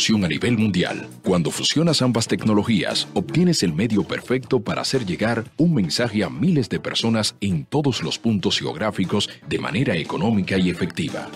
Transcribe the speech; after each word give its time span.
a 0.00 0.28
nivel 0.28 0.56
mundial. 0.56 1.06
Cuando 1.22 1.50
fusionas 1.50 2.00
ambas 2.00 2.26
tecnologías, 2.26 3.06
obtienes 3.12 3.62
el 3.62 3.74
medio 3.74 4.02
perfecto 4.02 4.60
para 4.60 4.80
hacer 4.80 5.04
llegar 5.04 5.44
un 5.58 5.74
mensaje 5.74 6.24
a 6.24 6.30
miles 6.30 6.70
de 6.70 6.80
personas 6.80 7.34
en 7.42 7.66
todos 7.66 8.02
los 8.02 8.18
puntos 8.18 8.58
geográficos 8.58 9.28
de 9.46 9.58
manera 9.58 9.94
económica 9.96 10.56
y 10.56 10.70
efectiva. 10.70 11.28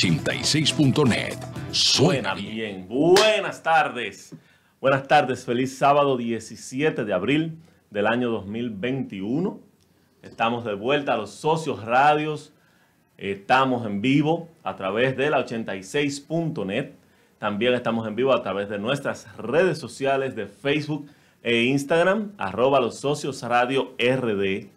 86.net. 0.00 1.36
Suena 1.72 2.32
bien. 2.32 2.88
Buenas 2.88 3.62
tardes. 3.62 4.34
Buenas 4.80 5.06
tardes. 5.06 5.44
Feliz 5.44 5.76
sábado 5.76 6.16
17 6.16 7.04
de 7.04 7.12
abril 7.12 7.58
del 7.90 8.06
año 8.06 8.30
2021. 8.30 9.60
Estamos 10.22 10.64
de 10.64 10.72
vuelta 10.72 11.12
a 11.12 11.16
los 11.18 11.28
socios 11.32 11.84
radios. 11.84 12.54
Estamos 13.18 13.84
en 13.84 14.00
vivo 14.00 14.48
a 14.62 14.74
través 14.74 15.18
de 15.18 15.28
la 15.28 15.44
86.net. 15.44 16.92
También 17.38 17.74
estamos 17.74 18.08
en 18.08 18.16
vivo 18.16 18.32
a 18.32 18.42
través 18.42 18.70
de 18.70 18.78
nuestras 18.78 19.28
redes 19.36 19.76
sociales 19.76 20.34
de 20.34 20.46
Facebook 20.46 21.10
e 21.42 21.64
Instagram, 21.64 22.32
arroba 22.38 22.80
los 22.80 22.96
socios 22.98 23.42
radio 23.42 23.94
RD. 23.98 24.68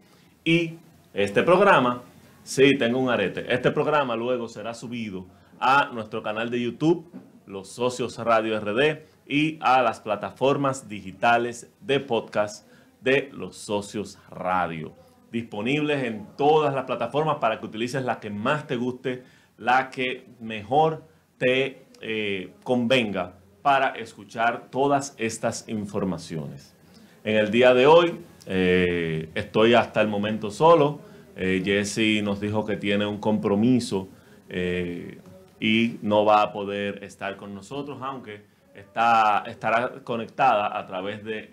Y 0.43 0.73
este 1.13 1.43
programa 1.43 2.01
Sí, 2.43 2.71
tengo 2.77 2.99
un 2.99 3.09
arete. 3.09 3.45
Este 3.47 3.71
programa 3.71 4.17
luego 4.17 4.49
será 4.49 4.73
subido 4.73 5.25
a 5.61 5.89
nuestro 5.93 6.21
canal 6.21 6.49
de 6.49 6.61
YouTube, 6.61 7.09
Los 7.45 7.69
Socios 7.69 8.17
Radio 8.17 8.59
RD, 8.59 9.03
y 9.25 9.57
a 9.61 9.81
las 9.81 10.01
plataformas 10.01 10.89
digitales 10.89 11.71
de 11.79 12.01
podcast 12.01 12.67
de 12.99 13.29
Los 13.31 13.55
Socios 13.55 14.19
Radio. 14.29 14.91
Disponibles 15.31 16.03
en 16.03 16.27
todas 16.35 16.75
las 16.75 16.83
plataformas 16.83 17.37
para 17.37 17.61
que 17.61 17.65
utilices 17.65 18.03
la 18.03 18.19
que 18.19 18.29
más 18.29 18.67
te 18.67 18.75
guste, 18.75 19.23
la 19.57 19.89
que 19.89 20.27
mejor 20.41 21.05
te 21.37 21.85
eh, 22.01 22.51
convenga 22.63 23.35
para 23.61 23.91
escuchar 23.91 24.67
todas 24.69 25.15
estas 25.17 25.69
informaciones. 25.69 26.75
En 27.23 27.37
el 27.37 27.51
día 27.51 27.73
de 27.73 27.87
hoy 27.87 28.19
eh, 28.47 29.29
estoy 29.33 29.75
hasta 29.75 30.01
el 30.01 30.09
momento 30.09 30.51
solo 30.51 31.12
eh, 31.35 31.61
Jesse 31.63 32.23
nos 32.23 32.39
dijo 32.39 32.65
que 32.65 32.77
tiene 32.77 33.05
un 33.05 33.17
compromiso 33.17 34.07
eh, 34.49 35.19
y 35.59 35.97
no 36.01 36.25
va 36.25 36.41
a 36.41 36.53
poder 36.53 37.03
estar 37.03 37.37
con 37.37 37.55
nosotros, 37.55 37.99
aunque 38.01 38.43
está, 38.75 39.43
estará 39.47 40.03
conectada 40.03 40.77
a 40.77 40.85
través 40.85 41.23
de 41.23 41.49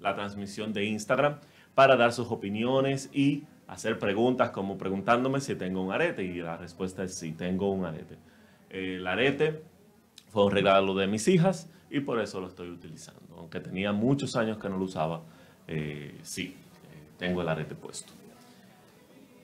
la 0.00 0.14
transmisión 0.14 0.72
de 0.72 0.84
Instagram 0.84 1.38
para 1.74 1.96
dar 1.96 2.12
sus 2.12 2.30
opiniones 2.30 3.10
y 3.12 3.44
hacer 3.66 3.98
preguntas 3.98 4.50
como 4.50 4.78
preguntándome 4.78 5.40
si 5.40 5.54
tengo 5.56 5.82
un 5.82 5.92
arete 5.92 6.22
y 6.22 6.34
la 6.34 6.56
respuesta 6.56 7.02
es 7.02 7.14
sí, 7.14 7.32
tengo 7.32 7.70
un 7.70 7.84
arete. 7.84 8.16
el 8.70 9.06
arete 9.06 9.62
fue 10.28 10.44
un 10.44 10.52
regalo 10.52 10.94
de 10.94 11.06
mis 11.06 11.26
hijas 11.28 11.68
y 11.90 12.00
por 12.00 12.20
eso 12.20 12.40
lo 12.40 12.48
estoy 12.48 12.70
utilizando. 12.70 13.36
Aunque 13.36 13.60
tenía 13.60 13.92
muchos 13.92 14.36
años 14.36 14.58
que 14.58 14.68
no 14.68 14.76
lo 14.76 14.84
usaba, 14.84 15.22
eh, 15.66 16.18
sí, 16.22 16.56
tengo 17.18 17.42
el 17.42 17.48
arete 17.48 17.74
puesto. 17.74 18.12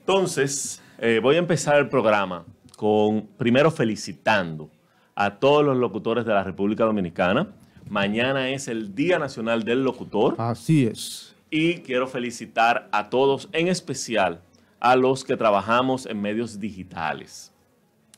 Entonces, 0.03 0.83
eh, 0.99 1.21
voy 1.23 1.37
a 1.37 1.39
empezar 1.39 1.79
el 1.79 1.89
programa 1.89 2.45
con, 2.77 3.29
primero 3.39 3.71
felicitando 3.71 4.69
a 5.15 5.39
todos 5.39 5.65
los 5.65 5.77
locutores 5.77 6.25
de 6.25 6.35
la 6.35 6.43
República 6.43 6.85
Dominicana. 6.85 7.55
Mañana 7.89 8.51
es 8.51 8.67
el 8.67 8.97
Día 8.97 9.21
Nacional 9.21 9.63
del 9.63 9.85
Locutor. 9.85 10.35
Así 10.39 10.87
es. 10.87 11.37
Y 11.51 11.75
quiero 11.83 12.09
felicitar 12.09 12.89
a 12.91 13.11
todos, 13.11 13.49
en 13.53 13.69
especial 13.69 14.41
a 14.81 14.97
los 14.97 15.23
que 15.23 15.37
trabajamos 15.37 16.07
en 16.07 16.21
medios 16.21 16.59
digitales. 16.59 17.53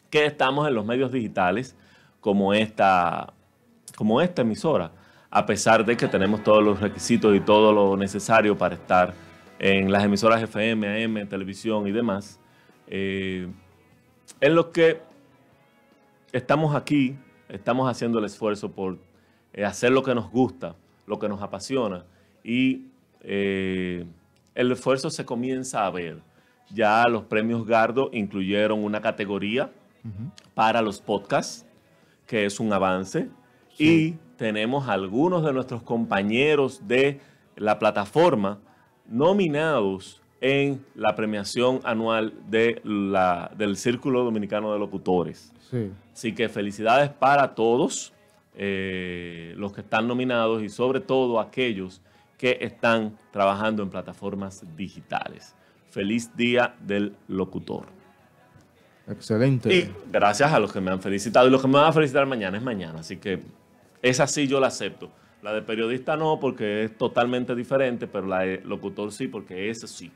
Que 0.09 0.25
estamos 0.25 0.67
en 0.67 0.75
los 0.75 0.87
medios 0.87 1.13
digitales 1.13 1.77
como 2.21 2.55
esta, 2.55 3.35
como 3.95 4.23
esta 4.23 4.41
emisora, 4.41 4.91
a 5.31 5.45
pesar 5.45 5.85
de 5.85 5.99
que 5.99 6.09
tenemos 6.09 6.43
todos 6.43 6.65
los 6.65 6.81
requisitos 6.81 7.37
y 7.37 7.41
todo 7.41 7.75
lo 7.75 7.95
necesario 7.95 8.57
para 8.57 8.77
estar 8.77 9.13
en 9.59 9.91
las 9.91 10.05
emisoras 10.05 10.43
FM, 10.43 11.05
AM, 11.05 11.29
televisión 11.29 11.87
y 11.87 11.93
demás, 11.93 12.41
eh, 12.87 13.49
en 14.41 14.55
lo 14.55 14.73
que 14.73 15.01
estamos 16.33 16.75
aquí, 16.75 17.17
estamos 17.49 17.91
haciendo 17.91 18.19
el 18.19 18.25
esfuerzo 18.25 18.73
por 18.73 18.99
eh, 19.53 19.65
hacer 19.65 19.93
lo 19.93 20.03
que 20.03 20.15
nos 20.15 20.31
gusta, 20.31 20.75
lo 21.07 21.19
que 21.19 21.29
nos 21.29 21.41
apasiona 21.43 22.05
y 22.43 22.87
eh, 23.23 24.05
el 24.55 24.73
esfuerzo 24.73 25.11
se 25.11 25.25
comienza 25.25 25.87
a 25.87 25.91
ver. 25.91 26.19
Ya 26.71 27.07
los 27.09 27.25
premios 27.25 27.67
Gardo 27.67 28.11
incluyeron 28.13 28.83
una 28.83 29.01
categoría 29.01 29.71
para 30.55 30.83
los 30.83 31.01
podcasts, 31.01 31.65
que 32.27 32.45
es 32.45 32.61
un 32.61 32.73
avance, 32.73 33.31
y 33.79 34.13
tenemos 34.37 34.89
algunos 34.89 35.45
de 35.45 35.53
nuestros 35.53 35.83
compañeros 35.83 36.87
de 36.87 37.21
la 37.57 37.79
plataforma 37.79 38.59
nominados 39.07 40.21
en 40.41 40.85
la 40.95 41.15
premiación 41.15 41.81
anual 41.85 42.35
de 42.49 42.81
la, 42.85 43.51
del 43.57 43.77
Círculo 43.77 44.25
Dominicano 44.25 44.73
de 44.73 44.79
Locutores. 44.79 45.53
Así 46.13 46.35
que 46.35 46.49
felicidades 46.49 47.11
para 47.11 47.55
todos 47.55 48.13
eh, 48.55 49.55
los 49.57 49.73
que 49.73 49.81
están 49.81 50.07
nominados 50.07 50.63
y 50.63 50.69
sobre 50.69 51.01
todo 51.01 51.41
aquellos 51.41 52.01
que 52.39 52.59
están 52.61 53.17
trabajando 53.33 53.83
en 53.83 53.91
plataformas 53.91 54.65
digitales. 54.77 55.57
Feliz 55.91 56.37
Día 56.37 56.75
del 56.81 57.17
Locutor. 57.29 57.87
Excelente. 59.09 59.75
Y 59.75 59.95
gracias 60.11 60.53
a 60.53 60.59
los 60.59 60.73
que 60.73 60.81
me 60.81 60.91
han 60.91 61.01
felicitado. 61.01 61.47
Y 61.49 61.51
los 61.51 61.61
que 61.63 61.69
me 61.69 61.75
van 61.75 61.87
a 61.87 61.93
felicitar 61.93 62.27
mañana 62.27 62.57
es 62.57 62.63
mañana. 62.63 63.01
Así 63.01 63.17
que 63.17 63.41
es 64.03 64.21
así, 64.21 64.47
yo 64.47 64.61
la 64.61 64.69
acepto. 64.69 65.11
La 65.45 65.53
de 65.53 65.61
periodista 65.61 66.17
no, 66.17 66.41
porque 66.41 66.85
es 66.85 66.97
totalmente 66.97 67.55
diferente, 67.55 68.07
pero 68.07 68.27
la 68.27 68.41
de 68.41 68.63
locutor 68.65 69.13
sí, 69.13 69.29
porque 69.29 69.69
ese 69.69 69.87
sí. 69.87 70.11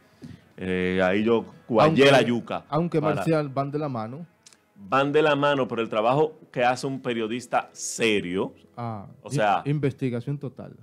Eh, 0.57 1.03
ahí 1.05 1.23
yo 1.23 1.45
guayé 1.69 2.11
la 2.11 2.23
yuca. 2.23 2.65
Aunque 2.71 2.99
Marcial 2.99 3.51
van 3.51 3.71
de 3.71 3.79
la 3.79 3.91
mano. 3.91 4.27
Van 4.75 5.13
de 5.13 5.21
la 5.21 5.37
mano 5.37 5.69
por 5.69 5.81
el 5.81 5.91
trabajo 5.91 6.39
que 6.51 6.65
hace 6.65 6.87
un 6.87 7.03
periodista 7.03 7.69
serio. 7.73 8.55
Ah, 8.75 9.07
o 9.21 9.31
sea. 9.31 9.61
Investigación 9.67 10.39
total. 10.39 10.75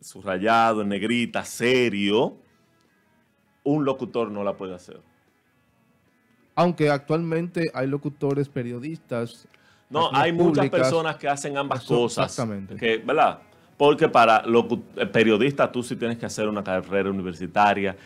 Subrayado, 0.00 0.80
en 0.80 0.88
negrita, 0.88 1.44
serio. 1.44 2.38
Un 3.64 3.84
locutor 3.84 4.30
no 4.30 4.42
la 4.42 4.56
puede 4.56 4.74
hacer. 4.74 4.98
Aunque 6.54 6.88
actualmente 6.88 7.70
hay 7.74 7.86
locutores 7.86 8.48
periodistas. 8.48 9.46
No, 9.90 10.08
hay 10.10 10.32
muchas 10.32 10.70
personas 10.70 11.16
que 11.16 11.28
hacen 11.28 11.58
ambas 11.58 11.84
cosas. 11.84 12.30
Exactamente. 12.30 12.76
Que, 12.76 12.96
¿Verdad? 12.96 13.42
Porque 13.80 14.10
para 14.10 14.42
los 14.44 14.66
eh, 14.96 15.06
periodistas 15.06 15.72
tú 15.72 15.82
sí 15.82 15.96
tienes 15.96 16.18
que 16.18 16.26
hacer 16.26 16.46
una 16.46 16.62
carrera 16.62 17.08
universitaria. 17.08 17.96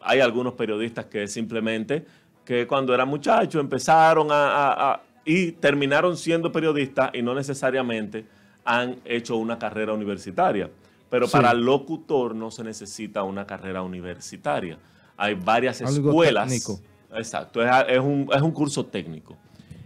hay 0.00 0.18
algunos 0.18 0.54
periodistas 0.54 1.04
que 1.04 1.28
simplemente, 1.28 2.04
que 2.44 2.66
cuando 2.66 2.92
eran 2.92 3.06
muchachos 3.06 3.60
empezaron 3.60 4.26
a, 4.32 5.00
y 5.24 5.52
terminaron 5.52 6.16
siendo 6.16 6.50
periodistas 6.50 7.12
y 7.14 7.22
no 7.22 7.32
necesariamente 7.32 8.24
han 8.64 8.96
hecho 9.04 9.36
una 9.36 9.56
carrera 9.56 9.92
universitaria. 9.92 10.68
Pero 11.08 11.28
para 11.28 11.54
locutor 11.54 12.34
no 12.34 12.50
se 12.50 12.64
necesita 12.64 13.22
una 13.22 13.46
carrera 13.46 13.82
universitaria. 13.82 14.78
Hay 15.16 15.34
varias 15.34 15.80
escuelas. 15.80 16.48
Técnico. 16.48 16.80
Exacto, 17.14 17.62
es, 17.62 18.00
un, 18.00 18.28
es 18.34 18.42
un 18.42 18.50
curso 18.50 18.84
técnico. 18.84 19.36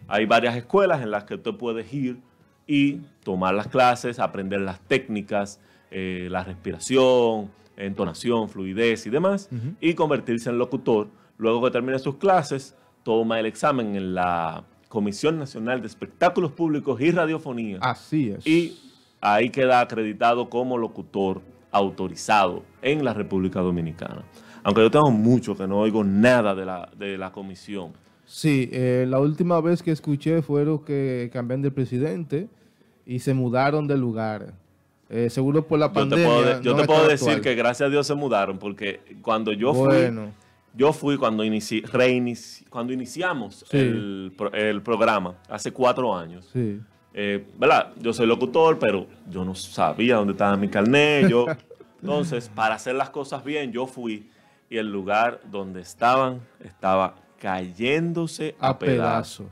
Hay 0.09 0.25
varias 0.25 0.57
escuelas 0.57 1.03
en 1.03 1.11
las 1.11 1.25
que 1.25 1.37
tú 1.37 1.59
puedes 1.59 1.93
ir 1.93 2.17
y 2.73 3.03
tomar 3.23 3.55
las 3.55 3.69
clases, 3.69 4.19
aprender 4.19 4.63
las 4.63 4.81
técnicas, 4.81 5.61
eh, 5.91 6.29
la 6.31 6.43
respiración, 6.43 7.51
entonación, 7.77 8.49
fluidez 8.49 9.07
y 9.07 9.11
demás, 9.11 9.51
y 9.79 9.93
convertirse 9.93 10.49
en 10.49 10.57
locutor. 10.57 11.09
Luego 11.37 11.63
que 11.63 11.71
termine 11.71 11.99
sus 11.99 12.17
clases, 12.17 12.75
toma 13.03 13.39
el 13.39 13.45
examen 13.45 13.95
en 13.95 14.15
la 14.15 14.65
Comisión 14.89 15.39
Nacional 15.39 15.83
de 15.83 15.87
Espectáculos 15.87 16.53
Públicos 16.53 16.99
y 16.99 17.11
Radiofonía. 17.11 17.77
Así 17.83 18.31
es. 18.31 18.47
Y 18.47 18.79
ahí 19.21 19.51
queda 19.51 19.81
acreditado 19.83 20.49
como 20.49 20.79
locutor 20.79 21.43
autorizado 21.73 22.63
en 22.81 23.05
la 23.05 23.13
República 23.13 23.61
Dominicana. 23.61 24.25
Aunque 24.63 24.81
yo 24.81 24.91
tengo 24.91 25.11
mucho 25.11 25.55
que 25.55 25.67
no 25.67 25.81
oigo 25.81 26.05
nada 26.05 26.55
de 26.55 26.65
la, 26.65 26.89
de 26.97 27.19
la 27.19 27.33
comisión. 27.33 27.93
Sí, 28.25 28.71
eh, 28.73 29.05
la 29.07 29.21
última 29.21 29.61
vez 29.61 29.83
que 29.83 29.91
escuché 29.91 30.41
fueron 30.41 30.79
que 30.79 31.29
cambiaron 31.35 31.61
de 31.61 31.71
presidente 31.71 32.49
y 33.07 33.19
se 33.19 33.35
mudaron 33.35 33.87
de 33.87 33.97
lugar. 33.97 34.55
Eh, 35.09 35.29
seguro 35.29 35.67
por 35.67 35.79
la 35.79 35.93
pandemia. 35.93 36.61
Yo 36.61 36.75
te 36.75 36.85
puedo, 36.87 37.07
decir 37.07 37.41
que 37.41 37.55
gracias 37.55 37.89
a 37.89 37.91
Dios 37.91 38.07
se 38.07 38.15
mudaron, 38.15 38.59
porque 38.59 39.01
cuando 39.21 39.53
yo 39.53 39.75
fui, 39.75 40.11
yo 40.75 40.93
fui 40.93 41.19
cuando, 41.19 41.45
inici, 41.45 41.83
cuando 42.71 42.93
iniciamos 42.93 43.65
el, 43.71 44.33
programa, 44.83 45.35
hace 45.49 45.71
cuatro 45.73 46.17
años. 46.17 46.49
Sí. 46.53 46.81
Eh, 47.15 47.45
¿Verdad? 47.59 47.93
Yo 48.01 48.15
soy 48.15 48.27
locutor, 48.27 48.79
pero 48.79 49.07
yo 49.31 49.45
no 49.45 49.55
sabía 49.55 50.17
dónde 50.17 50.33
estaba 50.33 50.57
mi 50.57 50.69
carnet. 50.69 51.29
Yo, 51.29 51.47
entonces, 52.01 52.49
para 52.49 52.77
hacer 52.77 52.95
las 52.95 53.11
cosas 53.11 53.45
bien, 53.45 53.71
yo 53.71 53.87
fui 53.87 54.31
y 54.71 54.79
el 54.79 54.91
lugar 54.91 55.41
donde 55.51 55.83
estaban 55.83 56.41
estaba 56.65 57.17
cayéndose 57.39 58.57
a, 58.59 58.79
pedazos. 58.79 59.47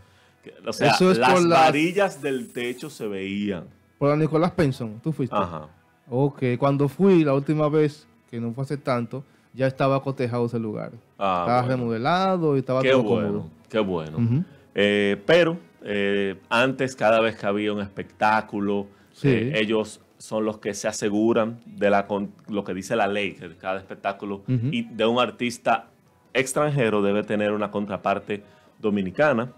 O 0.67 0.73
sea, 0.73 0.97
las 1.01 1.49
varillas 1.49 2.23
del 2.23 2.53
techo 2.53 2.91
se 2.91 3.07
veían. 3.07 3.65
Por 3.99 4.09
la 4.09 4.17
Nicolás 4.17 4.53
Penson, 4.53 5.01
tú 5.03 5.13
fuiste. 5.13 5.37
Ajá. 5.37 5.69
Ok, 6.09 6.43
cuando 6.59 6.89
fui 6.89 7.23
la 7.23 7.35
última 7.35 7.69
vez, 7.69 8.07
que 8.31 8.41
no 8.41 8.53
fue 8.53 8.65
hace 8.65 8.77
tanto, 8.77 9.25
ya 9.53 9.67
estaba 9.67 10.03
cotejado 10.03 10.47
ese 10.47 10.59
lugar. 10.59 10.93
Ah, 11.19 11.45
estaba 11.47 11.63
remodelado 11.63 12.57
y 12.57 12.61
estaba 12.61 12.83
qué 12.83 12.91
todo 12.91 13.03
bueno, 13.03 13.51
Qué 13.69 13.79
bueno. 13.79 14.45
Eh, 14.75 15.21
pero 15.27 15.59
eh, 15.83 16.37
antes, 16.49 16.97
cada 16.97 17.21
vez 17.21 17.37
que 17.37 17.47
había 17.47 17.73
un 17.73 17.81
espectáculo, 17.81 18.87
eh, 19.23 19.53
ellos 19.57 20.01
son 20.19 20.45
los 20.45 20.59
que 20.59 20.75
se 20.75 20.89
aseguran 20.89 21.61
de 21.65 21.91
la, 21.91 22.07
lo 22.49 22.65
que 22.65 22.75
dice 22.75 22.97
la 22.97 23.07
ley, 23.07 23.33
que 23.33 23.57
cada 23.57 23.79
espectáculo 23.79 24.43
y 24.49 24.83
de 24.83 25.07
un 25.07 25.19
artista 25.19 25.89
extranjero 26.35 27.03
debe 27.03 27.23
tener 27.23 27.53
una 27.53 27.71
contraparte 27.71 28.43
dominicana. 28.79 29.53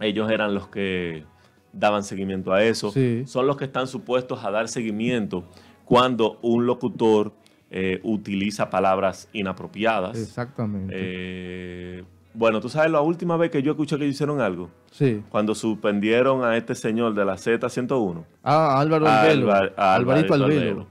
Ellos 0.00 0.30
eran 0.30 0.54
los 0.54 0.68
que 0.68 1.24
daban 1.72 2.02
seguimiento 2.04 2.52
a 2.52 2.62
eso. 2.62 2.92
Son 3.26 3.46
los 3.46 3.56
que 3.56 3.64
están 3.64 3.86
supuestos 3.86 4.44
a 4.44 4.50
dar 4.50 4.68
seguimiento 4.68 5.44
cuando 5.84 6.38
un 6.42 6.66
locutor 6.66 7.32
eh, 7.70 8.00
utiliza 8.02 8.70
palabras 8.70 9.28
inapropiadas. 9.32 10.18
Exactamente. 10.18 10.94
Eh, 10.96 12.04
bueno, 12.34 12.60
tú 12.60 12.68
sabes 12.68 12.90
la 12.90 13.00
última 13.00 13.36
vez 13.36 13.50
que 13.50 13.62
yo 13.62 13.72
escuché 13.72 13.98
que 13.98 14.06
hicieron 14.06 14.40
algo. 14.40 14.70
Sí. 14.90 15.22
Cuando 15.28 15.54
suspendieron 15.54 16.44
a 16.44 16.56
este 16.56 16.74
señor 16.74 17.14
de 17.14 17.24
la 17.24 17.34
Z101. 17.34 18.24
Ah, 18.42 18.78
Álvaro 18.78 19.08
Albelo. 19.08 19.52
Alvarito 19.76 20.34
Albelo. 20.34 20.86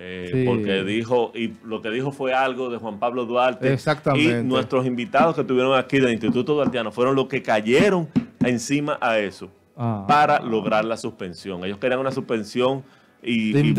Eh, 0.00 0.44
porque 0.46 0.84
dijo, 0.84 1.32
y 1.34 1.54
lo 1.64 1.82
que 1.82 1.90
dijo 1.90 2.12
fue 2.12 2.32
algo 2.32 2.70
de 2.70 2.78
Juan 2.78 2.98
Pablo 2.98 3.26
Duarte. 3.26 3.72
Exactamente. 3.72 4.40
Y 4.40 4.44
nuestros 4.44 4.86
invitados 4.86 5.34
que 5.34 5.44
tuvieron 5.44 5.76
aquí 5.76 5.98
del 5.98 6.12
Instituto 6.12 6.54
Duartiano 6.54 6.92
fueron 6.92 7.16
los 7.16 7.26
que 7.26 7.42
cayeron 7.42 8.08
encima 8.40 8.98
a 9.00 9.18
eso 9.18 9.50
ah. 9.76 10.04
para 10.08 10.40
lograr 10.40 10.84
la 10.84 10.96
suspensión. 10.96 11.64
Ellos 11.64 11.78
querían 11.78 12.00
una 12.00 12.12
suspensión 12.12 12.84
y, 13.22 13.56
y, 13.56 13.70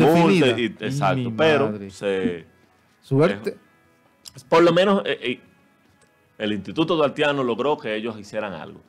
exacto, 0.80 1.32
pero 1.36 1.78
se... 1.90 2.46
Suerte. 3.00 3.50
Eh, 3.50 3.56
por 4.48 4.62
lo 4.62 4.72
menos 4.72 5.02
eh, 5.06 5.40
el 6.38 6.52
Instituto 6.52 6.96
Duartiano 6.96 7.42
logró 7.42 7.76
que 7.76 7.94
ellos 7.96 8.18
hicieran 8.18 8.52
algo. 8.52 8.80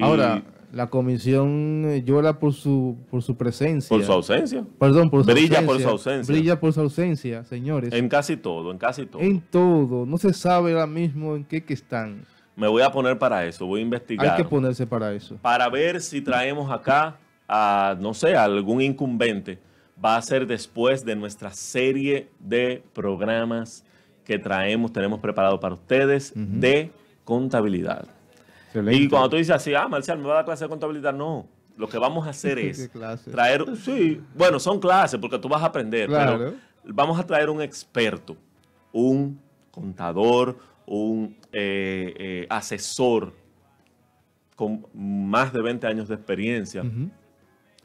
Ahora, 0.00 0.42
la 0.72 0.88
comisión 0.88 1.84
eh, 1.86 2.02
llora 2.04 2.38
por 2.38 2.52
su, 2.52 2.96
por 3.10 3.22
su 3.22 3.36
presencia. 3.36 3.88
Por 3.88 4.04
su 4.04 4.12
ausencia. 4.12 4.64
Perdón, 4.78 5.10
por 5.10 5.24
su 5.24 5.32
Brilla 5.32 5.66
por 5.66 5.80
su 5.80 5.88
ausencia. 5.88 6.32
Brilla 6.32 6.60
por 6.60 6.72
su 6.72 6.80
ausencia, 6.80 7.44
señores. 7.44 7.92
En 7.92 8.08
casi 8.08 8.36
todo, 8.36 8.70
en 8.70 8.78
casi 8.78 9.06
todo. 9.06 9.20
En 9.20 9.40
todo. 9.40 10.06
No 10.06 10.18
se 10.18 10.32
sabe 10.32 10.72
ahora 10.72 10.86
mismo 10.86 11.34
en 11.34 11.44
qué 11.44 11.64
que 11.64 11.74
están. 11.74 12.24
Me 12.56 12.68
voy 12.68 12.82
a 12.82 12.90
poner 12.90 13.18
para 13.18 13.44
eso, 13.46 13.66
voy 13.66 13.80
a 13.80 13.82
investigar. 13.82 14.30
Hay 14.30 14.42
que 14.42 14.48
ponerse 14.48 14.86
para 14.86 15.12
eso. 15.12 15.36
Para 15.40 15.68
ver 15.68 16.00
si 16.00 16.20
traemos 16.20 16.70
acá 16.70 17.16
a, 17.48 17.96
no 17.98 18.14
sé, 18.14 18.36
algún 18.36 18.80
incumbente. 18.80 19.58
Va 20.02 20.16
a 20.16 20.22
ser 20.22 20.46
después 20.46 21.04
de 21.04 21.16
nuestra 21.16 21.52
serie 21.52 22.28
de 22.38 22.82
programas 22.92 23.84
que 24.24 24.38
traemos, 24.38 24.92
tenemos 24.92 25.20
preparado 25.20 25.58
para 25.58 25.74
ustedes 25.74 26.32
de 26.34 26.90
contabilidad. 27.24 28.06
Y 28.90 29.08
cuando 29.08 29.30
tú 29.30 29.36
dices 29.36 29.54
así, 29.54 29.74
ah, 29.74 29.88
Marcial, 29.88 30.18
me 30.18 30.26
va 30.26 30.32
a 30.32 30.36
dar 30.36 30.44
clase 30.44 30.64
de 30.64 30.68
contabilidad, 30.68 31.12
no. 31.12 31.46
Lo 31.76 31.88
que 31.88 31.98
vamos 31.98 32.26
a 32.26 32.30
hacer 32.30 32.58
es 32.60 32.90
traer, 33.30 33.64
sí, 33.76 34.20
bueno, 34.34 34.58
son 34.60 34.78
clases 34.78 35.18
porque 35.18 35.38
tú 35.38 35.48
vas 35.48 35.62
a 35.62 35.66
aprender, 35.66 36.08
pero 36.08 36.54
vamos 36.84 37.18
a 37.18 37.26
traer 37.26 37.50
un 37.50 37.60
experto, 37.60 38.36
un 38.92 39.40
contador, 39.70 40.56
un 40.98 41.36
eh, 41.52 42.14
eh, 42.18 42.46
asesor 42.50 43.32
con 44.56 44.86
más 44.92 45.52
de 45.52 45.62
20 45.62 45.86
años 45.86 46.08
de 46.08 46.14
experiencia, 46.14 46.82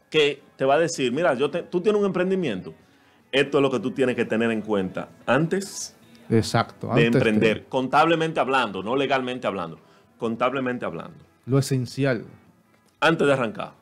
que 0.10 0.42
te 0.58 0.66
va 0.66 0.76
a 0.76 0.80
decir, 0.80 1.12
mira, 1.12 1.34
yo 1.34 1.50
tú 1.50 1.82
tienes 1.82 2.00
un 2.00 2.06
emprendimiento, 2.06 2.74
esto 3.32 3.58
es 3.58 3.62
lo 3.62 3.72
que 3.72 3.80
tú 3.80 3.92
tienes 3.92 4.16
que 4.16 4.26
tener 4.26 4.52
en 4.52 4.62
cuenta 4.62 5.10
antes 5.26 5.96
Exacto, 6.30 6.94
de 6.94 7.06
emprender, 7.06 7.66
contablemente 7.68 8.40
hablando, 8.40 8.84
no 8.84 8.96
legalmente 8.96 9.48
hablando 9.48 9.80
contablemente 10.18 10.86
hablando. 10.86 11.18
Lo 11.46 11.60
esencial. 11.60 12.26
Antes 13.00 13.28
de 13.28 13.34
arrancar. 13.34 13.74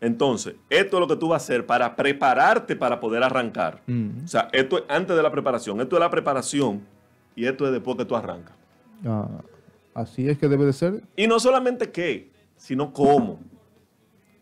Entonces, 0.00 0.56
esto 0.68 0.96
es 0.96 1.00
lo 1.00 1.08
que 1.08 1.16
tú 1.16 1.28
vas 1.28 1.42
a 1.42 1.44
hacer 1.44 1.66
para 1.66 1.96
prepararte 1.96 2.76
para 2.76 3.00
poder 3.00 3.22
arrancar. 3.22 3.82
O 4.24 4.28
sea, 4.28 4.48
esto 4.52 4.78
es 4.78 4.84
antes 4.88 5.16
de 5.16 5.22
la 5.22 5.30
preparación. 5.30 5.80
Esto 5.80 5.96
es 5.96 6.00
la 6.00 6.10
preparación 6.10 6.82
y 7.36 7.46
esto 7.46 7.66
es 7.66 7.72
después 7.72 7.96
que 7.96 8.04
tú 8.04 8.16
arrancas. 8.16 8.56
Ah, 9.04 9.28
así 9.94 10.28
es 10.28 10.38
que 10.38 10.48
debe 10.48 10.64
de 10.64 10.72
ser. 10.72 11.02
Y 11.14 11.28
no 11.28 11.38
solamente 11.38 11.92
qué, 11.92 12.32
sino 12.56 12.92
cómo. 12.92 13.38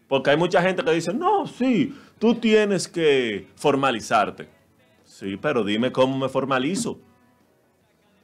Porque 0.09 0.31
hay 0.31 0.37
mucha 0.37 0.63
gente 0.63 0.83
que 0.83 0.93
dice, 0.93 1.13
no, 1.13 1.47
sí, 1.47 1.95
tú 2.19 2.37
tienes 2.37 2.89
que 2.89 3.49
formalizarte. 3.57 4.49
Sí, 5.05 5.37
pero 5.37 5.65
dime 5.65 5.93
cómo 5.93 6.17
me 6.17 6.29
formalizo. 6.29 6.99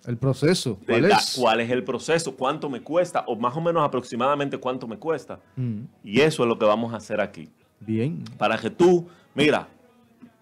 El 0.06 0.16
proceso. 0.16 0.78
¿Cuál 0.86 1.04
es? 1.06 1.36
¿Cuál 1.38 1.60
es 1.60 1.70
el 1.70 1.84
proceso? 1.84 2.34
¿Cuánto 2.34 2.70
me 2.70 2.80
cuesta? 2.80 3.24
O 3.26 3.36
más 3.36 3.54
o 3.56 3.60
menos 3.60 3.82
aproximadamente 3.82 4.56
cuánto 4.56 4.86
me 4.86 4.98
cuesta. 4.98 5.40
Mm. 5.56 5.82
Y 6.02 6.20
eso 6.20 6.42
es 6.42 6.48
lo 6.48 6.58
que 6.58 6.64
vamos 6.64 6.94
a 6.94 6.96
hacer 6.96 7.20
aquí. 7.20 7.50
Bien. 7.80 8.24
Para 8.38 8.56
que 8.56 8.70
tú, 8.70 9.06
mira, 9.34 9.68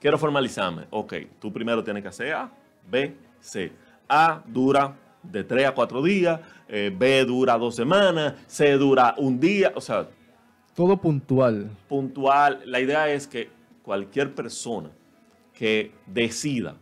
quiero 0.01 0.19
formalizarme. 0.19 0.87
Ok, 0.91 1.15
tú 1.41 1.53
primero 1.53 1.83
tienes 1.83 2.03
que 2.03 2.09
hacer 2.09 2.35
A, 2.35 2.53
B, 2.89 3.17
C. 3.41 3.73
A 4.09 4.43
dura 4.47 4.97
de 5.23 5.45
3 5.45 5.67
a 5.67 5.75
4 5.75 6.03
días, 6.03 6.41
eh, 6.69 6.95
B 6.97 7.25
dura 7.25 7.59
dos 7.59 7.75
semanas, 7.75 8.35
C 8.47 8.73
dura 8.73 9.15
un 9.19 9.39
día, 9.39 9.73
o 9.75 9.81
sea... 9.81 10.09
Todo 10.75 10.97
puntual. 10.97 11.71
Puntual. 11.89 12.61
La 12.65 12.81
idea 12.81 13.09
es 13.09 13.27
que 13.27 13.51
cualquier 13.83 14.35
persona 14.35 14.91
que 15.53 15.93
decida 16.07 16.77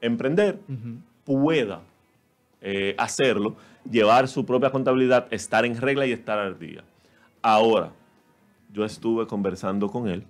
emprender, 0.00 0.60
pueda 1.24 1.80
eh, 2.60 2.94
hacerlo, 2.98 3.56
llevar 3.90 4.28
su 4.28 4.44
propia 4.44 4.70
contabilidad, 4.70 5.26
estar 5.30 5.64
en 5.64 5.76
regla 5.80 6.06
y 6.06 6.12
estar 6.12 6.38
al 6.38 6.58
día. 6.58 6.84
Ahora, 7.42 7.92
yo 8.72 8.84
estuve 8.84 9.26
conversando 9.26 9.88
con 9.88 10.08
él 10.08 10.24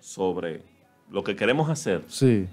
sobre 0.00 0.62
lo 1.10 1.22
que 1.22 1.36
queremos 1.36 1.68
hacer. 1.70 2.04
Sí. 2.08 2.46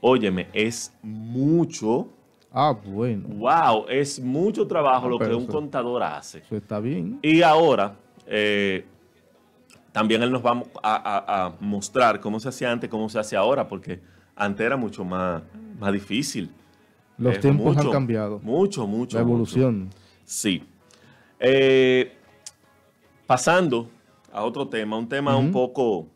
Óyeme, 0.00 0.48
es 0.52 0.92
mucho. 1.02 2.08
Ah, 2.56 2.72
bueno. 2.86 3.26
Wow, 3.26 3.86
es 3.88 4.20
mucho 4.20 4.64
trabajo 4.64 5.06
ah, 5.06 5.10
lo 5.10 5.18
que 5.18 5.34
un 5.34 5.44
contador 5.44 6.04
hace. 6.04 6.38
Eso 6.38 6.56
está 6.56 6.78
bien. 6.78 7.18
Y 7.20 7.42
ahora, 7.42 7.96
eh, 8.28 8.84
también 9.90 10.22
él 10.22 10.30
nos 10.30 10.40
va 10.40 10.62
a, 10.80 11.52
mostrar 11.58 12.20
cómo 12.20 12.38
se 12.38 12.48
hacía 12.48 12.70
antes, 12.70 12.88
cómo 12.88 13.08
se 13.08 13.18
hace 13.18 13.36
ahora, 13.36 13.66
porque 13.66 14.00
antes 14.36 14.64
era 14.64 14.76
mucho 14.76 15.04
más, 15.04 15.42
más 15.80 15.92
difícil. 15.92 16.48
Los 17.18 17.40
tiempos 17.40 17.76
han 17.76 17.90
cambiado. 17.90 18.38
Mucho, 18.38 18.86
mucho. 18.86 19.16
La 19.16 19.22
evolución. 19.22 19.90
Sí. 20.24 20.62
Eh, 21.40 22.12
pasando 23.26 23.90
a 24.32 24.44
otro 24.44 24.68
tema, 24.68 24.96
un 24.96 25.08
tema 25.08 25.36
un 25.36 25.50
poco, 25.50 26.06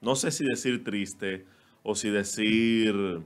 no 0.00 0.14
sé 0.14 0.30
si 0.30 0.44
decir 0.44 0.84
triste 0.84 1.44
o 1.82 1.96
si 1.96 2.08
decir 2.08 3.20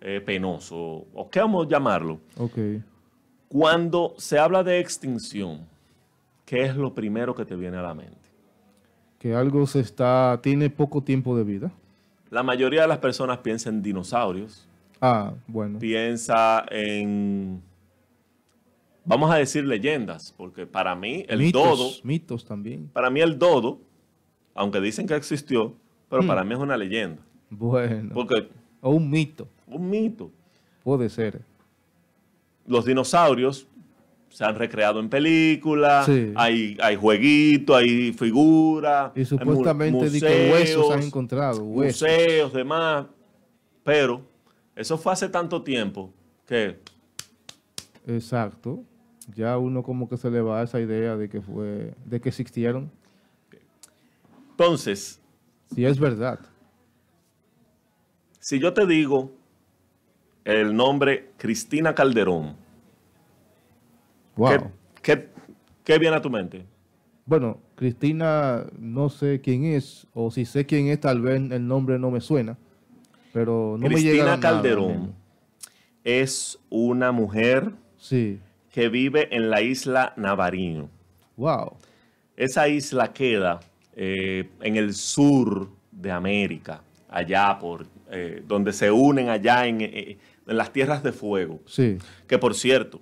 eh, 0.00 0.20
penoso, 0.20 0.76
o 1.12 1.28
qué 1.30 1.40
vamos 1.40 1.66
a 1.66 1.68
llamarlo. 1.68 2.20
Ok. 2.36 2.58
Cuando 3.48 4.14
se 4.18 4.38
habla 4.38 4.62
de 4.62 4.78
extinción, 4.78 5.66
¿qué 6.44 6.64
es 6.64 6.76
lo 6.76 6.94
primero 6.94 7.34
que 7.34 7.44
te 7.44 7.56
viene 7.56 7.76
a 7.76 7.82
la 7.82 7.94
mente? 7.94 8.16
Que 9.18 9.34
algo 9.34 9.66
se 9.66 9.80
está, 9.80 10.40
tiene 10.42 10.70
poco 10.70 11.02
tiempo 11.02 11.36
de 11.36 11.44
vida. 11.44 11.72
La 12.30 12.42
mayoría 12.42 12.82
de 12.82 12.88
las 12.88 12.98
personas 12.98 13.38
piensan 13.38 13.76
en 13.76 13.82
dinosaurios. 13.82 14.66
Ah, 15.00 15.32
bueno. 15.46 15.78
Piensa 15.78 16.64
en 16.70 17.62
vamos 19.04 19.30
a 19.30 19.36
decir 19.36 19.64
leyendas, 19.64 20.34
porque 20.36 20.66
para 20.66 20.94
mí 20.94 21.24
el 21.28 21.40
mitos, 21.40 21.78
dodo... 21.78 21.90
Mitos 22.04 22.44
también. 22.44 22.88
Para 22.92 23.10
mí 23.10 23.20
el 23.20 23.38
dodo, 23.38 23.80
aunque 24.54 24.80
dicen 24.80 25.06
que 25.06 25.14
existió, 25.14 25.74
pero 26.08 26.26
para 26.26 26.44
hmm. 26.44 26.48
mí 26.48 26.54
es 26.54 26.60
una 26.60 26.76
leyenda. 26.76 27.22
Bueno. 27.50 28.10
Porque, 28.14 28.48
o 28.80 28.90
un 28.90 29.10
mito. 29.10 29.48
Un 29.66 29.88
mito. 29.88 30.30
Puede 30.82 31.08
ser. 31.08 31.42
Los 32.66 32.84
dinosaurios 32.84 33.66
se 34.30 34.44
han 34.44 34.54
recreado 34.54 35.00
en 35.00 35.08
películas, 35.08 36.08
hay, 36.36 36.76
hay 36.80 36.96
jueguitos, 36.96 37.76
hay 37.76 38.12
figuras. 38.12 39.12
Y 39.16 39.24
supuestamente 39.24 40.04
museos, 40.04 40.52
huesos 40.52 40.90
han 40.92 41.02
encontrado. 41.02 41.64
Museos, 41.64 42.52
demás. 42.52 43.06
Pero 43.82 44.22
eso 44.76 44.96
fue 44.96 45.12
hace 45.12 45.28
tanto 45.28 45.62
tiempo 45.62 46.12
que... 46.46 46.78
Exacto. 48.06 48.84
Ya 49.34 49.58
uno 49.58 49.82
como 49.82 50.08
que 50.08 50.16
se 50.16 50.30
le 50.30 50.40
va 50.40 50.60
a 50.60 50.64
esa 50.64 50.80
idea 50.80 51.16
de 51.16 51.28
que 51.28 51.40
fue, 51.40 51.94
de 52.04 52.20
que 52.20 52.28
existieron. 52.28 52.90
Entonces... 54.52 55.20
Si 55.74 55.84
es 55.84 55.98
verdad. 55.98 56.40
Si 58.50 58.58
yo 58.58 58.72
te 58.72 58.84
digo 58.84 59.30
el 60.44 60.74
nombre 60.74 61.30
Cristina 61.36 61.94
Calderón, 61.94 62.56
¿qué, 65.00 65.98
viene 66.00 66.16
a 66.16 66.20
tu 66.20 66.30
mente? 66.30 66.66
Bueno, 67.26 67.60
Cristina 67.76 68.66
no 68.76 69.08
sé 69.08 69.40
quién 69.40 69.66
es, 69.66 70.08
o 70.14 70.32
si 70.32 70.44
sé 70.46 70.66
quién 70.66 70.88
es, 70.88 70.98
tal 70.98 71.20
vez 71.20 71.40
el 71.40 71.64
nombre 71.64 71.96
no 72.00 72.10
me 72.10 72.20
suena, 72.20 72.58
pero 73.32 73.76
no 73.78 73.88
me 73.88 74.02
llega 74.02 74.24
Cristina 74.24 74.40
Calderón 74.40 75.14
es 76.02 76.58
una 76.70 77.12
mujer 77.12 77.70
sí. 77.98 78.40
que 78.72 78.88
vive 78.88 79.32
en 79.32 79.48
la 79.48 79.62
isla 79.62 80.12
Navariño. 80.16 80.90
Wow. 81.36 81.76
Esa 82.36 82.66
isla 82.66 83.12
queda 83.12 83.60
eh, 83.94 84.50
en 84.60 84.74
el 84.74 84.92
sur 84.92 85.70
de 85.92 86.10
América, 86.10 86.82
allá 87.08 87.56
por 87.56 87.86
eh, 88.10 88.42
donde 88.46 88.72
se 88.72 88.90
unen 88.90 89.28
allá 89.28 89.66
en, 89.66 89.80
eh, 89.80 90.18
en, 90.46 90.56
las 90.56 90.72
tierras 90.72 91.02
de 91.02 91.12
fuego. 91.12 91.60
Sí. 91.66 91.98
Que 92.26 92.38
por 92.38 92.54
cierto, 92.54 93.00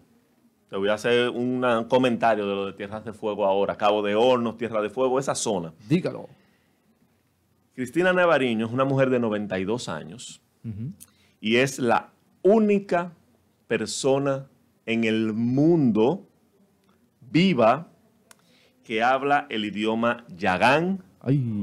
te 0.68 0.76
voy 0.76 0.90
a 0.90 0.94
hacer 0.94 1.30
un 1.30 1.62
comentario 1.88 2.46
de 2.46 2.54
lo 2.54 2.66
de 2.66 2.72
tierras 2.74 3.04
de 3.04 3.12
fuego 3.12 3.46
ahora, 3.46 3.76
Cabo 3.76 4.02
de 4.02 4.14
Hornos, 4.14 4.58
Tierra 4.58 4.82
de 4.82 4.90
Fuego, 4.90 5.18
esa 5.18 5.34
zona. 5.34 5.72
Dígalo. 5.88 6.28
Cristina 7.74 8.12
Navariño 8.12 8.66
es 8.66 8.72
una 8.72 8.84
mujer 8.84 9.08
de 9.08 9.20
92 9.20 9.88
años 9.88 10.42
y 11.40 11.56
es 11.56 11.78
la 11.78 12.10
única 12.42 13.12
persona 13.68 14.48
en 14.84 15.04
el 15.04 15.32
mundo 15.32 16.26
viva 17.30 17.88
que 18.82 19.02
habla 19.02 19.46
el 19.48 19.64
idioma 19.64 20.24
yagán 20.28 21.04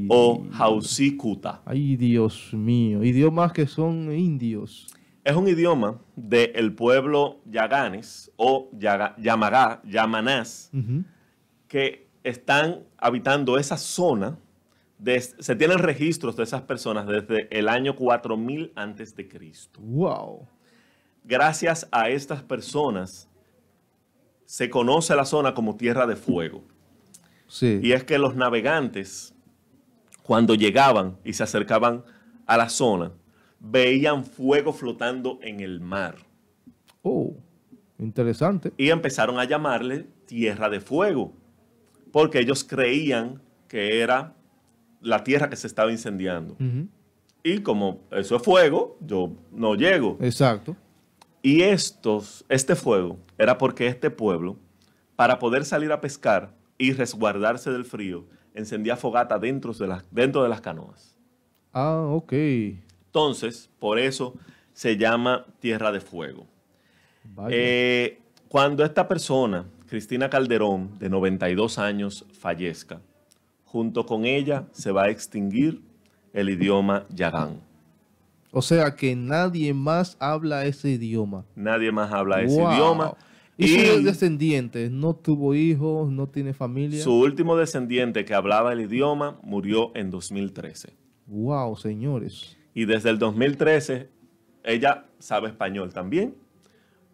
o 0.09 0.45
Hausikuta. 0.51 1.61
Ay, 1.65 1.95
Dios 1.95 2.53
mío. 2.53 3.03
Idiomas 3.03 3.51
que 3.51 3.67
son 3.67 4.11
indios. 4.11 4.87
Es 5.23 5.35
un 5.35 5.47
idioma 5.47 5.99
del 6.15 6.73
pueblo 6.73 7.39
yaganes 7.45 8.31
o 8.35 8.69
yamagá, 9.17 9.81
yamanás, 9.83 10.71
que 11.67 12.07
están 12.23 12.83
habitando 12.97 13.57
esa 13.57 13.77
zona. 13.77 14.37
se 15.39 15.55
tienen 15.55 15.79
registros 15.79 16.35
de 16.35 16.43
esas 16.43 16.61
personas 16.61 17.07
desde 17.07 17.47
el 17.57 17.69
año 17.69 17.95
4000 17.95 18.71
antes 18.75 19.15
de 19.15 19.27
Cristo. 19.27 19.79
Wow. 19.81 20.47
Gracias 21.23 21.87
a 21.91 22.09
estas 22.09 22.43
personas 22.43 23.27
se 24.45 24.69
conoce 24.69 25.15
la 25.15 25.25
zona 25.25 25.55
como 25.55 25.75
Tierra 25.75 26.05
de 26.05 26.15
Fuego. 26.15 26.63
Sí. 27.47 27.79
Y 27.81 27.93
es 27.93 28.03
que 28.03 28.19
los 28.19 28.35
navegantes 28.35 29.34
cuando 30.25 30.55
llegaban 30.55 31.17
y 31.23 31.33
se 31.33 31.43
acercaban 31.43 32.03
a 32.47 32.57
la 32.57 32.67
zona, 32.67 33.11
veían 33.59 34.25
fuego 34.25 34.73
flotando 34.73 35.37
en 35.43 35.59
el 35.59 35.81
mar. 35.81 36.15
Oh, 37.03 37.35
interesante. 37.99 38.73
Y 38.75 38.89
empezaron 38.89 39.37
a 39.37 39.43
llamarle 39.43 40.07
Tierra 40.25 40.67
de 40.69 40.79
Fuego, 40.79 41.31
porque 42.11 42.39
ellos 42.39 42.63
creían 42.63 43.39
que 43.67 44.01
era 44.01 44.33
la 44.99 45.23
tierra 45.23 45.47
que 45.47 45.55
se 45.55 45.67
estaba 45.67 45.91
incendiando. 45.91 46.57
Y 47.43 47.59
como 47.59 48.01
eso 48.09 48.37
es 48.37 48.41
fuego, 48.41 48.97
yo 49.01 49.31
no 49.51 49.75
llego. 49.75 50.17
Exacto. 50.21 50.75
Y 51.43 51.61
estos, 51.61 52.45
este 52.49 52.75
fuego 52.75 53.19
era 53.37 53.59
porque 53.59 53.85
este 53.85 54.09
pueblo, 54.09 54.57
para 55.15 55.37
poder 55.37 55.65
salir 55.65 55.91
a 55.91 56.01
pescar 56.01 56.55
y 56.79 56.93
resguardarse 56.93 57.69
del 57.69 57.85
frío, 57.85 58.25
encendía 58.55 58.95
fogata 58.95 59.37
dentro 59.37 59.73
de 59.73 59.87
las, 59.87 60.03
dentro 60.09 60.41
de 60.41 60.49
las 60.49 60.61
canoas. 60.61 61.15
Ah, 61.73 62.05
ok. 62.09 62.33
Entonces, 63.07 63.69
por 63.79 63.99
eso 63.99 64.33
se 64.73 64.97
llama 64.97 65.45
Tierra 65.59 65.91
de 65.91 65.99
Fuego. 65.99 66.47
Eh, 67.49 68.19
cuando 68.47 68.83
esta 68.83 69.07
persona, 69.07 69.65
Cristina 69.87 70.29
Calderón, 70.29 70.97
de 70.99 71.09
92 71.09 71.77
años, 71.77 72.25
fallezca, 72.39 73.01
junto 73.65 74.05
con 74.05 74.25
ella 74.25 74.65
se 74.71 74.91
va 74.91 75.03
a 75.03 75.09
extinguir 75.09 75.81
el 76.33 76.49
idioma 76.49 77.05
yagán. 77.09 77.61
O 78.51 78.61
sea 78.61 78.95
que 78.95 79.15
nadie 79.17 79.73
más 79.73 80.15
habla 80.19 80.65
ese 80.65 80.91
idioma. 80.91 81.43
Nadie 81.55 81.91
más 81.91 82.11
habla 82.13 82.41
ese 82.41 82.55
idioma. 82.55 83.15
¿Y, 83.57 83.67
su 83.67 84.03
descendiente 84.03 84.89
no 84.89 85.15
tuvo 85.15 85.55
hijos, 85.55 86.11
no 86.11 86.27
tiene 86.27 86.53
familia? 86.53 87.01
Su 87.01 87.13
último 87.13 87.55
descendiente 87.55 88.25
que 88.25 88.33
hablaba 88.33 88.73
el 88.73 88.81
idioma 88.81 89.39
murió 89.43 89.91
en 89.95 90.11
2013. 90.11 90.93
Wow, 91.27 91.77
señores. 91.77 92.57
Y 92.73 92.85
desde 92.85 93.09
el 93.09 93.17
2013 93.17 94.09
ella 94.65 95.05
sabe 95.19 95.47
español 95.47 95.93
también, 95.93 96.35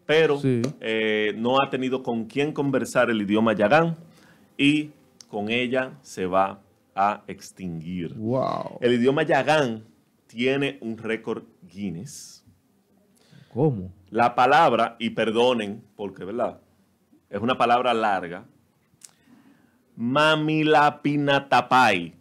pero 0.06 0.40
eh, 0.44 1.34
no 1.38 1.62
ha 1.62 1.70
tenido 1.70 2.02
con 2.02 2.26
quién 2.26 2.54
conversar 2.54 3.10
el 3.10 3.22
idioma 3.22 3.54
yagán 3.54 3.98
y 4.58 4.92
con 5.28 5.50
ella 5.50 5.98
se 6.02 6.26
va 6.26 6.62
a 6.96 7.24
extinguir. 7.28 8.16
Wow. 8.16 8.80
El 8.82 8.94
idioma 8.94 9.24
yagán 9.24 9.84
tiene 10.28 10.78
un 10.82 10.98
récord 10.98 11.44
Guinness. 11.70 12.41
¿Cómo? 13.54 13.92
La 14.10 14.34
palabra, 14.36 14.96
y 15.00 15.12
perdonen, 15.12 15.84
porque, 15.96 16.24
¿verdad? 16.24 16.60
Es 17.30 17.42
una 17.42 17.58
palabra 17.58 17.94
larga. 17.94 18.46
Mamilapinatapai. 19.96 22.14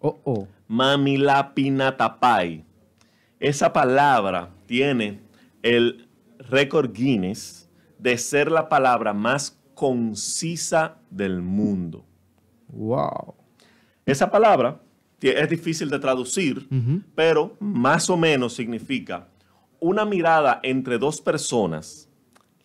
Oh, 0.00 0.18
oh. 0.24 0.46
Mamilapinatapai. 0.68 2.64
Esa 3.40 3.72
palabra 3.72 4.50
tiene 4.66 5.20
el 5.62 6.08
récord 6.38 6.92
Guinness 6.92 7.68
de 7.98 8.16
ser 8.18 8.50
la 8.50 8.68
palabra 8.68 9.12
más 9.12 9.58
concisa 9.74 10.96
del 11.10 11.42
mundo. 11.42 12.04
Wow. 12.68 13.34
Esa 14.04 14.30
palabra 14.30 14.80
es 15.20 15.50
difícil 15.50 15.90
de 15.90 15.98
traducir, 15.98 16.68
pero 17.14 17.56
más 17.60 18.08
o 18.08 18.16
menos 18.16 18.54
significa 18.54 19.26
una 19.80 20.04
mirada 20.04 20.60
entre 20.62 20.98
dos 20.98 21.20
personas, 21.20 22.08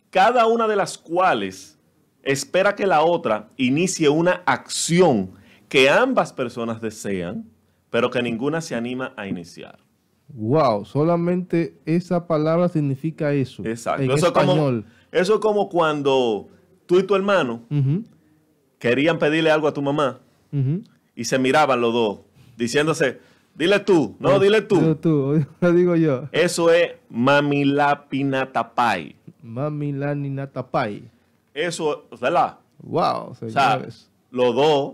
cada 0.10 0.46
una 0.48 0.68
de 0.68 0.76
las 0.76 0.98
cuales 0.98 1.80
espera 2.24 2.76
que 2.76 2.88
la 2.88 3.04
otra 3.04 3.50
inicie 3.58 4.10
una 4.10 4.44
acción 4.46 5.32
que 5.68 5.90
ambas 5.90 6.32
personas 6.34 6.82
desean, 6.82 7.50
pero 7.90 8.10
que 8.10 8.22
ninguna 8.22 8.62
se 8.62 8.76
anima 8.76 9.14
a 9.18 9.28
iniciar. 9.28 9.80
Wow, 10.30 10.86
solamente 10.86 11.80
esa 11.86 12.26
palabra 12.26 12.70
significa 12.70 13.34
eso. 13.34 13.64
Exacto. 13.66 14.04
eso, 14.14 14.28
Es 14.28 14.32
como, 14.32 14.84
eso 15.12 15.34
es 15.36 15.40
como 15.40 15.70
cuando 15.70 16.48
tú 16.86 17.00
y 17.00 17.04
tu 17.04 17.16
hermano 17.16 17.62
querían 18.80 19.20
pedirle 19.20 19.52
algo 19.52 19.68
a 19.68 19.74
tu 19.74 19.82
mamá 19.82 20.20
y 21.16 21.26
se 21.26 21.38
miraban 21.38 21.82
los 21.82 21.94
dos, 21.94 22.20
diciéndose, 22.58 23.20
Dile 23.56 23.80
tú, 23.80 24.16
no, 24.20 24.40
dile 24.40 24.62
tú. 24.62 24.80
Dile 24.80 24.96
tú, 24.96 25.46
lo 25.62 25.74
digo 25.74 25.96
yo. 25.96 26.28
Eso 26.32 26.72
es 26.72 26.94
mamilapinatapai. 27.10 29.16
Mamilaninatapai. 29.44 31.04
Eso, 31.54 32.08
¿verdad? 32.20 32.58
Wow, 32.82 33.36
señores. 33.36 33.56
O 33.56 33.60
sea, 33.60 33.80
los 34.32 34.56
dos 34.56 34.94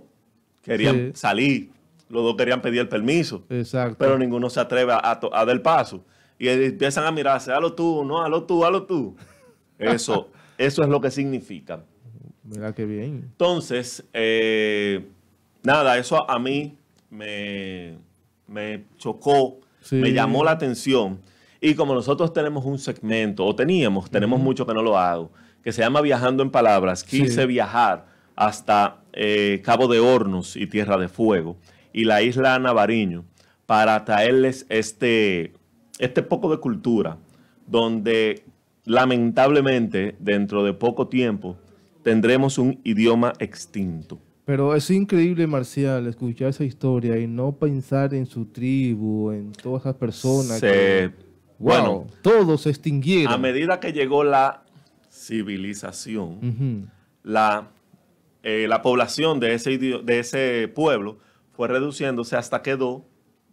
querían 0.61 1.15
salir, 1.15 1.71
los 2.09 2.21
dos 2.23 2.35
querían 2.35 2.61
pedir 2.61 2.81
el 2.81 2.89
permiso. 2.89 3.45
Exacto. 3.49 3.95
Pero 3.97 4.17
ninguno 4.17 4.49
se 4.49 4.59
atreve 4.59 4.91
a, 4.91 5.17
a, 5.31 5.45
dar 5.45 5.61
paso. 5.61 6.03
Y 6.37 6.49
empiezan 6.49 7.05
a 7.05 7.11
mirarse, 7.11 7.53
hazlo 7.53 7.71
tú, 7.73 8.03
no, 8.03 8.21
hazlo 8.21 8.43
tú, 8.43 8.65
hazlo 8.65 8.83
tú. 8.83 9.15
Eso, 9.77 10.27
eso 10.57 10.83
es 10.83 10.89
lo 10.89 10.99
que 10.99 11.11
significa. 11.11 11.81
Mira 12.43 12.73
qué 12.73 12.85
bien. 12.85 13.29
Entonces, 13.31 14.03
eh, 14.11 15.07
nada, 15.63 15.97
eso 15.97 16.29
a 16.29 16.37
mí 16.39 16.77
me 17.09 18.08
me 18.49 18.85
chocó, 18.97 19.59
me 19.91 20.11
llamó 20.11 20.43
la 20.43 20.51
atención. 20.51 21.19
Y 21.61 21.75
como 21.75 21.93
nosotros 21.93 22.33
tenemos 22.33 22.65
un 22.65 22.79
segmento, 22.79 23.45
o 23.45 23.55
teníamos, 23.55 24.09
tenemos 24.09 24.39
mucho 24.39 24.65
que 24.65 24.73
no 24.73 24.81
lo 24.81 24.97
hago, 24.97 25.31
que 25.63 25.71
se 25.71 25.81
llama 25.81 26.01
Viajando 26.01 26.41
en 26.41 26.51
Palabras, 26.51 27.03
quise 27.03 27.45
viajar 27.45 28.07
hasta 28.35 29.01
eh, 29.13 29.61
Cabo 29.63 29.87
de 29.87 29.99
Hornos 29.99 30.55
y 30.55 30.67
Tierra 30.67 30.97
de 30.97 31.09
Fuego 31.09 31.57
y 31.91 32.05
la 32.05 32.21
isla 32.21 32.57
Navariño 32.59 33.25
para 33.65 34.05
traerles 34.05 34.65
este, 34.69 35.53
este 35.99 36.23
poco 36.23 36.49
de 36.49 36.57
cultura, 36.57 37.17
donde 37.67 38.43
lamentablemente 38.85 40.15
dentro 40.19 40.63
de 40.63 40.73
poco 40.73 41.07
tiempo 41.07 41.57
tendremos 42.03 42.57
un 42.57 42.79
idioma 42.83 43.33
extinto. 43.39 44.19
Pero 44.49 44.73
es 44.73 44.89
increíble, 44.89 45.45
Marcial, 45.45 46.07
escuchar 46.07 46.47
esa 46.47 46.63
historia 46.63 47.19
y 47.19 47.27
no 47.27 47.51
pensar 47.51 48.15
en 48.15 48.25
su 48.25 48.45
tribu, 48.47 49.29
en 49.29 49.51
todas 49.51 49.83
esas 49.83 49.93
personas. 49.93 50.59
que, 50.59 51.11
bueno, 51.59 52.07
todos 52.23 52.61
se 52.61 52.71
extinguieron. 52.71 53.31
A 53.31 53.37
medida 53.37 53.79
que 53.79 53.93
llegó 53.93 54.23
la 54.23 54.63
civilización, 55.11 56.89
la, 57.21 57.69
eh, 58.41 58.65
la 58.67 58.81
población 58.81 59.39
de 59.39 59.53
ese, 59.53 59.77
de 59.77 60.19
ese 60.19 60.67
pueblo 60.67 61.19
fue 61.51 61.67
reduciéndose 61.67 62.35
hasta 62.35 62.63
quedó, 62.63 63.05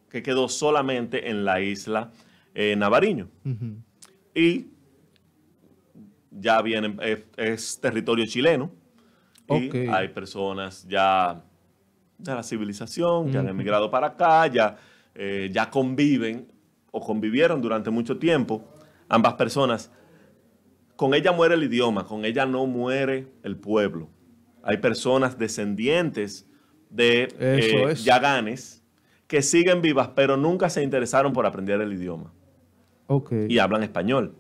que 0.09 0.23
quedó 0.23 0.49
solamente 0.49 1.29
en 1.29 1.45
la 1.45 1.61
isla 1.61 2.11
eh, 2.55 2.75
Navariño. 2.75 3.29
Y 4.35 4.69
ya 6.31 6.63
viene, 6.63 6.97
es 7.37 7.79
territorio 7.83 8.25
chileno 8.25 8.86
y 9.49 9.89
hay 9.89 10.09
personas 10.09 10.87
ya 10.89 11.43
de 12.19 12.35
la 12.35 12.43
civilización 12.43 13.31
que 13.31 13.39
han 13.39 13.49
emigrado 13.49 13.91
para 13.91 14.09
acá, 14.09 14.47
ya, 14.47 14.77
eh, 15.15 15.51
ya 15.53 15.71
conviven 15.71 16.51
o 16.91 17.01
convivieron 17.01 17.61
durante 17.61 17.91
mucho 17.91 18.19
tiempo. 18.19 18.65
Ambas 19.09 19.35
personas, 19.35 19.91
con 20.97 21.15
ella 21.15 21.33
muere 21.33 21.55
el 21.55 21.63
idioma, 21.63 22.07
con 22.07 22.25
ella 22.25 22.47
no 22.47 22.67
muere 22.67 23.29
el 23.43 23.57
pueblo. 23.57 24.09
Hay 24.63 24.79
personas 24.79 25.39
descendientes 25.39 26.49
de 26.91 27.29
eh, 27.39 27.95
yaganes 28.03 28.83
que 29.27 29.43
siguen 29.43 29.83
vivas, 29.83 30.09
pero 30.15 30.37
nunca 30.37 30.71
se 30.71 30.83
interesaron 30.83 31.33
por 31.33 31.47
aprender 31.47 31.81
el 31.81 31.93
idioma. 31.93 32.33
Y 33.49 33.59
hablan 33.59 33.83
español. 33.83 34.35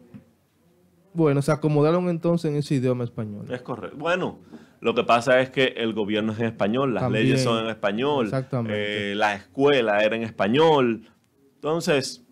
Bueno, 1.13 1.41
se 1.43 1.53
acomodaron 1.53 2.09
entonces 2.09 2.51
en 2.51 2.57
ese 2.57 2.75
idioma 2.75 3.05
español. 3.05 3.47
Es 3.51 3.63
correcto. 3.63 3.97
Bueno, 3.97 4.39
lo 4.81 4.95
que 4.95 5.05
pasa 5.05 5.41
es 5.41 5.51
que 5.51 5.75
el 5.77 5.93
gobierno 5.93 6.33
es 6.33 6.39
en 6.39 6.47
español, 6.47 6.95
las 6.95 7.11
leyes 7.11 7.43
son 7.43 7.65
en 7.65 7.71
español, 7.71 8.31
eh, 8.69 9.15
la 9.17 9.35
escuela 9.35 10.05
era 10.05 10.17
en 10.17 10.23
español. 10.23 11.09
Entonces, 11.55 12.25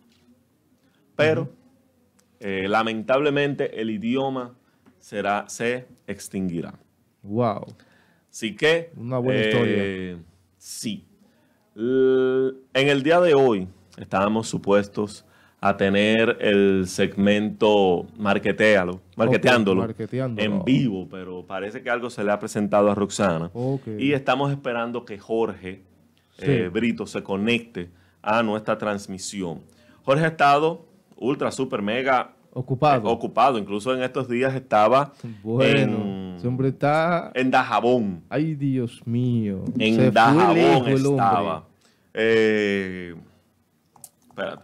pero 1.16 1.50
eh, 2.40 2.66
lamentablemente 2.68 3.80
el 3.80 3.90
idioma 3.90 4.54
será, 4.98 5.48
se 5.48 5.86
extinguirá. 6.06 6.74
Wow. 7.22 7.66
Así 8.30 8.54
que. 8.54 8.90
Una 8.96 9.18
buena 9.18 9.40
historia. 9.40 9.76
Eh, 9.78 10.16
sí. 10.58 11.04
en 11.76 12.88
el 12.88 13.02
día 13.02 13.20
de 13.20 13.34
hoy 13.34 13.68
estábamos 13.96 14.48
supuestos 14.48 15.24
a 15.64 15.78
tener 15.78 16.36
el 16.42 16.86
segmento 16.86 18.06
marketealo, 18.18 19.00
marketeándolo 19.16 19.88
en 20.36 20.62
vivo, 20.62 21.08
pero 21.10 21.46
parece 21.46 21.82
que 21.82 21.88
algo 21.88 22.10
se 22.10 22.22
le 22.22 22.32
ha 22.32 22.38
presentado 22.38 22.90
a 22.90 22.94
Roxana. 22.94 23.50
Y 23.98 24.12
estamos 24.12 24.50
esperando 24.50 25.06
que 25.06 25.18
Jorge 25.18 25.80
eh, 26.36 26.68
Brito 26.70 27.06
se 27.06 27.22
conecte 27.22 27.88
a 28.20 28.42
nuestra 28.42 28.76
transmisión. 28.76 29.62
Jorge 30.02 30.26
ha 30.26 30.28
estado 30.28 30.84
ultra, 31.16 31.50
super, 31.50 31.80
mega 31.80 32.34
ocupado. 32.52 33.08
ocupado. 33.08 33.58
Incluso 33.58 33.94
en 33.94 34.02
estos 34.02 34.28
días 34.28 34.54
estaba 34.54 35.14
bueno, 35.42 36.38
siempre 36.40 36.68
está 36.68 37.32
en 37.34 37.50
Dajabón. 37.50 38.22
Ay, 38.28 38.54
Dios 38.54 39.00
mío. 39.06 39.64
En 39.78 40.12
Dajabón 40.12 40.88
estaba. 40.88 41.64
Eh, 42.12 43.14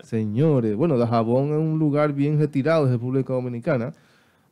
Señores, 0.02 0.76
bueno, 0.76 0.98
Dajabón 0.98 1.52
es 1.52 1.58
un 1.58 1.78
lugar 1.78 2.12
bien 2.12 2.38
retirado 2.38 2.86
de 2.86 2.92
República 2.92 3.32
Dominicana. 3.32 3.92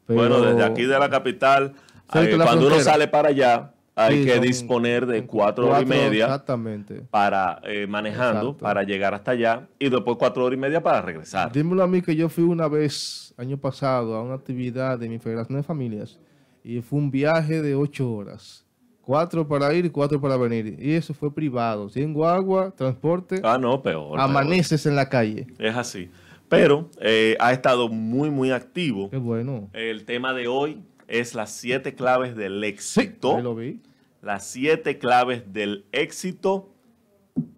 Bueno, 0.07 0.41
desde 0.41 0.65
aquí 0.65 0.85
de 0.85 0.99
la 0.99 1.11
capital, 1.11 1.75
eh, 2.15 2.39
cuando 2.43 2.67
uno 2.67 2.81
sale 2.81 3.09
para 3.09 3.29
allá, 3.29 3.73
hay 3.99 4.25
que 4.25 4.39
disponer 4.39 5.07
de 5.07 5.27
cuatro, 5.27 5.69
horas 5.69 5.83
y 5.83 5.87
media 5.87 6.27
exactamente. 6.27 7.03
para 7.11 7.61
eh, 7.65 7.87
manejando 7.89 8.57
para 8.57 8.85
llegar 8.85 9.13
hasta 9.13 9.33
allá 9.33 9.67
y 9.79 9.89
después 9.89 10.17
cuatro 10.19 10.45
horas 10.45 10.57
y 10.57 10.61
media 10.61 10.83
para 10.83 11.03
regresar. 11.03 11.51
Dímelo 11.51 11.83
a 11.83 11.89
mí 11.89 12.01
que 12.01 12.15
yo 12.15 12.29
fui 12.29 12.45
una 12.45 12.69
vez 12.69 13.35
año 13.37 13.59
pasado 13.59 14.15
a 14.15 14.23
una 14.23 14.35
actividad 14.35 14.99
de 14.99 15.09
mi 15.09 15.19
federación 15.19 15.59
de 15.59 15.65
familias 15.65 16.21
y 16.63 16.81
fue 16.81 16.99
un 17.01 17.11
viaje 17.11 17.61
de 17.61 17.75
ocho 17.75 18.13
horas. 18.13 18.65
Cuatro 19.09 19.49
para 19.49 19.73
ir 19.73 19.87
y 19.87 19.89
cuatro 19.89 20.21
para 20.21 20.37
venir. 20.37 20.77
Y 20.79 20.93
eso 20.93 21.15
fue 21.15 21.35
privado. 21.35 21.89
Sin 21.89 22.15
agua, 22.23 22.75
transporte. 22.77 23.41
Ah, 23.43 23.57
no, 23.57 23.81
peor. 23.83 24.21
Amaneces 24.21 24.85
en 24.85 24.97
la 24.97 25.09
calle. 25.09 25.47
Es 25.59 25.75
así. 25.75 26.11
Pero 26.51 26.91
eh, 27.01 27.35
ha 27.41 27.55
estado 27.55 27.89
muy, 27.89 28.29
muy 28.29 28.51
activo. 28.51 29.09
Qué 29.09 29.17
bueno. 29.17 29.71
El 29.73 30.05
tema 30.05 30.35
de 30.35 30.47
hoy 30.47 30.83
es 31.07 31.35
las 31.35 31.53
siete 31.53 31.95
claves 31.95 32.37
del 32.37 32.63
éxito. 32.63 33.37
Sí, 33.37 33.43
lo 33.43 33.55
vi. 33.55 33.81
Las 34.21 34.47
siete 34.47 34.99
claves 34.99 35.55
del 35.55 35.87
éxito 35.93 36.69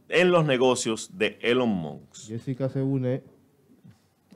en 0.08 0.30
los 0.30 0.44
negocios 0.44 1.18
de 1.18 1.36
Elon 1.42 1.68
Musk. 1.68 2.28
Jessica 2.28 2.68
se 2.68 2.80
une. 2.80 3.24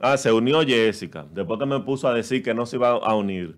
Ah, 0.01 0.17
se 0.17 0.33
unió 0.33 0.63
Jessica. 0.63 1.25
Después 1.33 1.61
que 1.61 1.65
me 1.65 1.79
puso 1.79 2.09
a 2.09 2.13
decir 2.13 2.43
que 2.43 2.53
no 2.53 2.65
se 2.65 2.75
iba 2.75 2.89
a 2.89 3.15
unir. 3.15 3.55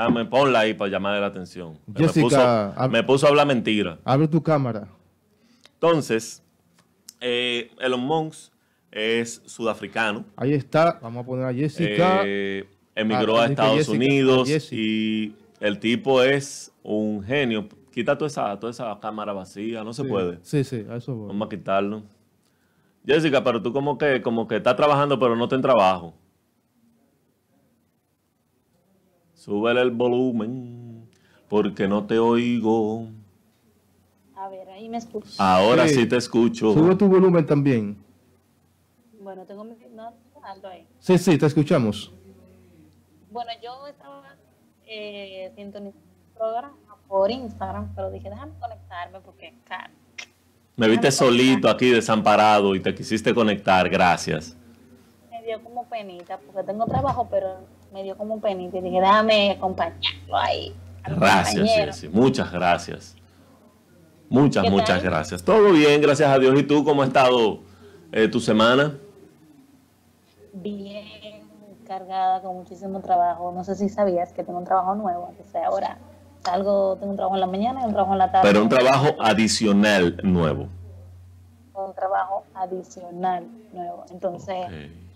Dame, 0.00 0.24
ponla 0.24 0.60
ahí 0.60 0.72
para 0.72 0.90
llamarle 0.90 1.20
la 1.20 1.26
atención. 1.26 1.78
Jessica, 1.94 2.74
me 2.90 3.02
puso, 3.02 3.26
a 3.26 3.28
hablar 3.28 3.46
mentira. 3.46 3.98
Abre 4.02 4.26
tu 4.28 4.42
cámara. 4.42 4.88
Entonces, 5.74 6.42
eh, 7.20 7.70
Elon 7.78 8.00
Musk 8.00 8.50
es 8.90 9.42
sudafricano. 9.44 10.24
Ahí 10.36 10.54
está. 10.54 10.98
Vamos 11.02 11.22
a 11.22 11.26
poner 11.26 11.44
a 11.44 11.52
Jessica. 11.52 12.22
Eh, 12.24 12.66
emigró 12.94 13.38
a, 13.38 13.46
Estados 13.46 13.88
Unidos 13.88 14.72
y 14.72 15.34
el 15.60 15.78
tipo 15.78 16.22
es 16.22 16.72
un 16.82 17.22
genio. 17.22 17.68
Quita 17.92 18.16
toda 18.16 18.28
esa, 18.28 18.58
toda 18.58 18.70
esa 18.70 18.98
cámara 19.00 19.34
vacía, 19.34 19.84
no 19.84 19.92
se 19.92 20.04
puede. 20.04 20.38
Sí, 20.40 20.64
sí, 20.64 20.86
a 20.88 20.96
eso 20.96 21.14
voy. 21.14 21.28
Vamos 21.28 21.44
a 21.44 21.50
quitarlo. 21.50 22.04
Jessica, 23.04 23.44
pero 23.44 23.60
tú 23.60 23.70
como 23.70 23.98
que, 23.98 24.22
como 24.22 24.48
que 24.48 24.56
estás 24.56 24.76
trabajando, 24.76 25.18
pero 25.18 25.36
no 25.36 25.44
estás 25.44 25.58
en 25.58 25.62
trabajo. 25.62 26.14
Súbele 29.40 29.80
el 29.80 29.90
volumen, 29.90 31.08
porque 31.48 31.88
no 31.88 32.06
te 32.06 32.18
oigo. 32.18 33.06
A 34.36 34.50
ver, 34.50 34.68
ahí 34.68 34.86
me 34.86 34.98
escucho. 34.98 35.30
Ahora 35.38 35.88
sí, 35.88 36.04
te 36.04 36.18
escucho. 36.18 36.74
Sube 36.74 36.94
tu 36.94 37.08
volumen 37.08 37.46
también. 37.46 37.96
Bueno, 39.18 39.46
tengo 39.46 39.64
mi 39.64 39.76
no, 39.94 40.12
alto 40.42 40.68
ahí. 40.68 40.86
Sí, 40.98 41.16
sí, 41.16 41.38
te 41.38 41.46
escuchamos. 41.46 42.12
Bueno, 43.30 43.50
yo 43.62 43.86
estaba 43.86 44.36
eh, 44.86 45.50
sintonizando 45.56 45.98
el 45.98 46.34
programa 46.36 46.76
por 47.08 47.30
Instagram, 47.30 47.94
pero 47.94 48.10
dije, 48.10 48.28
déjame 48.28 48.52
conectarme 48.60 49.20
porque, 49.20 49.54
claro. 49.64 49.94
Me 50.76 50.86
viste 50.86 51.10
solito 51.10 51.70
aquí 51.70 51.88
desamparado 51.88 52.74
y 52.74 52.80
te 52.80 52.94
quisiste 52.94 53.34
conectar, 53.34 53.88
gracias. 53.88 54.54
Me 55.30 55.42
dio 55.44 55.64
como 55.64 55.86
penita, 55.86 56.38
porque 56.38 56.62
tengo 56.62 56.84
trabajo, 56.84 57.26
pero 57.30 57.79
me 57.92 58.02
dio 58.02 58.16
como 58.16 58.34
un 58.34 58.40
penita 58.40 58.78
y 58.78 58.82
dije, 58.82 59.00
déjame 59.00 59.52
acompañarlo 59.52 60.36
ahí. 60.36 60.74
Gracias, 61.04 62.04
muchas 62.12 62.52
gracias. 62.52 63.16
Muchas, 64.28 64.70
muchas 64.70 65.02
gracias. 65.02 65.42
Todo 65.42 65.72
bien, 65.72 66.00
gracias 66.00 66.30
a 66.30 66.38
Dios. 66.38 66.58
¿Y 66.58 66.62
tú 66.62 66.84
cómo 66.84 67.02
ha 67.02 67.06
estado 67.06 67.60
eh, 68.12 68.28
tu 68.28 68.38
semana? 68.38 68.96
Bien, 70.52 71.42
cargada 71.86 72.40
con 72.40 72.56
muchísimo 72.56 73.00
trabajo. 73.00 73.50
No 73.52 73.64
sé 73.64 73.74
si 73.74 73.88
sabías 73.88 74.32
que 74.32 74.44
tengo 74.44 74.60
un 74.60 74.64
trabajo 74.64 74.94
nuevo. 74.94 75.34
O 75.36 75.50
sea, 75.50 75.66
ahora 75.66 75.98
salgo, 76.44 76.96
tengo 76.96 77.10
un 77.10 77.16
trabajo 77.16 77.34
en 77.34 77.40
la 77.40 77.46
mañana 77.48 77.80
y 77.82 77.84
un 77.86 77.92
trabajo 77.92 78.12
en 78.12 78.18
la 78.18 78.30
tarde. 78.30 78.48
Pero 78.48 78.62
un 78.62 78.68
trabajo 78.68 79.16
adicional 79.18 80.20
nuevo. 80.22 80.68
Un 81.74 81.94
trabajo 81.94 82.44
adicional 82.54 83.48
nuevo. 83.72 84.04
Entonces, 84.12 84.66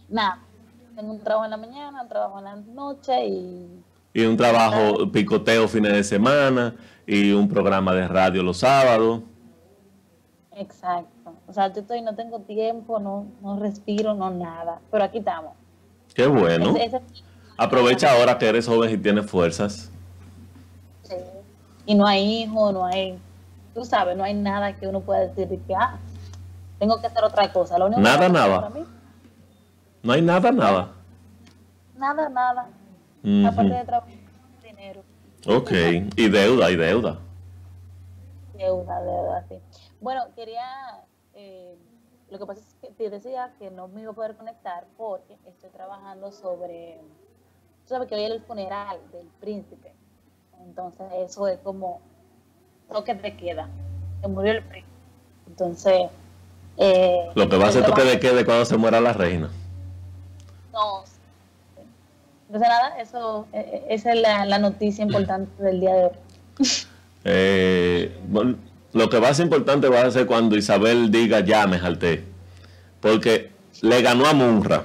nada, 0.09 0.41
tengo 0.95 1.13
un 1.13 1.21
trabajo 1.21 1.45
en 1.45 1.51
la 1.51 1.57
mañana, 1.57 2.03
un 2.03 2.09
trabajo 2.09 2.39
en 2.39 2.45
la 2.45 2.57
noche 2.57 3.27
y... 3.27 3.85
Y 4.13 4.25
un 4.25 4.37
trabajo 4.37 5.11
picoteo 5.11 5.67
fines 5.67 5.93
de 5.93 6.05
semana 6.05 6.75
y 7.07 7.33
un 7.33 7.49
programa 7.49 7.93
de 7.93 8.07
radio 8.07 8.43
los 8.43 8.59
sábados. 8.59 9.23
Exacto. 10.57 11.35
O 11.49 11.53
sea, 11.53 11.73
yo 11.73 11.81
estoy, 11.81 12.01
no 12.01 12.15
tengo 12.15 12.41
tiempo, 12.41 13.01
no, 13.01 13.27
no 13.43 13.59
respiro, 13.59 14.15
no 14.15 14.31
nada. 14.31 14.79
Pero 14.91 15.05
aquí 15.05 15.19
estamos. 15.19 15.53
Qué 16.15 16.27
bueno. 16.27 16.75
Aprovecha 17.57 18.13
ahora 18.13 18.39
que 18.39 18.49
eres 18.49 18.69
joven 18.69 18.95
y 18.95 18.97
tienes 18.99 19.27
fuerzas. 19.27 19.91
Sí. 21.03 21.17
Y 21.87 21.95
no 21.95 22.07
hay 22.07 22.43
hijo, 22.43 22.73
no 22.73 22.85
hay, 22.87 23.19
tú 23.75 23.85
sabes, 23.85 24.17
no 24.17 24.25
hay 24.25 24.35
nada 24.35 24.75
que 24.75 24.87
uno 24.87 25.01
pueda 25.01 25.27
decir 25.27 25.49
que, 25.67 25.75
ah, 25.75 25.99
tengo 26.79 27.01
que 27.01 27.07
hacer 27.09 27.25
otra 27.25 27.53
cosa. 27.53 27.79
nada, 27.79 28.29
nada. 28.29 28.71
No 30.05 30.13
hay 30.13 30.21
nada, 30.21 30.53
nada. 30.53 30.93
Nada, 31.97 32.29
nada. 32.29 32.69
Aparte 33.49 33.73
de 33.73 33.85
trabajar, 33.85 34.13
dinero. 34.63 35.03
Ok, 35.47 35.71
y 36.17 36.29
deuda, 36.29 36.71
y 36.71 36.77
deuda. 36.77 37.19
Deuda, 38.53 39.01
deuda, 39.01 39.47
sí. 39.49 39.57
Bueno, 40.03 40.25
quería, 40.37 40.63
eh, 41.35 41.75
lo 42.31 42.39
que 42.39 42.45
pasa 42.45 42.61
es 42.61 42.77
que 42.83 42.89
te 42.95 43.09
decía 43.09 43.55
que 43.59 43.71
no 43.71 43.89
me 43.89 44.03
iba 44.03 44.13
a 44.13 44.15
poder 44.15 44.37
conectar 44.37 44.85
porque 44.99 45.39
estoy 45.47 45.71
trabajando 45.71 46.31
sobre, 46.33 46.99
tú 47.85 47.89
sabes 47.89 48.07
que 48.07 48.15
hoy 48.15 48.25
es 48.25 48.31
el 48.31 48.43
funeral 48.43 48.99
del 49.11 49.27
príncipe, 49.41 49.95
entonces 50.61 51.07
eso 51.17 51.49
es 51.49 51.59
como 51.61 52.03
toque 52.93 53.15
de 53.15 53.35
queda, 53.39 53.71
que 54.21 54.29
murió 54.29 54.53
el 54.53 54.63
príncipe. 54.65 54.93
Entonces... 55.47 56.11
Eh, 56.77 57.31
lo 57.35 57.49
que 57.49 57.57
va 57.57 57.69
a 57.69 57.73
ser 57.73 57.87
toque 57.87 58.03
de 58.03 58.21
queda 58.21 58.45
cuando 58.45 58.67
se 58.67 58.77
muera 58.77 59.01
la 59.01 59.15
reina. 59.15 59.49
No, 60.75 61.05
entonces 62.47 62.69
nada, 62.69 63.01
eso, 63.01 63.49
e, 63.53 63.59
e, 63.59 63.95
esa 63.95 64.13
es 64.13 64.21
la, 64.21 64.59
noticia 64.59 65.03
importante 65.03 65.63
del 65.63 65.81
día 65.81 65.95
de 65.95 66.05
hoy. 66.05 66.13
Eh, 67.25 68.17
lo 68.93 69.09
que 69.09 69.19
va 69.19 69.31
a 69.31 69.35
ser 69.35 69.45
importante 69.45 69.89
va 69.89 70.03
a 70.03 70.11
ser 70.11 70.27
cuando 70.27 70.57
Isabel 70.57 71.11
diga 71.11 71.41
ya 71.41 71.67
me 71.67 71.79
jalté. 71.79 72.25
Porque 73.01 73.51
le 73.81 74.03
ganó 74.03 74.27
a 74.27 74.35
Munra. 74.35 74.85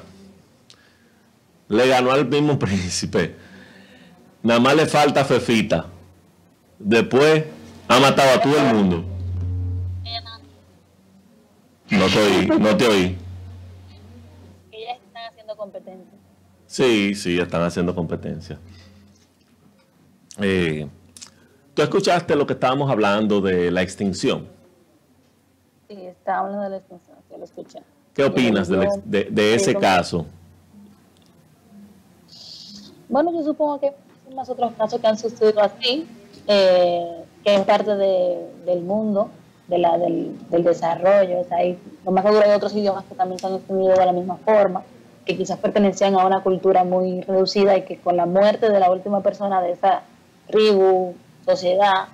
Le 1.68 1.88
ganó 1.88 2.12
al 2.12 2.28
mismo 2.28 2.58
príncipe. 2.60 3.36
Nada 4.42 4.60
más 4.60 4.76
le 4.76 4.86
falta 4.86 5.26
Fefita. 5.26 5.86
Después 6.80 7.44
ha 7.88 8.00
matado 8.00 8.36
a 8.36 8.42
todo 8.42 8.58
el 8.58 8.74
mundo. 8.74 9.06
No 11.92 12.06
te 12.08 12.20
oí, 12.20 12.48
no 12.48 12.78
te 12.78 12.88
oí. 12.88 13.18
Competencia. 15.60 16.18
Sí, 16.68 17.16
sí, 17.16 17.38
están 17.38 17.64
haciendo 17.64 17.94
competencia. 17.94 18.58
Eh, 20.40 20.88
¿Tú 21.74 21.82
escuchaste 21.82 22.34
lo 22.38 22.48
que 22.48 22.54
estábamos 22.54 22.90
hablando 22.90 23.42
de 23.42 23.70
la 23.70 23.82
extinción? 23.82 24.48
Sí, 25.90 25.96
está 25.96 26.40
hablando 26.40 26.64
de 26.64 26.70
la 26.70 26.78
extinción, 26.78 27.18
sí, 27.28 27.36
lo 27.38 27.44
escuché. 27.44 27.80
¿Qué 28.14 28.24
opinas 28.24 28.70
de, 28.70 29.54
ese 29.54 29.76
caso? 29.76 30.26
Bueno, 33.10 33.34
yo 33.34 33.44
supongo 33.44 33.82
que 33.82 33.88
hay 33.88 34.36
más 34.36 34.50
otros 34.50 34.72
casos 34.78 35.02
que 35.02 35.08
han 35.08 35.18
sucedido 35.18 35.62
así, 35.62 36.08
eh, 36.48 37.26
que 37.44 37.54
es 37.54 37.62
parte 37.66 37.98
del 37.98 38.82
mundo, 38.82 39.30
de 39.68 39.78
la, 39.78 39.98
del, 39.98 40.38
desarrollo. 40.64 41.42
O 41.42 41.44
sea, 41.44 41.58
hay, 41.58 41.78
lo 42.06 42.12
más 42.14 42.24
seguro 42.24 42.46
hay 42.46 42.52
otros 42.52 42.74
idiomas 42.74 43.04
que 43.04 43.16
también 43.16 43.40
se 43.40 43.48
han 43.48 43.56
extinguido 43.56 43.96
de 43.96 44.06
la 44.06 44.14
misma 44.14 44.38
forma 44.38 44.84
que 45.30 45.38
quizás 45.38 45.60
pertenecían 45.60 46.16
a 46.16 46.26
una 46.26 46.42
cultura 46.42 46.84
muy 46.84 47.22
reducida 47.22 47.78
y 47.78 47.84
que 47.84 48.00
con 48.00 48.18
la 48.18 48.26
muerte 48.26 48.68
de 48.72 48.80
la 48.80 48.90
última 48.90 49.22
persona 49.22 49.62
de 49.62 49.74
esa 49.74 50.02
tribu, 50.48 51.14
sociedad, 51.46 52.08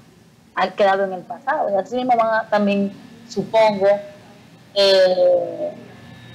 han 0.54 0.72
quedado 0.72 1.06
en 1.06 1.14
el 1.14 1.22
pasado. 1.22 1.70
Y 1.70 1.76
así 1.76 1.96
mismo 1.96 2.12
van 2.18 2.46
a 2.46 2.50
también, 2.50 2.92
supongo, 3.30 3.88
eh, 4.74 5.72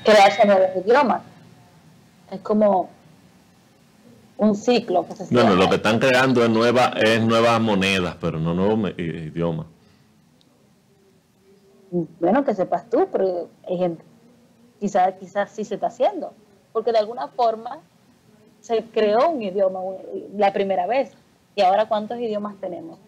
crearse 0.03 0.47
nuevos 0.47 0.71
idiomas. 0.83 1.21
Es 2.31 2.41
como 2.41 2.89
un 4.39 4.57
ciclo 4.57 5.07
que 5.07 5.17
se 5.17 5.35
Bueno, 5.35 5.57
lo 5.57 5.69
que 5.69 5.77
están 5.77 5.99
creando 5.99 6.43
es, 6.43 6.49
nueva, 6.49 6.95
es 6.97 7.21
nuevas 7.23 7.61
monedas, 7.61 8.17
pero 8.19 8.39
no 8.39 8.55
nuevos 8.55 8.93
idiomas. 8.97 9.67
Bueno, 11.91 12.43
que 12.43 12.55
sepas 12.55 12.89
tú, 12.89 13.07
pero 13.13 13.51
hay 13.69 13.77
gente, 13.77 14.03
quizás 14.81 15.13
quizás 15.21 15.51
sí 15.51 15.63
se 15.63 15.75
está 15.75 15.89
haciendo 15.89 16.33
porque 16.73 16.93
de 16.93 16.99
alguna 16.99 17.29
forma 17.29 17.79
se 18.61 18.85
creó 18.85 19.31
un 19.31 19.43
idioma 19.43 19.81
la 20.37 20.53
primera 20.53 20.87
vez. 20.87 21.13
¿Y 21.57 21.63
ahora 21.63 21.87
cuántos 21.87 22.19
idiomas 22.19 22.55
tenemos? 22.61 22.99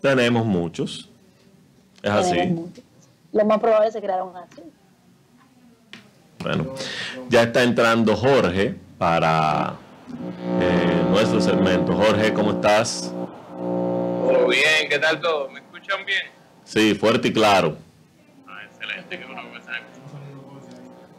Tenemos 0.00 0.44
muchos. 0.44 1.08
Es 2.02 2.10
así. 2.10 2.54
Lo 3.32 3.44
más 3.44 3.58
probable 3.60 3.88
es 3.88 3.94
que 3.94 4.00
se 4.00 4.04
crearon 4.04 4.36
así. 4.36 4.62
Bueno, 6.40 6.74
ya 7.28 7.42
está 7.42 7.62
entrando 7.62 8.16
Jorge 8.16 8.74
para 8.98 9.76
eh, 10.60 11.04
nuestro 11.08 11.40
segmento. 11.40 11.94
Jorge, 11.94 12.34
¿cómo 12.34 12.52
estás? 12.52 13.12
Todo 13.56 14.48
bien, 14.48 14.88
¿qué 14.88 14.98
tal 14.98 15.20
todo? 15.20 15.48
¿Me 15.50 15.60
escuchan 15.60 16.04
bien? 16.04 16.22
Sí, 16.64 16.94
fuerte 16.94 17.28
y 17.28 17.32
claro. 17.32 17.76
Ah, 18.46 18.62
excelente, 18.64 19.18
que 19.18 19.24
bueno, 19.24 19.42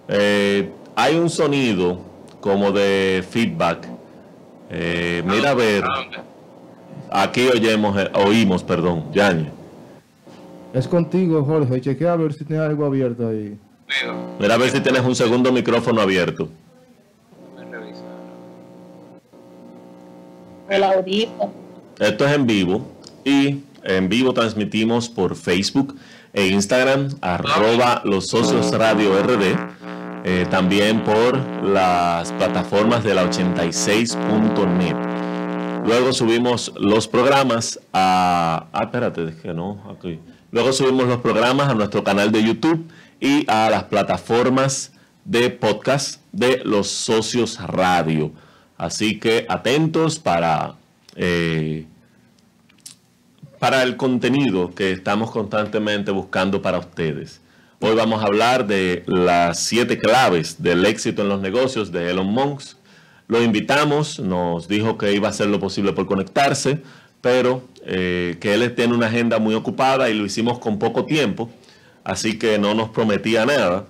eh, 0.10 0.72
hay 0.96 1.16
un 1.16 1.30
sonido 1.30 2.00
como 2.42 2.72
de 2.72 3.24
feedback. 3.28 3.88
Eh, 4.70 5.24
mira 5.26 5.52
a 5.52 5.54
ver. 5.54 5.84
Aquí 7.12 7.48
oyemos, 7.48 7.98
eh, 7.98 8.10
oímos, 8.16 8.64
perdón, 8.64 9.12
Yañez. 9.14 9.52
Es 10.74 10.88
contigo, 10.88 11.44
Jorge. 11.44 11.80
Chequea 11.80 12.14
a 12.14 12.16
ver 12.16 12.34
si 12.34 12.44
tienes 12.44 12.68
algo 12.68 12.86
abierto 12.86 13.28
ahí. 13.28 13.58
Mira 14.40 14.56
a 14.56 14.58
ver 14.58 14.72
si 14.72 14.80
tienes 14.80 15.04
un 15.04 15.16
segundo 15.16 15.52
micrófono 15.52 16.02
abierto. 16.02 16.50
El 20.70 20.84
audífono. 20.84 21.52
Esto 22.00 22.26
es 22.26 22.34
en 22.34 22.48
vivo 22.48 22.82
y 23.24 23.60
en 23.84 24.10
vivo 24.10 24.34
transmitimos 24.34 25.08
por 25.08 25.36
Facebook 25.36 25.96
e 26.34 26.48
Instagram, 26.48 27.10
arroba 27.22 28.02
los 28.04 28.28
socios 28.28 28.72
radio 28.72 29.22
RD 29.22 29.56
eh, 30.24 30.48
también 30.50 31.04
por 31.04 31.38
las 31.64 32.32
plataformas 32.32 33.04
de 33.04 33.14
la 33.14 33.30
86.net. 33.30 34.96
Luego 35.86 36.14
subimos 36.14 36.72
los 36.78 37.10
programas 37.10 37.80
a... 37.92 38.68
Ah, 38.72 38.84
espérate, 38.84 39.36
que 39.42 39.54
no, 39.54 39.84
aquí. 39.92 40.20
Luego 40.52 40.72
subimos 40.72 41.08
los 41.08 41.18
programas 41.18 41.70
a 41.70 41.74
nuestro 41.74 42.06
canal 42.06 42.32
de 42.32 42.42
YouTube 42.42 42.88
y 43.20 43.46
a 43.50 43.70
las 43.70 43.84
plataformas 43.84 44.94
de 45.26 45.50
podcast 45.50 46.22
de 46.32 46.62
los 46.64 46.88
socios 46.88 47.60
radio. 47.62 48.32
Así 48.78 49.20
que 49.20 49.46
atentos 49.50 50.20
para, 50.20 50.76
eh, 51.18 51.86
para 53.60 53.84
el 53.84 53.98
contenido 53.98 54.74
que 54.74 54.92
estamos 54.92 55.32
constantemente 55.32 56.12
buscando 56.12 56.62
para 56.62 56.80
ustedes. 56.80 57.43
Hoy 57.86 57.96
vamos 57.96 58.24
a 58.24 58.28
hablar 58.28 58.66
de 58.66 59.04
las 59.08 59.60
siete 59.60 60.00
claves 60.00 60.64
del 60.64 60.86
éxito 60.86 61.22
en 61.22 61.28
los 61.28 61.42
negocios 61.42 61.92
de 61.92 62.12
Elon 62.12 62.28
Musk. 62.28 62.78
Lo 63.28 63.44
invitamos, 63.44 64.22
nos 64.22 64.70
dijo 64.70 64.98
que 64.98 65.12
iba 65.12 65.28
a 65.28 65.32
hacer 65.32 65.48
lo 65.48 65.60
posible 65.60 65.92
por 65.92 66.06
conectarse, 66.08 66.82
pero 67.20 67.68
eh, 67.86 68.38
que 68.40 68.54
él 68.54 68.74
tiene 68.74 68.94
una 68.94 69.08
agenda 69.08 69.38
muy 69.38 69.54
ocupada 69.54 70.10
y 70.10 70.14
lo 70.14 70.26
hicimos 70.26 70.60
con 70.60 70.80
poco 70.80 71.04
tiempo, 71.04 71.50
así 72.06 72.40
que 72.40 72.58
no 72.58 72.74
nos 72.74 72.88
prometía 72.88 73.46
nada. 73.46 73.86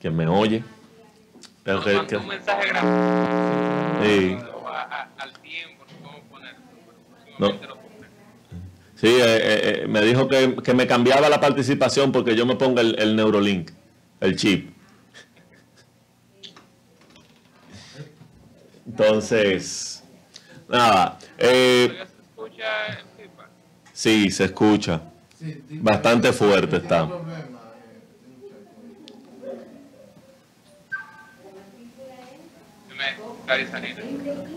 ¿Quién 0.00 0.16
me 0.16 0.26
oye? 0.26 0.64
Pero 1.64 1.84
que, 1.84 2.16
un 2.16 2.26
mensaje 2.26 2.68
grande. 2.68 4.06
Sí. 4.08 4.38
Al 5.18 5.32
tiempo, 5.42 5.84
no. 7.38 7.83
Sí, 9.04 9.10
eh, 9.10 9.20
eh, 9.20 9.82
eh, 9.82 9.86
me 9.86 10.00
dijo 10.00 10.26
que, 10.28 10.72
me 10.72 10.86
cambiaba 10.86 11.28
la 11.28 11.38
participación 11.38 12.10
porque 12.10 12.34
yo 12.34 12.46
me 12.46 12.56
ponga 12.56 12.80
el, 12.80 13.14
Neurolink, 13.14 13.70
el 14.18 14.34
chip. 14.34 14.70
Entonces, 18.86 20.02
nada. 20.66 21.18
sí, 23.92 24.30
se 24.30 24.44
escucha. 24.44 25.02
Bastante 25.68 26.32
fuerte 26.32 26.78
está. 26.78 27.04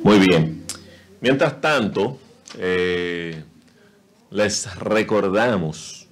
Muy 0.04 0.20
bien. 0.20 0.64
Mientras 1.20 1.60
tanto, 1.60 2.18
eh, 2.58 3.44
les 4.30 4.76
recordamos 4.76 6.08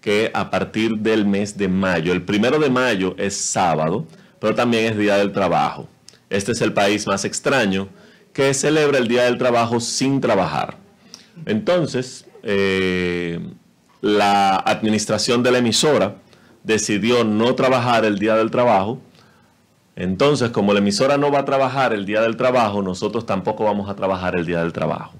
que 0.00 0.30
a 0.34 0.50
partir 0.50 0.98
del 0.98 1.24
mes 1.24 1.56
de 1.56 1.68
mayo, 1.68 2.12
el 2.12 2.22
primero 2.22 2.58
de 2.58 2.68
mayo 2.68 3.14
es 3.18 3.36
sábado, 3.36 4.06
pero 4.38 4.54
también 4.54 4.84
es 4.92 4.98
Día 4.98 5.16
del 5.16 5.32
Trabajo. 5.32 5.88
Este 6.28 6.52
es 6.52 6.60
el 6.60 6.72
país 6.74 7.06
más 7.06 7.24
extraño 7.24 7.88
que 8.32 8.52
celebra 8.52 8.98
el 8.98 9.08
Día 9.08 9.24
del 9.24 9.38
Trabajo 9.38 9.80
sin 9.80 10.20
trabajar. 10.20 10.76
Entonces, 11.46 12.26
eh, 12.42 13.40
la 14.02 14.56
administración 14.56 15.42
de 15.42 15.52
la 15.52 15.58
emisora 15.58 16.16
decidió 16.62 17.24
no 17.24 17.54
trabajar 17.54 18.04
el 18.04 18.18
Día 18.18 18.34
del 18.36 18.50
Trabajo. 18.50 18.98
Entonces, 19.96 20.50
como 20.50 20.72
la 20.74 20.80
emisora 20.80 21.16
no 21.16 21.30
va 21.30 21.40
a 21.40 21.44
trabajar 21.44 21.94
el 21.94 22.04
Día 22.04 22.20
del 22.20 22.36
Trabajo, 22.36 22.82
nosotros 22.82 23.24
tampoco 23.24 23.64
vamos 23.64 23.88
a 23.88 23.96
trabajar 23.96 24.36
el 24.36 24.44
Día 24.44 24.60
del 24.60 24.72
Trabajo. 24.72 25.14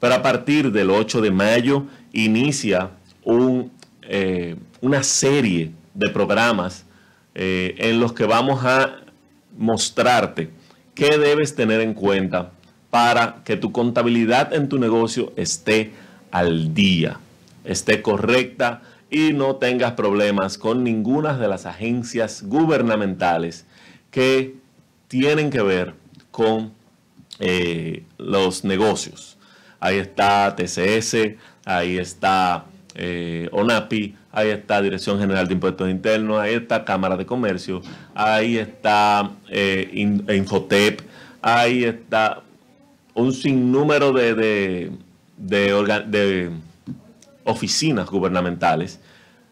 Pero 0.00 0.14
a 0.14 0.22
partir 0.22 0.72
del 0.72 0.90
8 0.90 1.20
de 1.20 1.30
mayo 1.30 1.86
inicia 2.12 2.90
eh, 4.02 4.56
una 4.80 5.02
serie 5.02 5.72
de 5.94 6.10
programas 6.10 6.84
eh, 7.34 7.74
en 7.78 8.00
los 8.00 8.12
que 8.12 8.24
vamos 8.24 8.64
a 8.64 9.00
mostrarte 9.56 10.50
qué 10.94 11.18
debes 11.18 11.54
tener 11.54 11.80
en 11.80 11.94
cuenta 11.94 12.52
para 12.90 13.42
que 13.44 13.56
tu 13.56 13.72
contabilidad 13.72 14.52
en 14.52 14.68
tu 14.68 14.78
negocio 14.78 15.32
esté 15.36 15.92
al 16.30 16.74
día, 16.74 17.18
esté 17.64 18.02
correcta 18.02 18.82
y 19.10 19.32
no 19.32 19.56
tengas 19.56 19.92
problemas 19.92 20.58
con 20.58 20.84
ninguna 20.84 21.36
de 21.36 21.48
las 21.48 21.66
agencias 21.66 22.44
gubernamentales 22.44 23.66
que 24.10 24.54
tienen 25.08 25.50
que 25.50 25.62
ver 25.62 25.94
con 26.30 26.72
eh, 27.38 28.04
los 28.18 28.64
negocios. 28.64 29.33
Ahí 29.84 29.98
está 29.98 30.56
TCS, 30.56 31.36
ahí 31.66 31.98
está 31.98 32.64
eh, 32.94 33.50
ONAPI, 33.52 34.16
ahí 34.32 34.48
está 34.48 34.80
Dirección 34.80 35.20
General 35.20 35.46
de 35.46 35.52
Impuestos 35.52 35.90
Internos, 35.90 36.40
ahí 36.40 36.54
está 36.54 36.86
Cámara 36.86 37.18
de 37.18 37.26
Comercio, 37.26 37.82
ahí 38.14 38.56
está 38.56 39.32
eh, 39.50 39.90
Infotep, 39.94 41.02
ahí 41.42 41.84
está 41.84 42.40
un 43.12 43.34
sinnúmero 43.34 44.14
de, 44.14 44.34
de, 44.34 44.90
de, 45.36 46.50
oficinas 47.44 48.08
gubernamentales. 48.08 49.00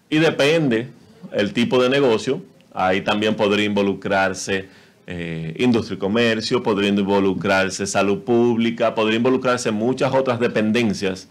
Y 0.09 0.16
depende 0.16 0.88
el 1.33 1.53
tipo 1.53 1.83
de 1.83 1.90
negocio, 1.90 2.42
ahí 2.73 3.03
también 3.03 3.37
podría 3.37 3.66
involucrarse 3.66 4.71
eh, 5.07 5.57
industria 5.59 5.97
y 5.97 5.99
comercio, 5.99 6.62
podría 6.62 6.88
involucrarse 6.88 7.87
salud 7.87 8.21
pública, 8.21 8.95
podría 8.95 9.17
involucrarse 9.17 9.73
muchas 9.73 10.15
otras 10.15 10.38
dependencias. 10.38 11.29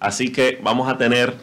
Así 0.00 0.32
que 0.32 0.58
vamos 0.62 0.88
a 0.88 0.98
tener 0.98 1.34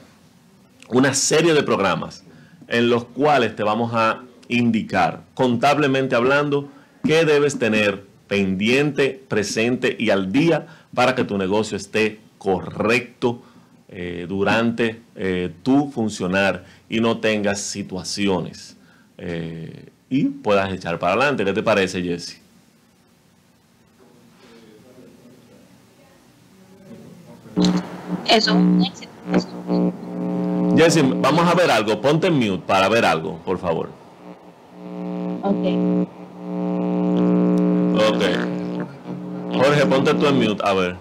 una 0.90 1.14
serie 1.14 1.54
de 1.54 1.64
programas 1.64 2.24
en 2.68 2.90
los 2.90 3.06
cuales 3.06 3.56
te 3.56 3.64
vamos 3.64 3.92
a 3.94 4.24
indicar, 4.50 5.24
contablemente 5.34 6.16
hablando, 6.16 6.70
qué 7.04 7.24
debes 7.24 7.58
tener 7.58 8.04
pendiente, 8.28 9.24
presente 9.28 9.96
y 9.98 10.10
al 10.10 10.32
día 10.32 10.68
para 10.94 11.16
que 11.16 11.24
tu 11.24 11.38
negocio 11.38 11.78
esté 11.78 12.20
correcto 12.38 13.42
eh, 13.88 14.26
durante 14.28 15.02
eh, 15.16 15.52
tu 15.64 15.90
funcionar 15.92 16.66
y 16.90 17.00
no 17.00 17.20
tengas 17.20 17.62
situaciones 17.62 18.76
y 20.10 20.26
puedas 20.26 20.72
echar 20.74 21.00
para 21.00 21.14
adelante. 21.14 21.46
¿Qué 21.46 21.54
te 21.54 21.64
parece, 21.64 22.02
Jesse? 22.02 22.42
Eso, 28.28 28.58
éxito. 28.86 29.10
Jesse, 30.78 31.04
vamos 31.22 31.48
a 31.48 31.54
ver 31.56 31.70
algo. 31.72 32.00
Ponte 32.02 32.28
en 32.28 32.36
mute 32.36 32.64
para 32.66 32.90
ver 32.90 33.06
algo, 33.06 33.38
por 33.40 33.58
favor. 33.58 33.90
Ok. 35.42 35.66
Ok. 37.96 38.24
Jorge, 39.54 39.86
ponte 39.88 40.14
tú 40.14 40.28
en 40.28 40.38
mute, 40.38 40.64
a 40.64 40.74
ver. 40.74 40.96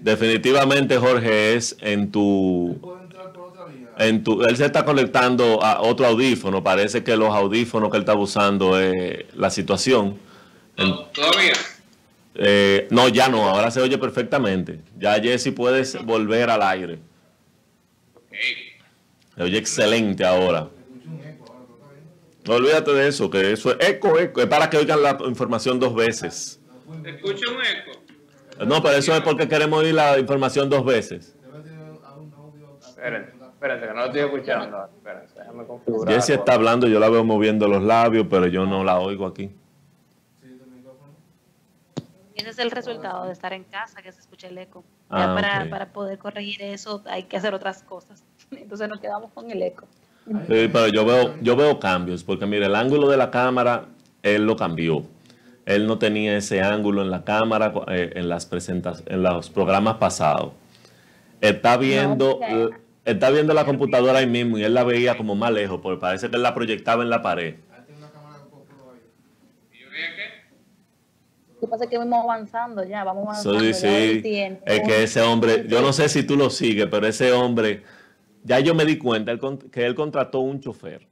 Definitivamente, 0.00 0.98
Jorge, 0.98 1.54
es 1.56 1.76
en 1.80 2.10
tu... 2.10 2.78
En 3.98 4.24
tu, 4.24 4.42
él 4.42 4.56
se 4.56 4.66
está 4.66 4.84
conectando 4.84 5.62
a 5.62 5.80
otro 5.80 6.06
audífono. 6.06 6.62
Parece 6.62 7.04
que 7.04 7.16
los 7.16 7.30
audífonos 7.30 7.90
que 7.90 7.96
él 7.96 8.02
está 8.02 8.14
usando 8.14 8.78
es 8.78 9.24
la 9.34 9.50
situación. 9.50 10.18
¿Todavía? 10.76 11.52
Eh, 12.34 12.88
no, 12.90 13.08
ya 13.08 13.28
no, 13.28 13.48
ahora 13.48 13.70
se 13.70 13.80
oye 13.80 13.96
perfectamente. 13.98 14.80
Ya 14.98 15.14
Jesse 15.20 15.52
puedes 15.52 16.02
volver 16.04 16.50
al 16.50 16.62
aire. 16.62 16.98
Se 19.36 19.42
oye 19.42 19.58
excelente 19.58 20.24
ahora. 20.24 20.68
No 22.46 22.54
olvídate 22.54 22.92
de 22.92 23.08
eso, 23.08 23.30
que 23.30 23.52
eso 23.52 23.78
es 23.78 23.88
eco, 23.88 24.18
eco. 24.18 24.40
Es 24.40 24.46
para 24.48 24.68
que 24.68 24.76
oigan 24.76 25.02
la 25.02 25.16
información 25.26 25.78
dos 25.78 25.94
veces. 25.94 26.60
¿Escucha 27.04 27.50
un 27.50 27.62
eco? 27.62 28.66
No, 28.66 28.82
pero 28.82 28.96
eso 28.96 29.14
es 29.14 29.22
porque 29.22 29.48
queremos 29.48 29.80
oír 29.80 29.94
la 29.94 30.18
información 30.18 30.68
dos 30.68 30.84
veces. 30.84 31.34
Espérense, 33.64 33.86
que 33.86 33.94
no 33.94 34.00
lo 34.00 34.06
estoy 34.06 34.20
escuchando. 34.20 34.84
Espérense, 34.84 35.38
déjame 35.38 35.64
configurar. 35.64 36.14
Jesse 36.14 36.30
está 36.30 36.54
hablando, 36.54 36.86
yo 36.86 37.00
la 37.00 37.08
veo 37.08 37.24
moviendo 37.24 37.66
los 37.66 37.82
labios, 37.82 38.26
pero 38.28 38.46
yo 38.46 38.66
no 38.66 38.84
la 38.84 38.98
oigo 38.98 39.26
aquí. 39.26 39.50
Ese 42.34 42.50
es 42.50 42.58
el 42.58 42.70
resultado 42.70 43.24
de 43.24 43.32
estar 43.32 43.54
en 43.54 43.64
casa, 43.64 44.02
que 44.02 44.12
se 44.12 44.20
escucha 44.20 44.48
el 44.48 44.58
eco. 44.58 44.84
Ah, 45.08 45.34
ya 45.40 45.70
para, 45.70 45.92
poder 45.92 46.18
corregir 46.18 46.60
eso 46.60 47.02
hay 47.06 47.22
que 47.22 47.38
hacer 47.38 47.54
otras 47.54 47.82
cosas. 47.82 48.22
Entonces 48.50 48.88
nos 48.88 49.00
quedamos 49.00 49.32
con 49.32 49.50
el 49.50 49.62
eco. 49.62 49.86
Sí, 50.26 50.68
pero 50.72 50.88
yo 50.88 51.04
veo, 51.04 51.34
yo 51.40 51.56
veo 51.56 51.78
cambios, 51.78 52.24
porque 52.24 52.46
mire, 52.46 52.66
el 52.66 52.74
ángulo 52.74 53.08
de 53.08 53.16
la 53.16 53.30
cámara, 53.30 53.86
él 54.22 54.46
lo 54.46 54.56
cambió. 54.56 55.04
Él 55.64 55.86
no 55.86 55.98
tenía 55.98 56.36
ese 56.36 56.60
ángulo 56.60 57.00
en 57.00 57.10
la 57.10 57.24
cámara 57.24 57.72
eh, 57.88 58.12
en 58.16 58.28
las 58.28 58.44
presentas, 58.44 59.02
en 59.06 59.22
los 59.22 59.48
programas 59.48 59.96
pasados. 59.96 60.52
Está 61.40 61.76
viendo, 61.76 62.40
está 63.04 63.30
viendo 63.30 63.54
la 63.54 63.64
computadora 63.64 64.18
ahí 64.20 64.26
mismo 64.26 64.58
y 64.58 64.64
él 64.64 64.74
la 64.74 64.84
veía 64.84 65.16
como 65.16 65.34
más 65.34 65.52
lejos, 65.52 65.80
porque 65.82 66.00
parece 66.00 66.30
que 66.30 66.36
él 66.36 66.42
la 66.42 66.54
proyectaba 66.54 67.02
en 67.02 67.10
la 67.10 67.22
pared. 67.22 67.54
¿Y 69.72 69.78
yo 69.78 69.90
veía 69.90 70.06
qué? 70.16 70.44
Lo 71.54 71.60
que 71.60 71.66
pasa 71.68 71.84
es 71.84 71.90
que 71.90 71.98
vamos 71.98 72.24
avanzando 72.24 72.84
ya, 72.84 73.04
vamos 73.04 73.24
avanzando. 73.24 73.60
Sí. 73.60 74.22
Es 74.64 74.80
que 74.80 75.02
ese 75.02 75.20
hombre, 75.22 75.66
yo 75.68 75.80
no 75.82 75.92
sé 75.92 76.08
si 76.08 76.22
tú 76.22 76.36
lo 76.36 76.50
sigues, 76.50 76.86
pero 76.90 77.06
ese 77.06 77.32
hombre, 77.32 77.82
ya 78.42 78.60
yo 78.60 78.74
me 78.74 78.84
di 78.84 78.98
cuenta 78.98 79.32
que 79.70 79.84
él 79.86 79.94
contrató 79.94 80.40
un 80.40 80.60
chofer. 80.60 81.06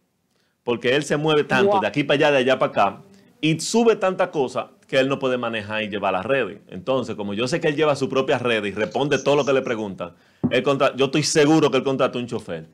Porque 0.65 0.95
él 0.95 1.03
se 1.03 1.17
mueve 1.17 1.43
tanto 1.43 1.73
Wow. 1.73 1.81
de 1.81 1.87
aquí 1.89 2.05
para 2.05 2.15
allá, 2.17 2.31
de 2.31 2.39
allá 2.39 2.59
para 2.59 2.71
acá, 2.71 3.03
y 3.41 3.59
sube 3.59 3.97
tanta 3.97 4.31
cosa 4.31 4.71
que 4.93 4.99
él 5.01 5.09
no 5.09 5.19
puede 5.19 5.39
manejar 5.39 5.83
y 5.83 5.89
llevar 5.89 6.13
las 6.13 6.27
redes. 6.27 6.59
Entonces, 6.69 7.17
como 7.17 7.33
yo 7.33 7.49
sé 7.49 7.63
que 7.63 7.69
él 7.69 7.77
lleva 7.77 7.97
su 7.97 8.11
propia 8.11 8.37
red 8.37 8.63
y 8.63 8.73
responde 8.73 9.19
todo 9.19 9.37
lo 9.37 9.45
que 9.47 9.55
le 9.55 9.63
preguntan, 9.63 10.13
él 10.51 10.63
contra- 10.63 10.95
yo 10.95 11.07
estoy 11.07 11.23
seguro 11.23 11.71
que 11.71 11.79
él 11.79 11.83
contrató 11.83 12.19
un 12.19 12.27
chofer. 12.27 12.67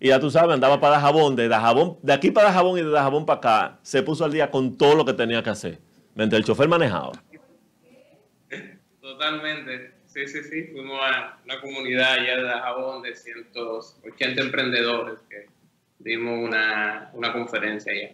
Y 0.00 0.08
ya 0.08 0.18
tú 0.18 0.30
sabes, 0.30 0.54
andaba 0.54 0.80
para 0.80 0.94
Dajabón, 0.94 1.36
de 1.36 1.48
Dajabón, 1.48 1.98
de 2.02 2.14
aquí 2.14 2.30
para 2.30 2.46
Dajabón 2.48 2.78
y 2.78 2.82
de 2.82 2.88
Dajabón 2.88 3.26
para 3.26 3.36
acá, 3.40 3.78
se 3.82 4.02
puso 4.02 4.24
al 4.24 4.32
día 4.32 4.50
con 4.50 4.78
todo 4.78 4.94
lo 4.94 5.04
que 5.04 5.12
tenía 5.12 5.42
que 5.42 5.50
hacer, 5.50 5.78
mientras 6.14 6.38
el 6.40 6.46
chofer 6.46 6.66
manejaba. 6.66 7.12
Totalmente. 9.02 9.92
Sí, 10.06 10.26
sí, 10.28 10.44
sí. 10.44 10.62
Fuimos 10.72 10.98
a 11.02 11.36
una 11.44 11.60
comunidad 11.60 12.14
allá 12.14 12.36
de 12.38 12.42
Dajabón 12.44 13.02
de 13.02 13.14
180 13.14 14.40
emprendedores 14.40 15.18
que 15.28 15.44
dimos 15.98 16.42
una, 16.42 17.10
una 17.12 17.34
conferencia 17.34 17.92
allá. 17.92 18.12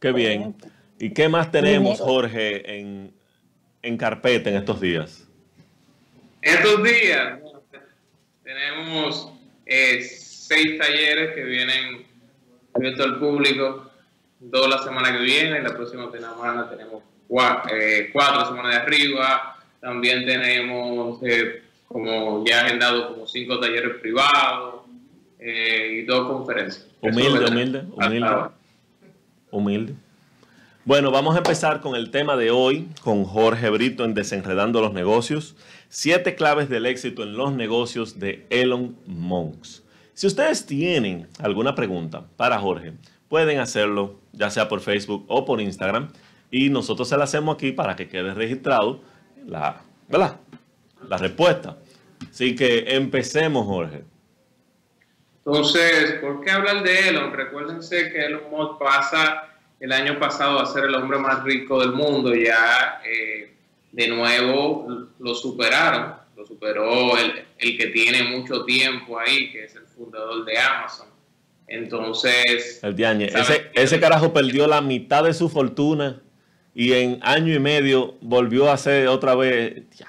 Qué 0.00 0.10
bien. 0.10 0.56
¿Y 1.02 1.10
qué 1.10 1.28
más 1.28 1.50
tenemos. 1.50 1.98
Jorge, 1.98 2.78
en, 2.78 3.12
en 3.82 3.96
carpeta 3.96 4.50
en 4.50 4.56
estos 4.56 4.80
días? 4.80 5.26
Estos 6.40 6.80
días 6.84 7.40
tenemos 8.44 9.32
eh, 9.66 10.00
seis 10.00 10.78
talleres 10.78 11.34
que 11.34 11.42
vienen 11.42 12.06
abiertos 12.72 13.04
al 13.04 13.18
público, 13.18 13.90
dos 14.38 14.68
la 14.68 14.78
semana 14.78 15.10
que 15.10 15.24
viene, 15.24 15.60
la 15.60 15.74
próxima 15.74 16.08
semana 16.12 16.70
tenemos 16.70 17.02
cua- 17.28 17.64
eh, 17.72 18.10
cuatro 18.12 18.46
semanas 18.46 18.70
de 18.76 18.80
arriba, 18.82 19.58
también 19.80 20.24
tenemos, 20.24 21.18
eh, 21.24 21.62
como 21.88 22.44
ya 22.46 22.60
agendado, 22.64 23.12
como 23.12 23.26
cinco 23.26 23.58
talleres 23.58 23.96
privados 24.00 24.82
eh, 25.40 25.98
y 25.98 26.02
dos 26.02 26.28
conferencias. 26.28 26.86
Humilde, 27.00 27.48
humilde, 27.48 27.82
humilde. 27.90 28.36
Humilde. 29.50 29.94
Bueno, 30.84 31.12
vamos 31.12 31.36
a 31.36 31.38
empezar 31.38 31.80
con 31.80 31.94
el 31.94 32.10
tema 32.10 32.36
de 32.36 32.50
hoy, 32.50 32.88
con 33.02 33.22
Jorge 33.22 33.70
Brito 33.70 34.04
en 34.04 34.14
Desenredando 34.14 34.80
los 34.80 34.92
Negocios. 34.92 35.54
Siete 35.88 36.34
claves 36.34 36.68
del 36.68 36.86
éxito 36.86 37.22
en 37.22 37.36
los 37.36 37.52
negocios 37.52 38.18
de 38.18 38.44
Elon 38.50 38.96
Musk. 39.06 39.84
Si 40.12 40.26
ustedes 40.26 40.66
tienen 40.66 41.28
alguna 41.38 41.76
pregunta 41.76 42.26
para 42.36 42.58
Jorge, 42.58 42.94
pueden 43.28 43.60
hacerlo 43.60 44.18
ya 44.32 44.50
sea 44.50 44.66
por 44.66 44.80
Facebook 44.80 45.24
o 45.28 45.44
por 45.44 45.60
Instagram 45.60 46.10
y 46.50 46.68
nosotros 46.68 47.08
se 47.08 47.16
la 47.16 47.24
hacemos 47.24 47.54
aquí 47.54 47.70
para 47.70 47.94
que 47.94 48.08
quede 48.08 48.34
registrado 48.34 49.02
la, 49.46 49.82
¿verdad? 50.08 50.40
la 51.08 51.16
respuesta. 51.16 51.78
Así 52.28 52.56
que 52.56 52.96
empecemos, 52.96 53.66
Jorge. 53.66 54.02
Entonces, 55.46 56.14
¿por 56.20 56.40
qué 56.40 56.50
hablar 56.50 56.82
de 56.82 57.08
Elon? 57.08 57.32
Recuérdense 57.32 58.10
que 58.10 58.26
Elon 58.26 58.50
Musk 58.50 58.80
pasa 58.80 59.51
el 59.82 59.90
año 59.90 60.18
pasado 60.20 60.60
a 60.60 60.66
ser 60.66 60.84
el 60.84 60.94
hombre 60.94 61.18
más 61.18 61.42
rico 61.42 61.80
del 61.80 61.90
mundo. 61.92 62.32
Ya 62.34 63.02
eh, 63.04 63.52
de 63.90 64.08
nuevo 64.08 65.08
lo 65.18 65.34
superaron. 65.34 66.14
Lo 66.36 66.46
superó 66.46 67.18
el, 67.18 67.44
el 67.58 67.76
que 67.76 67.88
tiene 67.88 68.22
mucho 68.22 68.64
tiempo 68.64 69.18
ahí, 69.18 69.50
que 69.50 69.64
es 69.64 69.74
el 69.74 69.86
fundador 69.86 70.44
de 70.44 70.56
Amazon. 70.56 71.08
Entonces, 71.66 72.80
El 72.82 72.94
Diañe. 72.94 73.26
Ese, 73.26 73.70
ese 73.74 73.98
carajo 73.98 74.32
perdió 74.32 74.68
la 74.68 74.80
mitad 74.80 75.24
de 75.24 75.34
su 75.34 75.48
fortuna 75.48 76.22
y 76.74 76.92
en 76.92 77.18
año 77.22 77.52
y 77.52 77.58
medio 77.58 78.14
volvió 78.20 78.70
a 78.70 78.74
hacer 78.74 79.08
otra 79.08 79.34
vez. 79.34 79.82
Ya. 79.98 80.06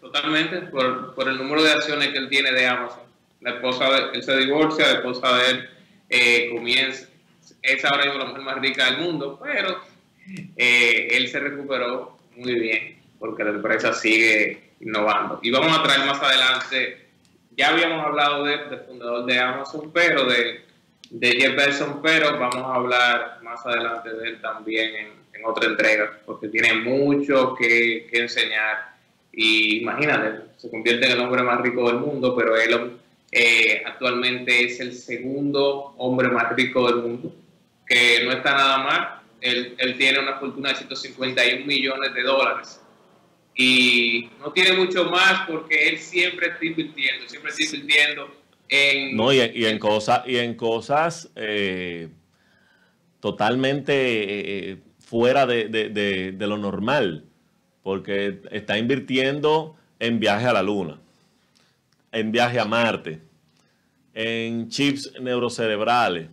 totalmente 0.00 0.62
por, 0.62 1.14
por 1.14 1.28
el 1.28 1.38
número 1.38 1.62
de 1.62 1.70
acciones 1.70 2.08
que 2.08 2.18
él 2.18 2.28
tiene 2.28 2.50
de 2.50 2.66
Amazon. 2.66 3.02
La 3.40 3.50
esposa 3.50 3.88
de 3.90 4.18
él 4.18 4.22
se 4.24 4.36
divorcia, 4.38 4.86
la 4.86 4.92
esposa 4.94 5.36
de 5.36 5.50
él 5.50 5.68
eh, 6.08 6.50
comienza, 6.52 7.08
es 7.62 7.84
ahora 7.84 8.04
mismo 8.04 8.18
la 8.18 8.24
mujer 8.26 8.42
más 8.42 8.60
rica 8.60 8.86
del 8.86 8.98
mundo, 8.98 9.38
pero 9.42 9.78
eh, 10.56 11.08
él 11.12 11.28
se 11.28 11.40
recuperó 11.40 12.18
muy 12.36 12.54
bien 12.54 12.98
porque 13.18 13.44
la 13.44 13.50
empresa 13.50 13.92
sigue 13.92 14.70
innovando. 14.80 15.40
Y 15.42 15.50
vamos 15.50 15.76
a 15.76 15.82
traer 15.82 16.06
más 16.06 16.20
adelante, 16.22 17.06
ya 17.56 17.68
habíamos 17.68 18.04
hablado 18.04 18.44
de, 18.44 18.56
del 18.56 18.80
fundador 18.80 19.26
de 19.26 19.38
Amazon, 19.38 19.90
pero 19.92 20.24
de, 20.24 20.62
de 21.10 21.30
Jeff 21.32 21.56
Bezos, 21.56 21.96
pero 22.02 22.38
vamos 22.38 22.56
a 22.56 22.74
hablar 22.74 23.38
más 23.42 23.64
adelante 23.66 24.10
de 24.10 24.28
él 24.28 24.40
también 24.40 24.94
en, 24.94 25.08
en 25.34 25.44
otra 25.44 25.68
entrega, 25.68 26.18
porque 26.24 26.48
tiene 26.48 26.74
mucho 26.74 27.54
que, 27.54 28.08
que 28.10 28.20
enseñar. 28.20 28.90
Y 29.32 29.82
imagínate, 29.82 30.42
se 30.56 30.70
convierte 30.70 31.06
en 31.06 31.12
el 31.12 31.20
hombre 31.20 31.42
más 31.42 31.60
rico 31.60 31.88
del 31.88 31.98
mundo, 31.98 32.34
pero 32.34 32.56
él 32.56 32.96
eh, 33.32 33.82
actualmente 33.86 34.64
es 34.64 34.80
el 34.80 34.92
segundo 34.92 35.94
hombre 35.98 36.28
más 36.28 36.54
rico 36.56 36.86
del 36.86 37.02
mundo, 37.02 37.34
que 37.90 38.22
no 38.24 38.30
está 38.30 38.52
nada 38.52 38.78
mal. 38.78 39.20
Él, 39.40 39.74
él 39.78 39.98
tiene 39.98 40.20
una 40.20 40.38
fortuna 40.38 40.68
de 40.68 40.76
151 40.76 41.66
millones 41.66 42.14
de 42.14 42.22
dólares 42.22 42.80
y 43.56 44.30
no 44.38 44.52
tiene 44.52 44.74
mucho 44.74 45.06
más 45.06 45.48
porque 45.48 45.88
él 45.88 45.98
siempre 45.98 46.48
está 46.48 46.64
invirtiendo, 46.64 47.28
siempre 47.28 47.50
está 47.50 47.64
invirtiendo 47.64 48.34
en... 48.68 49.16
No, 49.16 49.32
y, 49.32 49.40
en 49.40 49.78
cosas, 49.78 50.22
y 50.26 50.36
en 50.36 50.54
cosas 50.54 51.30
eh, 51.34 52.08
totalmente 53.18 54.70
eh, 54.70 54.78
fuera 55.00 55.46
de, 55.46 55.68
de, 55.68 55.88
de, 55.88 56.32
de, 56.32 56.46
lo 56.46 56.58
normal, 56.58 57.24
porque 57.82 58.40
está 58.52 58.78
invirtiendo 58.78 59.74
en 59.98 60.20
viaje 60.20 60.46
a 60.46 60.52
la 60.52 60.62
Luna, 60.62 61.00
en 62.12 62.30
viaje 62.30 62.60
a 62.60 62.66
Marte, 62.66 63.20
en 64.14 64.68
chips 64.68 65.12
neurocerebrales. 65.20 66.28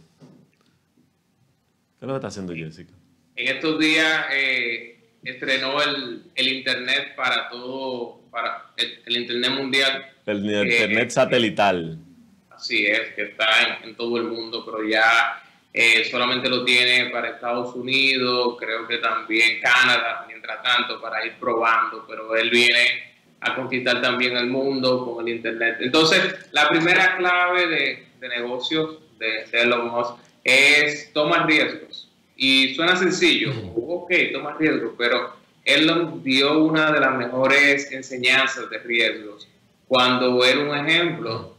¿Qué 2.00 2.06
es 2.06 2.08
lo 2.08 2.14
que 2.14 2.18
está 2.18 2.28
haciendo 2.28 2.54
Jessica? 2.54 2.94
En 3.36 3.56
estos 3.56 3.80
días... 3.80 4.26
Eh, 4.32 4.94
estrenó 5.24 5.82
el, 5.82 6.24
el, 6.36 6.48
Internet 6.48 7.16
para 7.16 7.50
todo, 7.50 8.22
para 8.32 8.72
el, 8.78 9.02
el 9.06 9.18
Internet 9.18 9.52
mundial. 9.52 10.06
El 10.26 10.46
Internet 10.46 11.08
eh, 11.08 11.12
satelital. 11.12 11.98
Así 12.50 12.86
es, 12.86 13.14
que 13.16 13.24
está 13.24 13.46
en, 13.62 13.90
en 13.90 13.96
todo 13.96 14.18
el 14.18 14.24
mundo, 14.24 14.66
pero 14.66 14.88
ya 14.88 15.42
eh, 15.74 16.06
solamente 16.10 16.50
lo 16.50 16.64
tiene 16.64 17.10
para 17.10 17.30
Estados 17.30 17.76
Unidos, 17.76 18.56
creo 18.60 18.88
que 18.88 18.98
también 18.98 19.60
Canadá, 19.62 20.26
mientras 20.28 20.64
tanto, 20.64 21.00
para 21.02 21.26
ir 21.26 21.34
probando, 21.34 22.06
pero 22.08 22.36
él 22.36 22.50
viene 22.50 23.16
a 23.42 23.54
conquistar 23.54 24.02
también 24.02 24.36
el 24.36 24.48
mundo 24.48 25.06
con 25.06 25.28
el 25.28 25.36
Internet. 25.36 25.78
Entonces, 25.82 26.48
la 26.52 26.68
primera 26.68 27.18
clave 27.18 27.68
de, 27.68 28.08
de 28.20 28.30
negocios 28.30 28.98
de, 29.20 29.46
de 29.52 29.62
Elon 29.62 29.90
Musk 29.90 30.16
es 30.44 31.12
tomar 31.14 31.46
riesgos 31.46 31.87
y 32.38 32.76
suena 32.76 32.96
sencillo, 32.96 33.52
ok, 33.76 34.12
toma 34.32 34.56
riesgo, 34.58 34.94
pero 34.98 35.36
él 35.66 35.88
nos 35.88 36.24
dio 36.24 36.64
una 36.64 36.92
de 36.92 37.00
las 37.00 37.16
mejores 37.16 37.92
enseñanzas 37.92 38.70
de 38.70 38.78
riesgos. 38.80 39.48
Cuando 39.88 40.46
era 40.46 40.60
un 40.60 40.78
ejemplo, 40.78 41.58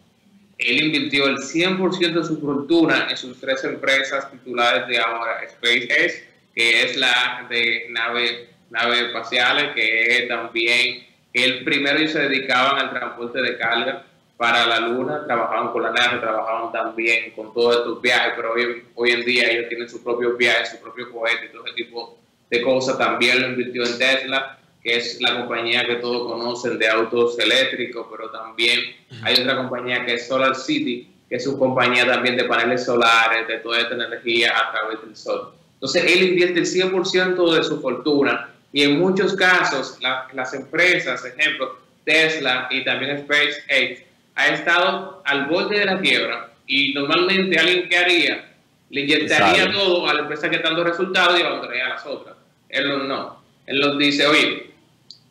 él 0.57 0.85
invirtió 0.85 1.27
el 1.27 1.37
100% 1.37 2.21
de 2.21 2.25
su 2.25 2.41
fortuna 2.41 3.09
en 3.11 3.17
sus 3.17 3.41
tres 3.41 3.65
empresas 3.65 4.31
titulares 4.31 4.87
de 4.89 4.99
ahora, 4.99 5.41
SpaceX, 5.49 6.23
que 6.55 6.83
es 6.83 6.97
la 6.97 7.47
de 7.51 7.87
nave, 7.91 8.49
naves 8.71 9.01
espaciales, 9.03 9.75
que 9.75 10.19
es 10.19 10.29
también, 10.29 11.07
que 11.33 11.45
él 11.45 11.65
primero 11.65 12.07
se 12.09 12.21
dedicaban 12.21 12.79
al 12.79 12.91
transporte 12.91 13.43
de 13.43 13.59
carga, 13.59 14.05
para 14.39 14.67
la 14.67 14.79
Luna, 14.79 15.25
trabajaban 15.27 15.73
con 15.73 15.83
la 15.83 15.91
NASA, 15.91 16.21
trabajaban 16.21 16.71
también 16.71 17.33
con 17.33 17.53
todos 17.53 17.79
estos 17.79 18.01
viajes, 18.01 18.35
pero 18.37 18.53
hoy, 18.53 18.85
hoy 18.95 19.11
en 19.11 19.25
día 19.25 19.51
ellos 19.51 19.69
tienen 19.69 19.89
sus 19.89 20.01
propios 20.01 20.39
viajes, 20.39 20.71
su 20.71 20.79
propio 20.79 21.11
cohete 21.11 21.47
y 21.47 21.49
todo 21.49 21.67
ese 21.67 21.75
tipo 21.75 22.17
de 22.49 22.63
cosas. 22.63 22.97
También 22.97 23.43
lo 23.43 23.49
invirtió 23.49 23.85
en 23.85 23.99
Tesla, 23.99 24.57
que 24.81 24.97
es 24.97 25.21
la 25.21 25.41
compañía 25.41 25.85
que 25.85 25.97
todos 25.97 26.33
conocen 26.33 26.79
de 26.79 26.89
autos 26.89 27.37
eléctricos, 27.41 28.07
pero 28.09 28.31
también 28.31 28.79
hay 29.25 29.41
otra 29.41 29.57
compañía 29.57 30.07
que 30.07 30.15
es 30.15 30.29
Solar 30.29 30.55
City, 30.55 31.11
que 31.29 31.35
es 31.35 31.43
su 31.43 31.59
compañía 31.59 32.07
también 32.07 32.37
de 32.37 32.45
paneles 32.45 32.85
solares, 32.85 33.49
de 33.49 33.59
toda 33.59 33.81
esta 33.81 33.97
energía 33.97 34.53
a 34.57 34.71
través 34.71 35.03
del 35.03 35.17
sol. 35.17 35.53
Entonces 35.75 36.05
él 36.07 36.29
invierte 36.29 36.61
el 36.61 36.67
100% 36.67 37.55
de 37.57 37.65
su 37.65 37.81
fortuna 37.81 38.55
y 38.73 38.85
en 38.85 39.01
muchos 39.01 39.35
casos 39.35 39.99
la, 40.01 40.29
las 40.33 40.55
empresas, 40.55 41.25
ejemplo, 41.25 41.77
Tesla 42.05 42.69
y 42.71 42.85
también 42.85 43.19
SpaceX, 43.25 44.08
ha 44.39 44.49
estado 44.49 45.21
al 45.25 45.47
borde 45.47 45.81
de 45.81 45.85
la 45.85 46.01
quiebra 46.01 46.53
y 46.67 46.95
normalmente 46.95 47.59
alguien 47.59 47.89
que 47.89 47.99
haría 47.99 48.55
le 48.89 49.01
inyectaría 49.01 49.71
todo 49.73 50.09
a 50.09 50.15
la 50.15 50.21
empresa 50.21 50.49
que 50.49 50.57
está 50.57 50.69
dando 50.69 50.85
resultados 50.85 51.39
y 51.39 51.43
abandonaría 51.43 51.87
a 51.87 51.89
las 51.91 52.07
otras. 52.07 52.37
Él 52.69 53.09
no. 53.09 53.43
Él 53.67 53.81
nos 53.81 53.99
dice, 53.99 54.27
oye, 54.27 54.71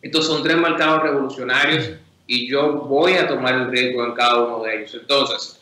estos 0.02 0.28
son 0.28 0.44
tres 0.44 0.58
mercados 0.58 1.02
revolucionarios 1.04 1.92
y 2.28 2.50
yo 2.50 2.74
voy 2.74 3.14
a 3.14 3.28
tomar 3.28 3.56
el 3.56 3.72
riesgo 3.72 4.06
en 4.06 4.12
cada 4.12 4.44
uno 4.44 4.64
de 4.64 4.78
ellos. 4.78 4.94
Entonces, 4.94 5.62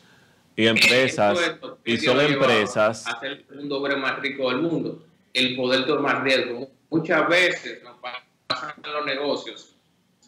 y 0.56 0.66
empresas, 0.68 1.40
esto, 1.40 1.78
y 1.86 1.98
son 1.98 2.20
empresas. 2.20 3.06
A 3.08 3.20
ser 3.20 3.32
el 3.32 3.46
segundo 3.48 3.78
hombre 3.78 3.96
más 3.96 4.20
rico 4.20 4.50
del 4.50 4.62
mundo, 4.62 5.06
el 5.34 5.56
poder 5.56 5.86
tomar 5.86 6.24
riesgo. 6.24 6.68
Muchas 6.90 7.30
veces 7.30 7.84
nos 7.84 7.98
pasan 8.00 8.74
en 8.84 8.92
los 8.92 9.06
negocios 9.06 9.75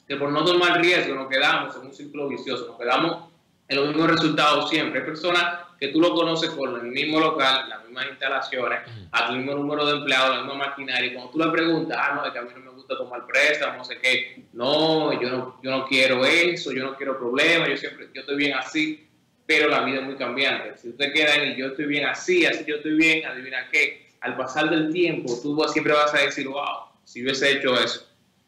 que 0.08 0.16
por 0.16 0.32
no 0.32 0.44
tomar 0.46 0.80
riesgo 0.82 1.16
nos 1.16 1.28
quedamos 1.28 1.76
en 1.76 1.82
un 1.82 1.94
ciclo 1.94 2.30
vicioso, 2.30 2.66
nos 2.68 2.78
quedamos 2.78 3.28
en 3.68 3.76
los 3.76 3.88
mismos 3.90 4.12
resultados 4.12 4.70
siempre. 4.70 5.02
Hay 5.02 5.06
personas 5.06 5.60
que 5.78 5.90
tú 5.90 6.00
lo 6.00 6.14
conoces 6.16 6.50
con 6.52 6.74
el 6.80 6.84
mismo 6.84 7.20
local, 7.20 7.68
las 7.68 7.84
mismas 7.84 8.08
instalaciones, 8.10 8.80
a 9.12 9.28
tu 9.28 9.34
mismo 9.34 9.54
número 9.54 9.86
de 9.86 9.98
empleados, 9.98 10.38
la 10.38 10.44
misma 10.44 10.68
maquinaria, 10.70 11.12
y 11.12 11.14
cuando 11.14 11.32
tú 11.32 11.40
le 11.40 11.52
preguntas, 11.52 11.98
ah, 12.00 12.14
no, 12.16 12.26
es 12.26 12.32
que 12.32 12.40
a 12.40 12.42
mí 12.42 12.50
no 12.56 12.62
me 12.62 12.72
gusta 12.72 12.98
tomar 12.98 13.28
préstamos, 13.28 13.78
no 13.78 13.84
sé 13.84 14.00
qué, 14.00 14.46
no, 14.54 15.22
yo 15.22 15.30
no, 15.30 15.60
yo 15.62 15.72
no 15.72 15.86
quiero 15.86 16.26
eso, 16.26 16.72
yo 16.72 16.86
no 16.86 16.96
quiero 16.96 17.18
problemas, 17.18 17.70
yo 17.70 17.78
siempre, 17.78 18.10
yo 18.14 18.22
estoy 18.22 18.38
bien 18.38 18.54
así, 18.54 19.08
pero 19.46 19.70
la 19.70 19.82
vida 19.82 20.00
es 20.00 20.06
muy 20.06 20.16
cambiante. 20.16 20.78
Si 20.78 20.90
usted 20.90 21.14
queda 21.14 21.36
en 21.36 21.50
el 21.50 21.56
yo 21.56 21.68
estoy 21.68 21.86
bien 21.86 22.06
así, 22.06 22.46
así 22.46 22.66
yo 22.66 22.78
estoy 22.78 22.94
bien, 22.94 23.26
adivina 23.26 23.70
qué, 23.72 24.08
al 24.22 24.36
pasar 24.36 24.70
del 24.70 24.92
tiempo, 24.92 25.38
tú 25.42 25.62
siempre 25.68 25.94
vas 25.94 26.14
a 26.14 26.20
decir, 26.20 26.48
wow, 26.48 26.88
si 27.04 27.22
hubiese 27.22 27.52
hecho 27.52 27.76
eso 27.76 28.07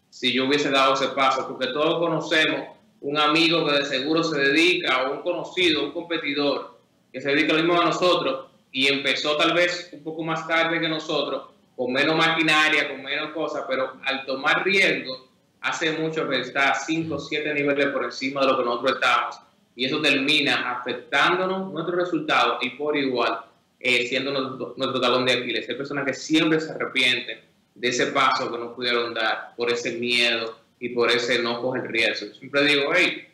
si 0.09 0.33
yo 0.33 0.45
hubiese 0.45 0.69
dado 0.69 0.93
ese 0.93 1.09
paso, 1.09 1.47
porque 1.47 1.67
todos 1.67 1.99
conocemos 1.99 2.77
un 3.01 3.17
amigo 3.17 3.65
que 3.65 3.73
de 3.73 3.85
seguro 3.85 4.23
se 4.23 4.39
dedica, 4.39 5.03
o 5.03 5.13
un 5.13 5.21
conocido, 5.21 5.85
un 5.85 5.91
competidor, 5.91 6.79
que 7.11 7.21
se 7.21 7.29
dedica 7.29 7.53
lo 7.53 7.59
mismo 7.59 7.79
a 7.79 7.85
nosotros 7.85 8.47
y 8.71 8.87
empezó 8.87 9.35
tal 9.37 9.53
vez 9.53 9.89
un 9.93 10.03
poco 10.03 10.23
más 10.23 10.47
tarde 10.47 10.79
que 10.79 10.89
nosotros, 10.89 11.49
con 11.75 11.93
menos 11.93 12.15
maquinaria, 12.15 12.89
con 12.89 13.01
menos 13.01 13.31
cosas, 13.31 13.63
pero 13.67 13.93
al 14.03 14.25
tomar 14.25 14.63
riesgo, 14.63 15.29
hace 15.61 15.93
mucho 15.93 16.27
que 16.27 16.41
está 16.41 16.73
5 16.73 17.15
o 17.15 17.19
7 17.19 17.53
niveles 17.53 17.87
por 17.87 18.03
encima 18.03 18.41
de 18.41 18.47
lo 18.47 18.57
que 18.57 18.65
nosotros 18.65 18.93
estamos. 18.93 19.39
Y 19.75 19.85
eso 19.85 20.01
termina 20.01 20.71
afectándonos 20.71 21.71
nuestros 21.71 21.97
resultados 21.97 22.57
y 22.61 22.71
por 22.71 22.97
igual 22.97 23.39
eh, 23.79 24.05
siendo 24.07 24.31
nuestro, 24.31 24.73
nuestro 24.75 24.99
talón 24.99 25.25
de 25.25 25.33
Aquiles. 25.33 25.69
Hay 25.69 25.75
personas 25.75 26.05
que 26.05 26.13
siempre 26.13 26.59
se 26.59 26.71
arrepienten 26.71 27.39
de 27.79 27.87
ese 27.87 28.07
paso 28.07 28.51
que 28.51 28.57
no 28.57 28.75
pudieron 28.75 29.13
dar 29.13 29.55
por 29.55 29.71
ese 29.71 29.93
miedo 29.97 30.59
y 30.79 30.89
por 30.89 31.09
ese 31.09 31.41
no 31.41 31.61
coger 31.61 31.89
riesgo. 31.89 32.33
Siempre 32.33 32.65
digo, 32.65 32.91
hey, 32.93 33.27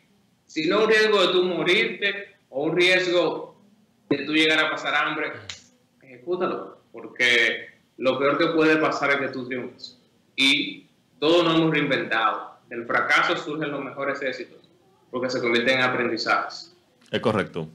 si 0.46 0.66
no 0.66 0.84
un 0.84 0.88
riesgo 0.88 1.20
de 1.20 1.32
tú 1.32 1.42
morirte 1.42 2.36
o 2.48 2.62
un 2.64 2.76
riesgo 2.76 3.60
de 4.08 4.18
tú 4.18 4.32
llegar 4.32 4.64
a 4.64 4.70
pasar 4.70 4.94
hambre, 4.94 5.32
ejecútalo, 6.00 6.78
porque 6.92 7.66
lo 7.96 8.18
peor 8.20 8.38
que 8.38 8.46
puede 8.48 8.76
pasar 8.76 9.10
es 9.10 9.16
que 9.16 9.28
tú 9.28 9.48
triunfes. 9.48 9.98
Y 10.36 10.86
todos 11.18 11.44
nos 11.44 11.56
hemos 11.56 11.72
reinventado. 11.72 12.56
Del 12.68 12.86
fracaso 12.86 13.36
surgen 13.36 13.72
los 13.72 13.84
mejores 13.84 14.22
éxitos, 14.22 14.58
porque 15.10 15.28
se 15.28 15.40
convierten 15.40 15.78
en 15.78 15.84
aprendizajes. 15.84 16.72
Es 17.10 17.20
correcto. 17.20 17.68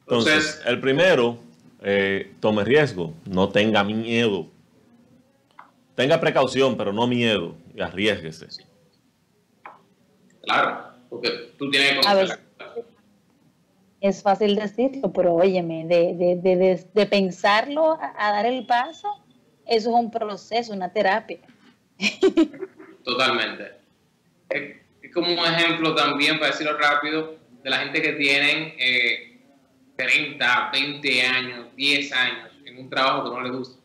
Entonces, 0.00 0.32
Entonces 0.32 0.62
el 0.66 0.80
primero, 0.80 1.38
eh, 1.82 2.32
tome 2.40 2.64
riesgo, 2.64 3.14
no 3.26 3.50
tenga 3.50 3.84
miedo 3.84 4.53
tenga 5.94 6.20
precaución, 6.20 6.76
pero 6.76 6.92
no 6.92 7.06
miedo 7.06 7.56
y 7.74 7.80
arriesguese. 7.80 8.64
Claro, 10.42 10.88
porque 11.08 11.52
tú 11.58 11.70
tienes 11.70 12.04
que 12.04 12.14
ver, 12.14 12.40
Es 14.00 14.22
fácil 14.22 14.56
decirlo, 14.56 15.12
pero 15.12 15.34
óyeme, 15.34 15.86
de, 15.86 16.14
de, 16.14 16.36
de, 16.36 16.86
de 16.92 17.06
pensarlo 17.06 17.92
a, 17.92 18.14
a, 18.18 18.32
dar 18.32 18.46
el 18.46 18.66
paso, 18.66 19.08
eso 19.66 19.90
es 19.90 19.96
un 19.96 20.10
proceso, 20.10 20.72
una 20.72 20.92
terapia. 20.92 21.40
Totalmente. 23.04 23.72
Es, 24.50 24.76
es 25.02 25.12
como 25.12 25.32
un 25.32 25.38
ejemplo 25.38 25.94
también, 25.94 26.38
para 26.38 26.50
decirlo 26.50 26.76
rápido, 26.76 27.36
de 27.62 27.70
la 27.70 27.78
gente 27.78 28.02
que 28.02 28.12
tienen 28.12 28.74
eh, 28.78 29.40
30, 29.96 30.70
20 30.72 31.22
años, 31.22 31.66
10 31.76 32.12
años 32.12 32.50
en 32.66 32.78
un 32.78 32.90
trabajo 32.90 33.24
que 33.24 33.30
no 33.30 33.42
les 33.42 33.52
gusta 33.52 33.83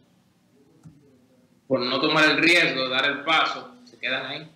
por 1.70 1.82
no 1.82 2.02
tomar 2.02 2.26
el 2.32 2.38
riesgo, 2.40 2.90
dar 2.90 3.06
el 3.06 3.20
paso, 3.20 3.76
se 3.86 4.00
quedan 4.00 4.26
ahí 4.26 4.50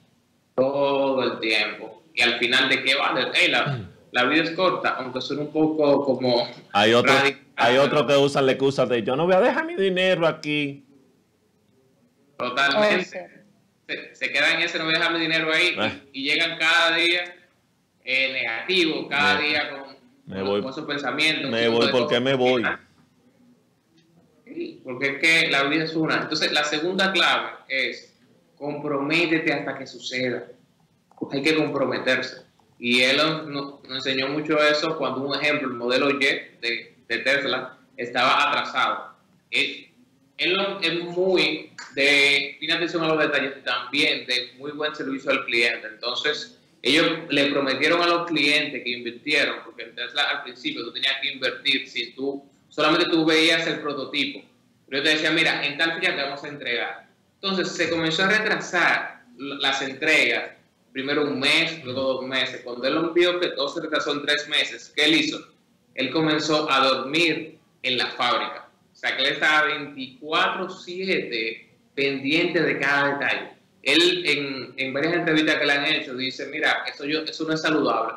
todo 0.56 1.22
el 1.22 1.40
tiempo. 1.40 2.02
Y 2.16 2.24
al 2.24 2.40
final, 2.40 2.68
¿de 2.70 2.84
qué 2.84 2.96
vale? 2.96 3.28
Hey, 3.36 3.52
la, 3.52 3.82
la 4.12 4.24
vida 4.24 4.42
es 4.42 4.52
corta, 4.52 4.96
aunque 4.98 5.22
suene 5.22 5.44
un 5.44 5.52
poco 5.52 6.04
como... 6.04 6.50
Hay 6.72 6.92
otros 6.94 7.16
hay 7.56 7.78
otro 7.78 8.08
que 8.08 8.18
usan 8.18 8.48
la 8.48 8.54
excusa 8.54 8.88
de 8.88 9.04
yo 9.04 9.16
no 9.16 9.26
voy 9.26 9.36
a 9.36 9.42
dejar 9.42 9.64
mi 9.64 9.76
dinero 9.76 10.26
aquí. 10.26 10.84
Totalmente. 12.36 13.46
Se, 14.14 14.32
quedan 14.32 14.56
en 14.56 14.62
ese, 14.64 14.80
no 14.80 14.86
voy 14.86 14.96
a 14.96 14.98
dejar 14.98 15.14
mi 15.14 15.20
dinero 15.20 15.54
ahí 15.54 15.76
y, 16.14 16.28
eh. 16.28 16.34
llegan 16.34 16.58
cada 16.58 16.96
día 16.96 17.36
eh, 18.04 18.34
negativo, 18.34 19.08
cada 19.08 19.38
día 19.38 19.70
con, 19.70 20.48
con, 20.48 20.68
esos 20.68 20.86
pensamientos. 20.88 21.52
Me 21.52 21.68
voy, 21.68 21.92
¿por 21.92 22.08
qué 22.08 22.20
me 22.20 22.34
voy? 22.34 22.64
Porque 24.84 25.08
es 25.08 25.20
que 25.20 25.52
la 25.52 25.64
vida 25.64 25.86
es 25.86 25.96
una. 25.96 26.22
Entonces, 26.22 26.52
la 26.52 26.64
segunda 26.64 27.12
clave 27.12 27.52
es 27.68 28.14
comprométete 28.58 29.52
hasta 29.52 29.78
que 29.78 29.88
suceda. 29.88 30.48
Hay 31.32 31.42
que 31.42 31.56
comprometerse. 31.56 32.44
Y 32.80 33.02
él 33.02 33.18
nos, 33.48 33.80
enseñó 33.90 34.28
mucho 34.30 34.58
eso 34.60 34.98
cuando 34.98 35.22
un 35.22 35.36
ejemplo, 35.36 35.70
el 35.70 35.76
modelo 35.76 36.10
Y 36.10 36.18
de, 36.18 36.96
Tesla, 37.08 37.78
estaba 37.96 38.50
atrasado. 38.50 39.14
Él, 39.52 39.88
él, 40.38 40.58
es 40.82 41.00
muy 41.00 41.72
de, 41.96 42.58
tiene 42.60 42.74
atención 42.74 43.04
a 43.04 43.08
los 43.08 43.20
detalles, 43.20 43.64
también 43.64 44.26
de 44.26 44.54
muy 44.58 44.72
buen 44.72 44.94
servicio 44.96 45.32
al 45.32 45.46
cliente. 45.46 45.88
Entonces, 45.88 46.60
ellos 46.82 47.20
le 47.30 47.52
prometieron 47.52 48.02
a 48.02 48.08
los 48.08 48.28
clientes 48.28 48.84
que 48.84 48.90
invirtieron, 48.90 49.58
porque 49.64 49.84
en 49.84 49.96
Tesla 49.96 50.24
al 50.24 50.44
principio 50.44 50.84
tú 50.84 50.92
tenías 50.92 51.14
que 51.22 51.32
invertir 51.32 51.88
si 51.88 52.14
tú 52.14 52.44
solamente 52.68 53.06
tú 53.10 53.26
veías 53.26 53.66
el 53.68 53.80
prototipo. 53.80 54.44
Pero 54.94 55.06
yo 55.06 55.10
te 55.10 55.16
decía, 55.16 55.32
mira, 55.32 55.66
en 55.66 55.76
tal 55.76 55.96
fecha 55.96 56.16
te 56.16 56.22
vamos 56.22 56.44
a 56.44 56.48
entregar. 56.48 57.08
Entonces 57.42 57.70
se 57.70 57.90
comenzó 57.90 58.26
a 58.26 58.28
retrasar 58.28 59.24
las 59.40 59.82
entregas, 59.82 60.52
primero 60.92 61.24
un 61.24 61.40
mes, 61.40 61.84
luego 61.84 62.02
dos 62.02 62.28
meses. 62.28 62.62
Cuando 62.64 62.86
él 62.86 63.10
vio 63.16 63.40
que 63.40 63.48
todo 63.48 63.70
se 63.70 63.82
retrasó 63.82 64.12
en 64.12 64.22
tres 64.22 64.48
meses, 64.50 64.94
¿qué 64.96 65.06
él 65.06 65.16
hizo? 65.16 65.48
Él 65.96 66.12
comenzó 66.12 66.72
a 66.72 66.86
dormir 66.86 67.58
en 67.82 67.98
la 67.98 68.06
fábrica. 68.12 68.70
O 68.94 68.96
sea, 68.96 69.18
que 69.18 69.24
él 69.24 69.34
estaba 69.34 69.68
24/7 69.68 71.70
pendiente 71.96 72.62
de 72.62 72.78
cada 72.78 73.16
detalle. 73.16 73.50
Él 73.82 74.24
en, 74.28 74.76
en, 74.78 74.94
varias 74.94 75.16
entrevistas 75.16 75.56
que 75.56 75.66
le 75.66 75.74
han 75.74 75.86
hecho 75.86 76.14
dice, 76.14 76.46
mira, 76.52 76.84
eso, 76.86 77.06
yo, 77.06 77.22
eso 77.22 77.46
no 77.46 77.56
es 77.56 77.62
saludable. 77.64 78.14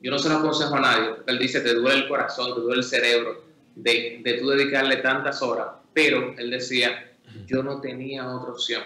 Yo 0.00 0.12
no 0.12 0.18
se 0.20 0.28
lo 0.28 0.36
aconsejo 0.36 0.76
a 0.76 0.80
nadie. 0.80 1.10
Él 1.26 1.40
dice, 1.40 1.60
te 1.60 1.74
duele 1.74 2.02
el 2.02 2.08
corazón, 2.08 2.54
te 2.54 2.60
duele 2.60 2.82
el 2.82 2.84
cerebro 2.84 3.42
de, 3.74 4.20
de 4.22 4.34
tú 4.34 4.50
dedicarle 4.50 4.98
tantas 4.98 5.42
horas, 5.42 5.79
pero 5.92 6.34
él 6.38 6.50
decía, 6.50 7.12
yo 7.46 7.62
no 7.62 7.80
tenía 7.80 8.28
otra 8.28 8.52
opción. 8.52 8.82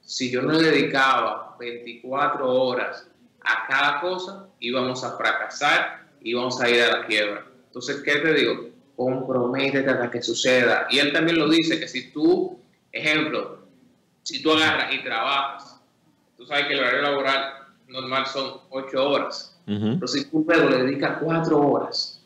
Si 0.00 0.30
yo 0.30 0.42
no 0.42 0.58
dedicaba 0.58 1.56
24 1.58 2.48
horas 2.50 3.08
a 3.42 3.66
cada 3.66 4.00
cosa, 4.00 4.48
íbamos 4.60 5.04
a 5.04 5.16
fracasar, 5.16 6.08
íbamos 6.22 6.60
a 6.60 6.68
ir 6.68 6.82
a 6.82 6.98
la 6.98 7.06
quiebra. 7.06 7.46
Entonces, 7.66 8.02
¿qué 8.02 8.16
te 8.16 8.32
digo? 8.32 8.70
Comprométete 8.96 9.88
hasta 9.88 10.10
que 10.10 10.22
suceda. 10.22 10.86
Y 10.90 10.98
él 10.98 11.12
también 11.12 11.38
lo 11.38 11.48
dice, 11.48 11.78
que 11.78 11.88
si 11.88 12.10
tú, 12.10 12.58
ejemplo, 12.90 13.66
si 14.22 14.42
tú 14.42 14.52
agarras 14.52 14.92
y 14.92 15.02
trabajas, 15.04 15.80
tú 16.36 16.46
sabes 16.46 16.66
que 16.66 16.74
el 16.74 16.80
horario 16.80 17.02
laboral 17.02 17.52
normal 17.88 18.26
son 18.26 18.60
8 18.70 19.08
horas, 19.08 19.58
pero 19.64 20.06
si 20.06 20.24
tú 20.30 20.44
luego 20.46 20.68
le 20.68 20.84
dedicas 20.84 21.18
4 21.22 21.58
horas, 21.60 22.22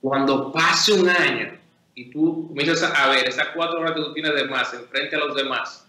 cuando 0.00 0.52
pase 0.52 0.92
un 0.92 1.08
año 1.08 1.58
y 1.96 2.10
tú 2.10 2.48
comienzas 2.48 2.92
a 2.94 3.08
ver 3.08 3.26
esas 3.26 3.48
cuatro 3.54 3.80
horas 3.80 3.92
que 3.92 4.02
tú 4.02 4.12
tienes 4.12 4.34
de 4.34 4.44
más 4.44 4.72
en 4.74 4.84
frente 4.84 5.16
a 5.16 5.18
los 5.18 5.34
demás, 5.34 5.88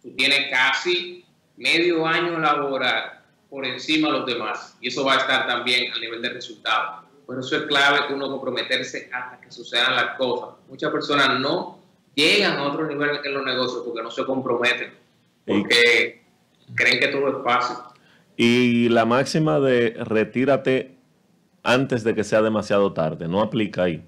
tú 0.00 0.14
tienes 0.16 0.48
casi 0.50 1.24
medio 1.56 2.06
año 2.06 2.38
laboral 2.38 3.24
por 3.50 3.66
encima 3.66 4.08
de 4.08 4.18
los 4.18 4.26
demás 4.26 4.76
y 4.80 4.88
eso 4.88 5.04
va 5.04 5.14
a 5.14 5.16
estar 5.16 5.48
también 5.48 5.92
a 5.92 5.98
nivel 5.98 6.22
de 6.22 6.30
resultado. 6.30 7.04
Por 7.26 7.40
eso 7.40 7.56
es 7.56 7.62
clave 7.62 8.14
uno 8.14 8.30
comprometerse 8.30 9.10
hasta 9.12 9.40
que 9.40 9.50
sucedan 9.50 9.96
las 9.96 10.16
cosas. 10.16 10.54
Muchas 10.68 10.92
personas 10.92 11.40
no 11.40 11.80
llegan 12.14 12.56
a 12.58 12.62
otro 12.62 12.86
nivel 12.86 13.18
en 13.24 13.34
los 13.34 13.44
negocios 13.44 13.82
porque 13.84 14.04
no 14.04 14.12
se 14.12 14.24
comprometen, 14.24 14.94
porque 15.44 16.22
creen 16.76 17.00
que 17.00 17.08
todo 17.08 17.36
es 17.36 17.44
fácil. 17.44 17.76
Y 18.36 18.88
la 18.90 19.04
máxima 19.04 19.58
de 19.58 19.96
retírate 20.04 20.94
antes 21.64 22.04
de 22.04 22.14
que 22.14 22.22
sea 22.22 22.42
demasiado 22.42 22.92
tarde. 22.92 23.26
No 23.26 23.40
aplica 23.40 23.84
ahí. 23.84 24.04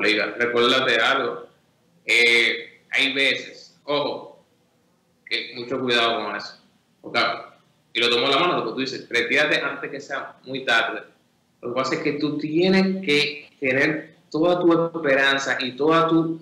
Aplica. 0.00 0.34
Recuérdate 0.38 0.96
algo. 0.96 1.46
Eh, 2.06 2.80
hay 2.90 3.12
veces, 3.12 3.78
ojo, 3.84 4.42
que 5.26 5.52
mucho 5.54 5.78
cuidado 5.78 6.24
con 6.24 6.36
eso. 6.36 6.56
Okay. 7.02 7.22
Y 7.92 8.00
lo 8.00 8.08
tomo 8.08 8.28
la 8.28 8.38
mano, 8.38 8.56
porque 8.56 8.72
tú 8.72 8.80
dices, 8.80 9.08
retírate 9.10 9.60
antes 9.60 9.90
que 9.90 10.00
sea 10.00 10.36
muy 10.44 10.64
tarde. 10.64 11.02
Lo 11.60 11.68
que 11.68 11.74
pasa 11.74 11.94
es 11.96 12.00
que 12.00 12.12
tú 12.12 12.38
tienes 12.38 13.04
que 13.04 13.50
tener 13.60 14.16
toda 14.30 14.58
tu 14.60 14.98
esperanza 14.98 15.58
y 15.60 15.72
toda 15.72 16.08
tu 16.08 16.40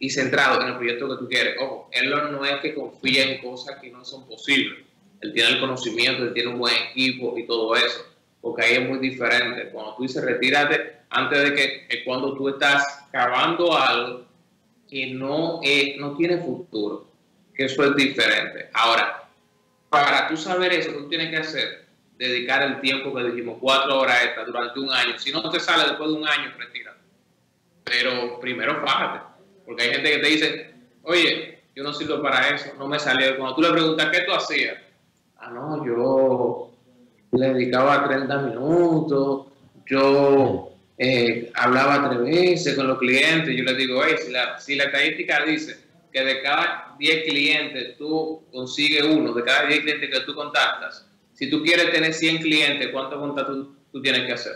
y 0.00 0.10
centrado 0.10 0.60
en 0.62 0.68
el 0.68 0.76
proyecto 0.76 1.08
que 1.08 1.16
tú 1.16 1.28
quieres. 1.28 1.56
Ojo, 1.60 1.88
él 1.92 2.10
no 2.10 2.44
es 2.44 2.60
que 2.60 2.74
confía 2.74 3.24
en 3.24 3.42
cosas 3.42 3.78
que 3.80 3.90
no 3.90 4.04
son 4.04 4.28
posibles. 4.28 4.84
Él 5.22 5.32
tiene 5.32 5.50
el 5.50 5.60
conocimiento, 5.60 6.22
él 6.22 6.34
tiene 6.34 6.50
un 6.50 6.58
buen 6.58 6.74
equipo 6.90 7.36
y 7.36 7.46
todo 7.46 7.74
eso 7.74 8.04
porque 8.40 8.64
ahí 8.64 8.74
es 8.74 8.88
muy 8.88 8.98
diferente. 8.98 9.70
Cuando 9.70 9.96
tú 9.96 10.02
dices 10.02 10.24
retírate, 10.24 10.98
antes 11.10 11.42
de 11.42 11.54
que 11.54 12.04
cuando 12.04 12.34
tú 12.34 12.48
estás 12.48 13.06
cavando 13.10 13.76
algo 13.76 14.28
que 14.88 15.12
no, 15.12 15.60
no 15.98 16.16
tiene 16.16 16.38
futuro, 16.38 17.06
que 17.54 17.64
eso 17.64 17.84
es 17.84 17.94
diferente. 17.96 18.70
Ahora, 18.72 19.28
para 19.90 20.28
tú 20.28 20.36
saber 20.36 20.72
eso, 20.72 20.92
tú 20.92 21.08
tienes 21.08 21.30
que 21.30 21.38
hacer, 21.38 21.86
dedicar 22.16 22.62
el 22.62 22.80
tiempo 22.80 23.14
que 23.14 23.24
dijimos, 23.24 23.58
cuatro 23.60 23.98
horas 23.98 24.24
extra 24.24 24.44
durante 24.44 24.80
un 24.80 24.92
año. 24.92 25.18
Si 25.18 25.30
no 25.30 25.48
te 25.50 25.60
sale 25.60 25.84
después 25.84 26.10
de 26.10 26.16
un 26.16 26.28
año, 26.28 26.52
retírate. 26.56 26.98
Pero 27.84 28.38
primero 28.40 28.80
fájate, 28.84 29.24
porque 29.64 29.82
hay 29.82 29.92
gente 29.92 30.10
que 30.10 30.18
te 30.18 30.28
dice, 30.28 30.74
oye, 31.02 31.62
yo 31.74 31.82
no 31.82 31.92
sirvo 31.92 32.22
para 32.22 32.48
eso, 32.48 32.72
no 32.78 32.86
me 32.86 32.98
salió. 32.98 33.36
Cuando 33.36 33.56
tú 33.56 33.62
le 33.62 33.70
preguntas, 33.70 34.08
¿qué 34.10 34.20
tú 34.22 34.32
hacías? 34.32 34.78
Ah, 35.36 35.50
no, 35.50 35.84
yo 35.84 35.94
le 37.32 37.54
dedicaba 37.54 38.08
30 38.08 38.38
minutos, 38.42 39.46
yo 39.86 40.72
eh, 40.96 41.50
hablaba 41.54 42.08
tres 42.08 42.22
veces 42.22 42.74
con 42.74 42.88
los 42.88 42.98
clientes, 42.98 43.54
yo 43.56 43.64
les 43.64 43.76
digo, 43.76 44.02
hey, 44.04 44.16
si 44.24 44.32
la, 44.32 44.58
si 44.58 44.74
la 44.74 44.84
estadística 44.84 45.44
dice 45.44 45.76
que 46.12 46.24
de 46.24 46.42
cada 46.42 46.96
10 46.98 47.24
clientes 47.24 47.96
tú 47.96 48.44
consigues 48.50 49.04
uno, 49.04 49.32
de 49.32 49.44
cada 49.44 49.68
10 49.68 49.80
clientes 49.80 50.10
que 50.10 50.20
tú 50.24 50.34
contactas, 50.34 51.06
si 51.34 51.48
tú 51.48 51.62
quieres 51.62 51.92
tener 51.92 52.12
100 52.12 52.38
clientes, 52.38 52.88
¿cuántos 52.92 53.20
contactos 53.20 53.68
tú, 53.92 54.02
tienes 54.02 54.26
que 54.26 54.32
hacer? 54.32 54.52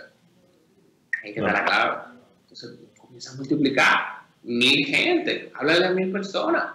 Hay 1.22 1.32
que 1.32 1.40
dar 1.40 1.52
la 1.52 1.64
clave. 1.64 1.96
Entonces, 2.42 2.70
comienza 2.96 3.32
a 3.32 3.34
multiplicar 3.36 4.22
mil 4.42 4.84
gente, 4.86 5.52
háblale 5.54 5.86
a 5.86 5.90
mil 5.90 6.10
personas 6.10 6.74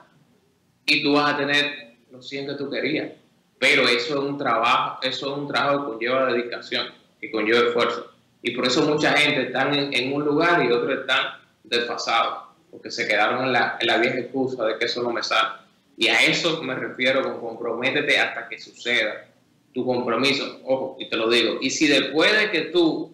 y 0.86 1.04
tú 1.04 1.14
vas 1.14 1.34
a 1.34 1.38
tener 1.38 1.98
los 2.10 2.28
100 2.30 2.48
que 2.48 2.54
tú 2.54 2.70
querías. 2.70 3.12
Pero 3.60 3.88
eso 3.88 4.20
es 4.20 4.30
un 4.30 4.38
trabajo, 4.38 5.00
eso 5.02 5.32
es 5.32 5.38
un 5.38 5.48
trabajo 5.48 5.86
que 5.86 5.92
conlleva 5.94 6.32
dedicación, 6.32 6.88
y 7.22 7.32
conlleva 7.32 7.68
esfuerzo. 7.68 8.12
Y 8.44 8.52
por 8.52 8.68
eso 8.68 8.84
mucha 8.84 9.14
gente 9.14 9.48
está 9.48 9.72
en, 9.72 10.14
un 10.14 10.24
lugar 10.24 10.64
y 10.64 10.72
otros 10.72 11.00
están 11.00 11.40
desfasados, 11.64 12.50
porque 12.70 12.92
se 12.92 13.08
quedaron 13.08 13.46
en 13.46 13.54
la, 13.54 13.78
en 13.80 13.88
la 13.88 13.98
vieja 13.98 14.20
excusa 14.20 14.64
de 14.66 14.78
que 14.78 14.86
eso 14.86 15.02
no 15.02 15.12
me 15.12 15.24
sale. 15.24 15.50
Y 15.98 16.08
a 16.08 16.24
eso 16.24 16.62
me 16.62 16.76
refiero 16.76 17.24
con 17.24 17.40
comprométete 17.40 18.20
hasta 18.20 18.48
que 18.48 18.60
suceda 18.60 19.28
tu 19.74 19.84
compromiso. 19.84 20.62
Ojo, 20.64 20.96
y 21.00 21.10
te 21.10 21.18
lo 21.18 21.28
digo. 21.28 21.58
Y 21.60 21.72
si 21.72 21.88
después 21.88 22.38
de 22.40 22.52
que 22.52 22.62
tú 22.66 23.12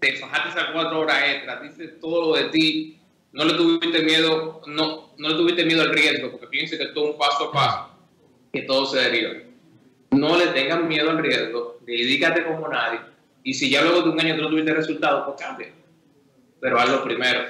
te 0.00 0.16
fajaste 0.16 0.48
esas 0.48 0.70
cuatro 0.72 1.00
horas 1.00 1.22
extras, 1.28 1.62
dices 1.62 2.00
todo 2.00 2.30
lo 2.30 2.36
de 2.36 2.48
ti, 2.50 2.98
no 3.32 3.44
le 3.44 3.54
tuviste 3.54 4.02
miedo, 4.02 4.60
no, 4.66 5.12
no 5.16 5.28
le 5.28 5.34
tuviste 5.36 5.64
miedo 5.64 5.82
al 5.82 5.90
riesgo, 5.90 6.32
porque 6.32 6.48
piense 6.48 6.76
que 6.76 6.86
todo 6.86 7.12
un 7.12 7.18
paso 7.18 7.44
a 7.44 7.52
paso, 7.52 7.90
que 8.52 8.62
todo 8.62 8.86
se 8.86 8.98
deriva 8.98 9.49
no 10.10 10.36
le 10.36 10.48
tengan 10.48 10.88
miedo 10.88 11.10
al 11.10 11.18
riesgo, 11.18 11.78
dedícate 11.82 12.44
como 12.44 12.68
nadie. 12.68 13.00
Y 13.42 13.54
si 13.54 13.70
ya 13.70 13.82
luego 13.82 14.02
de 14.02 14.10
un 14.10 14.20
año 14.20 14.36
tú 14.36 14.42
no 14.42 14.50
tuviste 14.50 14.74
resultados, 14.74 15.24
pues 15.26 15.40
cambia. 15.40 15.68
Pero 16.60 16.78
hazlo 16.78 17.02
primero. 17.02 17.40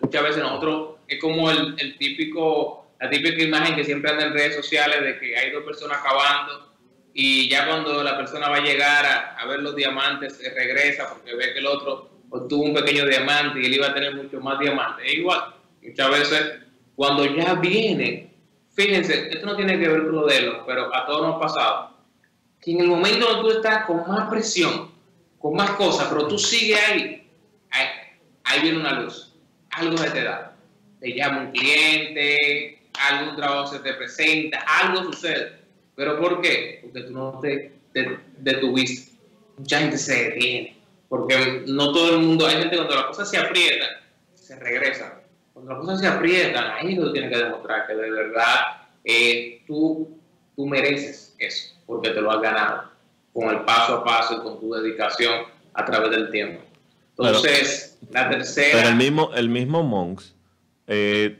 Muchas 0.00 0.22
veces 0.22 0.42
nosotros 0.42 0.96
es 1.08 1.20
como 1.20 1.50
el, 1.50 1.96
típico, 1.98 2.86
la 3.00 3.10
típica 3.10 3.42
imagen 3.42 3.74
que 3.74 3.84
siempre 3.84 4.10
anda 4.10 4.26
en 4.26 4.32
redes 4.32 4.54
sociales 4.54 5.02
de 5.02 5.18
que 5.18 5.36
hay 5.36 5.50
dos 5.50 5.64
personas 5.64 5.98
acabando 5.98 6.70
y 7.12 7.48
ya 7.48 7.66
cuando 7.66 8.02
la 8.04 8.16
persona 8.16 8.48
va 8.48 8.56
a 8.56 8.64
llegar 8.64 9.04
a, 9.36 9.44
ver 9.46 9.60
los 9.60 9.74
diamantes, 9.74 10.36
se 10.36 10.54
regresa 10.54 11.08
porque 11.08 11.34
ve 11.34 11.52
que 11.52 11.58
el 11.58 11.66
otro 11.66 12.08
obtuvo 12.30 12.62
un 12.62 12.74
pequeño 12.74 13.04
diamante 13.06 13.60
y 13.60 13.66
él 13.66 13.74
iba 13.74 13.88
a 13.88 13.94
tener 13.94 14.14
mucho 14.14 14.40
más 14.40 14.58
diamantes. 14.60 15.04
Es 15.06 15.14
igual, 15.14 15.40
muchas 15.82 16.10
veces 16.10 16.52
cuando 16.94 17.24
ya 17.26 17.54
viene, 17.54 18.32
fíjense, 18.72 19.30
esto 19.30 19.46
no 19.46 19.56
tiene 19.56 19.78
que 19.80 19.88
ver 19.88 20.02
con 20.02 20.14
lo 20.14 20.26
pero 20.66 20.94
a 20.94 21.06
todos 21.06 21.26
nos 21.26 21.36
ha 21.36 21.40
pasado 21.40 21.89
que 22.60 22.72
en 22.72 22.80
el 22.80 22.88
momento 22.88 23.26
donde 23.26 23.42
tú 23.42 23.56
estás 23.56 23.86
con 23.86 24.06
más 24.06 24.28
presión, 24.28 24.90
con 25.38 25.54
más 25.54 25.70
cosas, 25.72 26.08
pero 26.08 26.28
tú 26.28 26.38
sigues 26.38 26.78
ahí, 26.88 27.26
ahí, 27.70 28.60
viene 28.60 28.78
una 28.78 29.00
luz, 29.00 29.34
algo 29.70 29.96
se 29.96 30.10
te 30.10 30.24
da. 30.24 30.56
Te 31.00 31.14
llama 31.14 31.42
un 31.42 31.52
cliente, 31.52 32.78
algún 33.08 33.36
trabajo 33.36 33.72
se 33.72 33.78
te 33.78 33.94
presenta, 33.94 34.58
algo 34.58 35.04
sucede. 35.04 35.60
¿Pero 35.94 36.18
por 36.18 36.42
qué? 36.42 36.80
Porque 36.82 37.02
tú 37.02 37.12
no 37.12 37.40
te, 37.40 37.72
detuviste, 38.38 39.12
mucha 39.56 39.78
gente 39.78 39.96
se 39.96 40.30
detiene, 40.30 40.76
porque 41.08 41.62
no 41.66 41.92
todo 41.92 42.16
el 42.16 42.20
mundo, 42.20 42.46
hay 42.46 42.56
gente 42.56 42.76
cuando 42.76 42.94
las 42.94 43.04
cosas 43.06 43.30
se 43.30 43.38
aprietan, 43.38 43.88
se 44.34 44.56
regresan. 44.58 45.14
Cuando 45.54 45.72
las 45.72 45.80
cosas 45.80 46.00
se 46.00 46.06
aprietan, 46.06 46.72
ahí 46.72 46.94
lo 46.94 47.12
tienes 47.12 47.30
que 47.30 47.44
demostrar 47.44 47.86
que 47.86 47.94
de 47.94 48.10
verdad 48.10 48.54
eh, 49.04 49.62
tú, 49.66 50.19
tú 50.60 50.66
mereces 50.66 51.34
eso, 51.38 51.74
porque 51.86 52.10
te 52.10 52.20
lo 52.20 52.30
has 52.30 52.42
ganado, 52.42 52.90
con 53.32 53.48
el 53.48 53.62
paso 53.64 53.94
a 53.96 54.04
paso 54.04 54.34
y 54.36 54.40
con 54.42 54.60
tu 54.60 54.74
dedicación 54.74 55.44
a 55.72 55.84
través 55.86 56.10
del 56.10 56.30
tiempo. 56.30 56.62
Entonces, 57.16 57.98
la 58.10 58.28
tercera... 58.28 58.76
Pero 58.76 58.88
el 58.90 58.96
mismo, 58.96 59.30
el 59.34 59.48
mismo 59.48 59.82
Monks, 59.82 60.34
eh, 60.86 61.38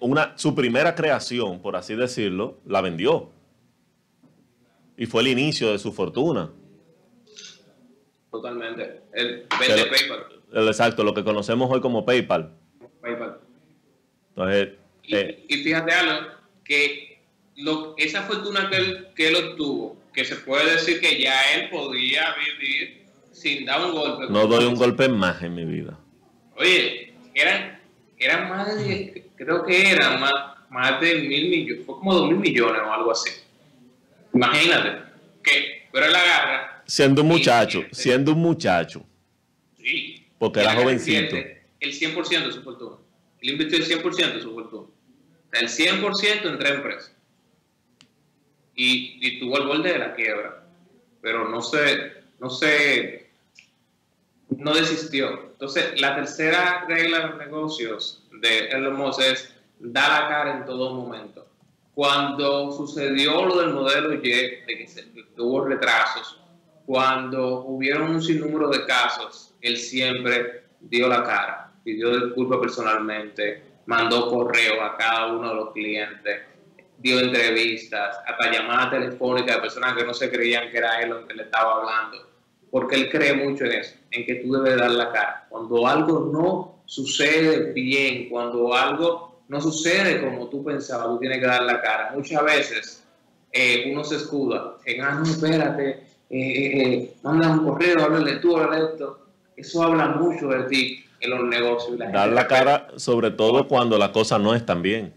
una, 0.00 0.32
su 0.38 0.54
primera 0.54 0.94
creación, 0.94 1.60
por 1.60 1.76
así 1.76 1.94
decirlo, 1.94 2.56
la 2.64 2.80
vendió. 2.80 3.28
Y 4.96 5.04
fue 5.04 5.20
el 5.20 5.28
inicio 5.28 5.70
de 5.72 5.78
su 5.78 5.92
fortuna. 5.92 6.50
Totalmente. 8.30 9.02
El 9.12 9.46
vende 9.60 9.82
El- 9.82 9.88
PayPal. 9.90 10.26
El 10.54 10.68
exacto, 10.68 11.04
lo 11.04 11.12
que 11.12 11.24
conocemos 11.24 11.70
hoy 11.70 11.82
como 11.82 12.06
PayPal. 12.06 12.52
PayPal. 13.02 13.38
Entonces, 14.30 14.68
Y, 15.02 15.14
eh, 15.14 15.44
y 15.46 15.56
fíjate 15.62 15.92
algo, 15.92 16.28
que 16.64 17.05
lo, 17.56 17.94
esa 17.96 18.22
fortuna 18.22 18.68
que 18.70 18.76
él, 18.76 19.08
que 19.14 19.28
él 19.28 19.36
obtuvo, 19.36 19.96
que 20.12 20.24
se 20.24 20.36
puede 20.36 20.72
decir 20.72 21.00
que 21.00 21.20
ya 21.20 21.34
él 21.54 21.70
podía 21.70 22.34
vivir 22.34 23.06
sin 23.32 23.66
dar 23.66 23.84
un 23.84 23.92
golpe. 23.92 24.26
no 24.30 24.46
doy 24.46 24.64
un 24.64 24.74
golpe 24.74 25.08
más 25.08 25.42
en 25.42 25.54
mi 25.54 25.64
vida. 25.64 25.98
Oye, 26.56 27.12
eran, 27.34 27.78
eran 28.18 28.48
más 28.48 28.66
de, 28.78 29.28
creo 29.36 29.64
que 29.64 29.90
eran 29.90 30.20
más, 30.20 30.32
más 30.70 31.00
de 31.00 31.16
mil 31.16 31.50
millones, 31.50 31.84
fue 31.84 31.96
como 31.96 32.14
dos 32.14 32.28
mil 32.28 32.38
millones 32.38 32.82
o 32.84 32.92
algo 32.92 33.12
así. 33.12 33.30
Imagínate, 34.32 35.02
que, 35.42 35.88
pero 35.92 36.06
él 36.06 36.14
agarra, 36.14 36.82
Siendo 36.86 37.22
un 37.22 37.28
muchacho, 37.28 37.84
siendo 37.90 38.32
un 38.32 38.38
muchacho, 38.38 39.04
sí, 39.76 40.24
porque 40.38 40.60
era 40.60 40.74
jovencito. 40.74 41.36
El 41.80 41.92
100% 41.92 42.46
de 42.46 42.52
su 42.52 42.62
fortuna. 42.62 42.96
Él 43.40 43.50
invirtió 43.50 43.78
el 43.78 43.86
100% 43.86 44.34
de 44.34 44.40
su 44.40 44.54
fortuna. 44.54 44.88
El 45.52 45.68
100% 45.68 46.46
en 46.46 46.58
tres 46.58 46.72
empresas. 46.72 47.15
Y, 48.76 49.18
y 49.20 49.40
tuvo 49.40 49.58
el 49.58 49.66
borde 49.66 49.92
de 49.92 49.98
la 49.98 50.14
quiebra. 50.14 50.62
Pero 51.20 51.48
no 51.48 51.60
se, 51.62 52.12
no 52.38 52.50
se, 52.50 53.30
no 54.50 54.74
desistió. 54.74 55.42
Entonces, 55.52 56.00
la 56.00 56.14
tercera 56.14 56.84
regla 56.86 57.18
de 57.20 57.26
los 57.28 57.38
negocios 57.38 58.22
de 58.40 58.68
Elon 58.68 58.96
Musk 58.96 59.20
es 59.22 59.54
dar 59.80 60.22
la 60.22 60.28
cara 60.28 60.56
en 60.58 60.64
todo 60.66 60.94
momento. 60.94 61.46
Cuando 61.94 62.70
sucedió 62.72 63.44
lo 63.46 63.58
del 63.58 63.70
modelo 63.72 64.12
Y, 64.12 64.18
de 64.18 64.62
que, 64.66 64.86
se- 64.86 65.10
que 65.12 65.24
hubo 65.38 65.64
retrasos, 65.64 66.40
cuando 66.84 67.60
hubieron 67.64 68.10
un 68.10 68.22
sinnúmero 68.22 68.68
de 68.68 68.84
casos, 68.84 69.54
él 69.62 69.76
siempre 69.78 70.64
dio 70.80 71.08
la 71.08 71.24
cara, 71.24 71.72
pidió 71.82 72.10
disculpas 72.26 72.58
personalmente, 72.60 73.62
mandó 73.86 74.28
correos 74.28 74.78
a 74.82 74.96
cada 74.96 75.26
uno 75.32 75.48
de 75.48 75.54
los 75.54 75.72
clientes, 75.72 76.42
dio 77.06 77.20
entrevistas, 77.20 78.16
hasta 78.26 78.50
llamadas 78.50 78.90
telefónicas 78.90 79.56
de 79.56 79.62
personas 79.62 79.94
que 79.94 80.04
no 80.04 80.12
se 80.12 80.30
creían 80.30 80.70
que 80.70 80.78
era 80.78 81.00
él 81.00 81.10
lo 81.10 81.26
que 81.26 81.34
le 81.34 81.44
estaba 81.44 81.76
hablando, 81.76 82.28
porque 82.70 82.96
él 82.96 83.10
cree 83.10 83.32
mucho 83.34 83.64
en 83.64 83.72
eso, 83.72 83.94
en 84.10 84.26
que 84.26 84.36
tú 84.36 84.52
debes 84.52 84.76
dar 84.76 84.90
la 84.90 85.12
cara. 85.12 85.46
Cuando 85.48 85.86
algo 85.86 86.30
no 86.32 86.82
sucede 86.86 87.72
bien, 87.72 88.28
cuando 88.28 88.74
algo 88.74 89.42
no 89.48 89.60
sucede 89.60 90.20
como 90.20 90.48
tú 90.48 90.64
pensabas, 90.64 91.06
tú 91.06 91.18
tienes 91.20 91.38
que 91.38 91.46
dar 91.46 91.62
la 91.62 91.80
cara. 91.80 92.12
Muchas 92.14 92.44
veces 92.44 93.04
eh, 93.52 93.88
uno 93.92 94.02
se 94.02 94.16
escuda 94.16 94.74
en, 94.84 95.02
ah, 95.02 95.14
no, 95.14 95.24
espérate, 95.24 95.88
eh, 95.88 96.82
eh, 96.82 97.14
manda 97.22 97.50
un 97.50 97.64
correo, 97.64 98.02
háblale 98.02 98.36
tú, 98.36 98.56
háblale 98.56 98.86
esto. 98.86 99.26
Eso 99.56 99.82
habla 99.82 100.08
mucho 100.08 100.48
de 100.48 100.64
ti 100.64 101.04
en 101.20 101.30
los 101.30 101.44
negocios. 101.44 101.94
y 101.94 101.98
la 101.98 102.10
Dar 102.10 102.24
gente 102.24 102.34
la 102.34 102.46
cara, 102.48 102.88
sobre 102.96 103.30
todo 103.30 103.68
cuando 103.68 103.96
la 103.96 104.10
cosa 104.10 104.38
no 104.38 104.54
es 104.54 104.66
tan 104.66 104.82
bien. 104.82 105.12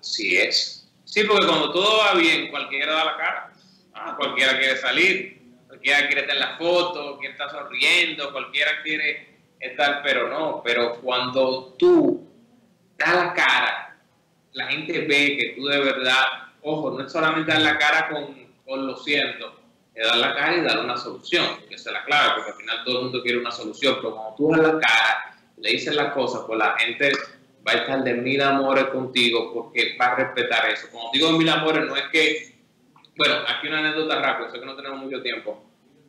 Así 0.00 0.36
es. 0.36 0.81
Sí, 1.12 1.24
porque 1.24 1.46
cuando 1.46 1.70
todo 1.70 1.98
va 1.98 2.14
bien, 2.14 2.48
cualquiera 2.48 2.94
da 2.94 3.04
la 3.04 3.16
cara. 3.18 3.52
Ah, 3.92 4.14
cualquiera 4.16 4.58
quiere 4.58 4.78
salir, 4.78 5.42
cualquiera 5.66 6.06
quiere 6.06 6.22
estar 6.22 6.36
en 6.36 6.40
la 6.40 6.56
foto, 6.56 7.18
quiere 7.18 7.34
estar 7.34 7.50
sonriendo, 7.50 8.32
cualquiera 8.32 8.82
quiere 8.82 9.40
estar, 9.60 10.00
pero 10.02 10.30
no. 10.30 10.62
Pero 10.64 11.02
cuando 11.02 11.74
tú 11.78 12.26
das 12.96 13.14
la 13.14 13.34
cara, 13.34 13.98
la 14.54 14.68
gente 14.68 15.00
ve 15.00 15.36
que 15.36 15.54
tú 15.54 15.66
de 15.66 15.80
verdad, 15.80 16.24
ojo, 16.62 16.92
no 16.92 17.04
es 17.04 17.12
solamente 17.12 17.52
dar 17.52 17.60
la 17.60 17.76
cara 17.76 18.08
con, 18.08 18.34
con 18.64 18.86
lo 18.86 18.96
siento, 18.96 19.60
es 19.94 20.08
dar 20.08 20.16
la 20.16 20.34
cara 20.34 20.56
y 20.56 20.62
dar 20.62 20.78
una 20.78 20.96
solución, 20.96 21.44
que 21.68 21.74
esa 21.74 21.90
es 21.90 21.92
la 21.92 22.04
clave, 22.06 22.36
porque 22.36 22.52
al 22.52 22.56
final 22.56 22.84
todo 22.86 22.96
el 22.96 23.02
mundo 23.04 23.22
quiere 23.22 23.36
una 23.36 23.50
solución, 23.50 23.96
pero 23.96 24.14
cuando 24.14 24.34
tú 24.36 24.50
das 24.50 24.60
la 24.60 24.80
cara, 24.80 25.36
le 25.58 25.72
dices 25.72 25.94
las 25.94 26.14
cosas, 26.14 26.44
pues 26.46 26.58
la 26.58 26.74
gente 26.78 27.12
va 27.66 27.72
a 27.72 27.76
estar 27.76 28.04
de 28.04 28.14
mil 28.14 28.40
amores 28.42 28.84
contigo 28.86 29.52
porque 29.52 29.96
va 30.00 30.06
a 30.06 30.16
respetar 30.16 30.68
eso. 30.70 30.88
Como 30.90 31.10
digo 31.12 31.32
mil 31.32 31.48
amores, 31.48 31.84
no 31.86 31.96
es 31.96 32.04
que, 32.12 32.54
bueno, 33.16 33.36
aquí 33.48 33.68
una 33.68 33.78
anécdota 33.78 34.20
rápida, 34.20 34.50
sé 34.50 34.60
que 34.60 34.66
no 34.66 34.76
tenemos 34.76 34.98
mucho 35.00 35.22
tiempo, 35.22 35.64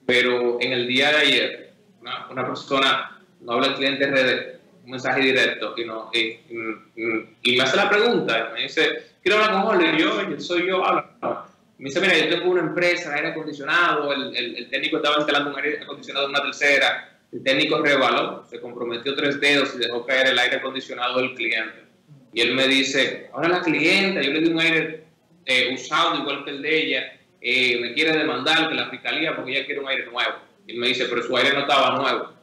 pero 0.06 0.60
en 0.60 0.74
el 0.74 0.88
día 0.88 1.10
de 1.12 1.18
ayer, 1.18 1.74
una, 2.01 2.45
persona, 2.45 3.20
no 3.41 3.54
habla 3.54 3.68
el 3.68 3.76
cliente 3.76 4.08
RD, 4.08 4.84
un 4.86 4.91
mensaje 4.91 5.22
directo, 5.22 5.74
y, 5.78 5.86
no, 5.86 6.10
y, 6.14 7.56
me 7.56 7.64
hace 7.64 7.78
la 7.78 7.89
pregunta, 7.89 8.49
y 8.49 8.54
me 8.54 8.64
dice, 8.64 9.14
quiero 9.22 9.38
hablar 9.38 9.54
con 9.54 9.62
Jorge, 9.64 9.97
yo, 9.97 10.30
yo 10.30 10.39
soy 10.39 10.68
yo, 10.68 10.84
habla. 10.84 11.45
Me 11.78 11.89
dice, 11.89 12.01
mira, 12.01 12.18
yo 12.18 12.30
tengo 12.30 12.51
una 12.51 12.62
empresa 12.62 13.14
aire 13.14 13.30
acondicionado, 13.30 14.12
el, 14.14 14.36
el, 14.36 14.58
el 14.58 14.70
técnico 14.70 14.97
estaba 14.97 15.18
instalando 15.18 15.49
un 15.49 15.58
aire 15.58 15.82
acondicionado 15.82 16.26
en 16.26 16.32
una 16.32 16.41
tercera, 16.41 17.12
el 17.34 17.43
técnico 17.43 17.79
revaló, 17.79 18.45
se 18.47 18.61
comprometió 18.61 19.15
tres 19.15 19.41
dedos 19.41 19.73
y 19.75 19.79
dejó 19.79 20.05
caer 20.05 20.27
el 20.27 20.38
aire 20.38 20.57
acondicionado 20.57 21.19
del 21.19 21.34
cliente. 21.34 21.84
Y 22.31 22.41
él 22.41 22.53
me 22.53 22.67
dice, 22.67 23.29
ahora 23.34 23.49
la 23.49 23.61
clienta, 23.61 24.21
yo 24.21 24.31
le 24.31 24.41
di 24.41 24.49
un 24.49 24.59
aire 24.59 25.03
eh, 25.45 25.73
usado 25.73 26.19
igual 26.19 26.45
que 26.45 26.51
el 26.51 26.61
de 26.61 26.84
ella, 26.84 27.19
eh, 27.41 27.79
me 27.81 27.93
quiere 27.93 28.15
demandar 28.17 28.69
que 28.69 28.75
la 28.75 28.89
fiscalía 28.89 29.36
porque 29.36 29.51
ella 29.51 29.65
quiere 29.65 29.81
un 29.81 29.88
aire 29.88 30.05
nuevo. 30.05 30.34
Y 30.67 30.77
me 30.77 30.88
dice, 30.88 31.05
pero 31.05 31.23
su 31.23 31.36
aire 31.36 31.53
no 31.53 31.61
estaba 31.61 31.97
nuevo. 31.97 32.34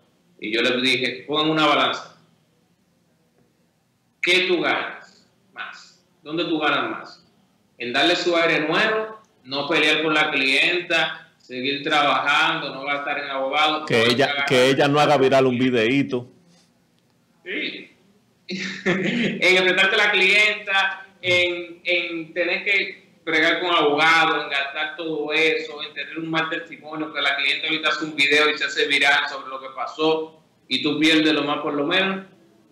Y 0.40 0.52
yo 0.52 0.60
le 0.60 0.76
dije, 0.80 1.24
pongan 1.26 1.50
una 1.50 1.66
balanza. 1.66 2.20
¿Qué 4.20 4.46
tú 4.48 4.60
ganas 4.60 5.24
más? 5.52 6.04
¿Dónde 6.22 6.44
tú 6.44 6.58
ganas 6.58 6.90
más? 6.90 7.26
En 7.78 7.92
darle 7.92 8.16
su 8.16 8.36
aire 8.36 8.66
nuevo, 8.66 9.20
no 9.44 9.68
pelear 9.68 10.02
con 10.02 10.14
la 10.14 10.32
clienta, 10.32 11.29
seguir 11.50 11.82
trabajando, 11.82 12.72
no 12.72 12.84
gastar 12.84 13.18
en 13.18 13.30
abogado. 13.30 13.84
Que 13.84 14.04
no 14.04 14.10
ella, 14.12 14.44
que 14.46 14.70
ella 14.70 14.86
no 14.86 15.00
haga 15.00 15.18
viral 15.18 15.46
un 15.46 15.58
videíto. 15.58 16.28
Sí. 17.44 17.90
en 18.84 19.56
enfrentarte 19.56 19.96
a 19.96 19.98
la 19.98 20.10
clienta, 20.12 21.06
en, 21.20 21.80
en 21.82 22.32
tener 22.32 22.64
que 22.64 23.10
bregar 23.24 23.60
con 23.60 23.74
abogados, 23.74 24.44
en 24.44 24.50
gastar 24.50 24.94
todo 24.96 25.32
eso, 25.32 25.82
en 25.82 25.92
tener 25.92 26.20
un 26.20 26.30
mal 26.30 26.48
testimonio, 26.48 27.12
que 27.12 27.20
la 27.20 27.34
clienta 27.34 27.66
ahorita 27.66 27.88
hace 27.88 28.04
un 28.04 28.14
video 28.14 28.48
y 28.48 28.56
se 28.56 28.66
hace 28.66 28.86
viral 28.86 29.28
sobre 29.28 29.48
lo 29.48 29.60
que 29.60 29.68
pasó 29.74 30.40
y 30.68 30.84
tú 30.84 31.00
pierdes 31.00 31.32
lo 31.32 31.42
más 31.42 31.58
por 31.62 31.74
lo 31.74 31.84
menos. 31.84 32.26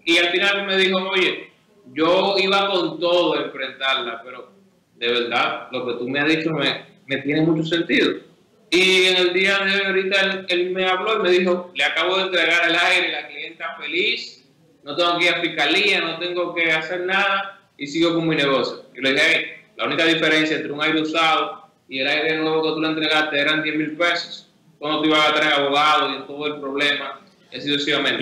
Y 0.04 0.18
al 0.18 0.28
final 0.28 0.66
me 0.66 0.76
dijo, 0.76 0.98
oye, 0.98 1.50
yo 1.92 2.36
iba 2.38 2.68
con 2.68 3.00
todo 3.00 3.34
a 3.34 3.42
enfrentarla, 3.42 4.22
pero 4.22 4.52
de 4.94 5.08
verdad, 5.08 5.66
lo 5.72 5.84
que 5.84 5.94
tú 5.94 6.08
me 6.08 6.20
has 6.20 6.28
dicho 6.28 6.52
me, 6.52 6.86
me 7.06 7.16
tiene 7.22 7.42
mucho 7.42 7.64
sentido. 7.64 8.27
Y 8.70 9.04
en 9.06 9.16
el 9.16 9.32
día 9.32 9.58
de 9.60 9.74
hoy, 9.76 9.86
ahorita 9.86 10.20
él, 10.20 10.46
él 10.48 10.70
me 10.70 10.84
habló 10.86 11.18
y 11.18 11.22
me 11.22 11.30
dijo, 11.30 11.70
le 11.74 11.84
acabo 11.84 12.16
de 12.18 12.24
entregar 12.24 12.68
el 12.68 12.76
aire, 12.76 13.12
la 13.12 13.28
clienta 13.28 13.76
feliz, 13.80 14.44
no 14.84 14.94
tengo 14.96 15.18
que 15.18 15.24
ir 15.26 15.34
a 15.34 15.40
fiscalía, 15.40 16.00
no 16.00 16.18
tengo 16.18 16.54
que 16.54 16.70
hacer 16.70 17.00
nada 17.06 17.60
y 17.78 17.86
sigo 17.86 18.14
con 18.14 18.28
mi 18.28 18.36
negocio. 18.36 18.84
Y 18.94 19.00
le 19.00 19.12
dije, 19.12 19.24
"Hey, 19.32 19.44
la 19.76 19.86
única 19.86 20.04
diferencia 20.04 20.56
entre 20.56 20.72
un 20.72 20.82
aire 20.82 21.00
usado 21.00 21.66
y 21.88 22.00
el 22.00 22.08
aire 22.08 22.36
nuevo 22.38 22.62
que 22.62 22.68
tú 22.70 22.80
le 22.80 22.88
entregaste 22.88 23.38
eran 23.40 23.62
10 23.62 23.76
mil 23.76 23.96
pesos. 23.96 24.50
Cuando 24.78 25.00
tú 25.02 25.08
ibas 25.08 25.28
a 25.30 25.34
traer 25.34 25.52
abogado 25.54 26.14
y 26.14 26.26
todo 26.26 26.46
el 26.46 26.60
problema, 26.60 27.20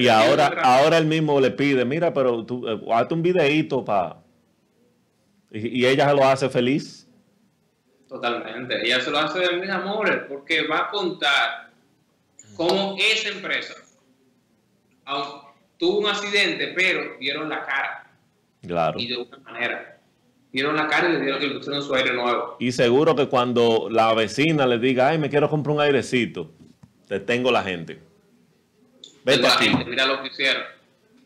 y 0.01 0.07
ahora, 0.09 0.47
él- 0.47 0.59
ahora 0.62 0.99
él 0.99 1.07
mismo 1.07 1.40
le 1.40 1.51
pide, 1.51 1.84
mira, 1.84 2.14
pero 2.14 2.44
tú, 2.47 2.68
eh, 2.68 2.78
hazte 2.92 3.14
un 3.14 3.22
videíto 3.22 3.84
para... 3.84 4.18
Y, 5.51 5.80
y 5.80 5.86
ella 5.86 6.09
se 6.09 6.14
lo 6.14 6.24
hace 6.24 6.49
feliz. 6.49 7.06
Totalmente. 8.09 8.85
Ella 8.87 9.01
se 9.01 9.11
lo 9.11 9.19
hace 9.19 9.41
de 9.41 9.57
mis 9.57 9.69
amores 9.71 10.23
porque 10.29 10.67
va 10.67 10.79
a 10.81 10.89
contar 10.91 11.71
cómo 12.57 12.97
esa 12.99 13.29
empresa 13.31 13.75
tuvo 15.79 15.99
un 16.01 16.07
accidente, 16.07 16.69
pero 16.75 17.17
dieron 17.19 17.49
la 17.49 17.65
cara 17.65 18.11
Claro. 18.63 18.99
y 18.99 19.07
de 19.09 19.17
una 19.17 19.39
manera. 19.39 19.93
Dieron 20.53 20.75
la 20.77 20.89
cara 20.89 21.09
y 21.09 21.13
le 21.13 21.21
dieron 21.21 21.39
que 21.39 21.49
le 21.49 21.55
pusieron 21.57 21.83
su 21.83 21.95
aire 21.95 22.15
nuevo. 22.15 22.57
Y 22.59 22.73
seguro 22.73 23.15
que 23.15 23.29
cuando 23.29 23.89
la 23.91 24.15
vecina 24.15 24.67
le 24.67 24.79
diga, 24.79 25.09
ay, 25.09 25.19
me 25.19 25.29
quiero 25.29 25.51
comprar 25.51 25.75
un 25.77 25.83
airecito, 25.83 26.51
te 27.09 27.21
tengo 27.21 27.51
la 27.51 27.63
gente. 27.63 28.01
Vete 29.25 29.43
La 29.43 29.53
aquí. 29.55 29.69
gente, 29.69 29.85
mira 29.85 30.07
lo 30.07 30.23
que 30.23 30.29
hicieron. 30.29 30.63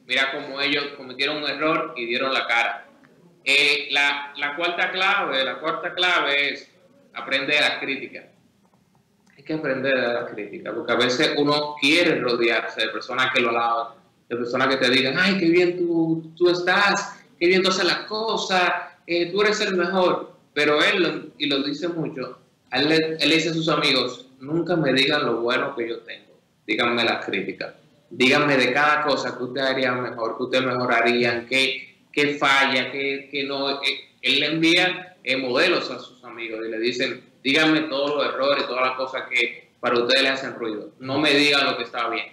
Mira 0.07 0.33
cómo 0.33 0.61
ellos 0.61 0.85
cometieron 0.97 1.37
un 1.37 1.49
error 1.49 1.95
y 1.97 2.07
dieron 2.07 2.33
la 2.35 2.47
cara. 2.47 2.87
Eh, 3.45 3.89
la, 3.93 4.33
la 4.37 4.57
cuarta 4.57 4.91
clave, 4.91 5.45
la 5.45 5.61
cuarta 5.61 5.95
clave 5.95 6.55
es 6.55 6.70
aprender 7.23 7.61
las 7.61 7.79
críticas. 7.79 8.25
Hay 9.37 9.43
que 9.43 9.51
que 9.51 9.55
aprender 9.59 9.95
de 9.95 10.15
la 10.15 10.27
crítica, 10.27 10.73
porque 10.73 10.93
a 10.93 10.97
veces 10.97 11.33
uno 11.37 11.75
quiere 11.81 12.21
rodearse 12.21 12.83
de 12.83 12.89
personas 12.89 13.33
que 13.35 13.41
lo 13.41 13.51
alaban, 13.51 13.95
de 14.29 14.37
personas 14.37 14.69
que 14.69 14.77
te 14.77 14.91
digan, 14.91 15.17
ay, 15.19 15.39
qué 15.39 15.47
bien 15.47 15.77
tú, 15.77 16.33
tú 16.37 16.51
estás, 16.51 17.21
qué 17.39 17.49
bien 17.49 17.61
tú 17.61 17.71
haces 17.71 17.85
las 17.85 18.01
cosas, 18.01 18.63
eh, 19.09 19.33
tú 19.33 19.43
eres 19.43 19.61
el 19.61 19.75
mejor. 19.75 20.37
Pero 20.55 20.81
él, 20.81 21.33
y 21.37 21.47
lo 21.47 21.65
dice 21.65 21.89
mucho, 21.89 22.39
él, 22.71 22.93
él 22.93 23.31
dice 23.31 23.49
a 23.49 23.55
sus 23.55 23.69
amigos, 23.69 24.27
nunca 24.39 24.77
me 24.77 24.93
digan 24.93 25.27
lo 25.27 25.41
bueno 25.41 25.75
que 25.75 25.89
yo 25.89 25.99
tengo, 26.01 26.39
díganme 26.65 27.03
las 27.03 27.25
críticas, 27.25 27.75
díganme 28.09 28.57
de 28.57 28.73
cada 28.73 29.03
cosa 29.03 29.37
que 29.37 29.43
usted 29.43 29.63
haría 29.63 29.93
mejor, 29.93 30.37
que 30.37 30.45
usted 30.45 30.63
mejoraría, 30.63 31.45
qué, 31.49 31.99
qué 32.13 32.35
falla, 32.35 32.93
qué, 32.93 33.29
qué 33.33 33.45
no. 33.45 33.83
Eh, 33.83 34.11
él 34.23 34.39
le 34.39 34.47
envía 34.47 35.17
eh, 35.25 35.37
modelos 35.37 35.91
a 35.91 35.99
sus 35.99 36.20
y 36.43 36.49
le 36.49 36.79
dicen, 36.79 37.23
díganme 37.43 37.83
todos 37.83 38.17
los 38.17 38.35
errores, 38.35 38.67
todas 38.67 38.89
las 38.89 38.97
cosas 38.97 39.23
que 39.31 39.71
para 39.81 39.99
ustedes 39.99 40.23
le 40.23 40.29
hacen 40.29 40.55
ruido, 40.55 40.93
no 40.99 41.19
me 41.19 41.33
digan 41.33 41.65
lo 41.67 41.77
que 41.77 41.85
está 41.85 42.09
bien. 42.09 42.27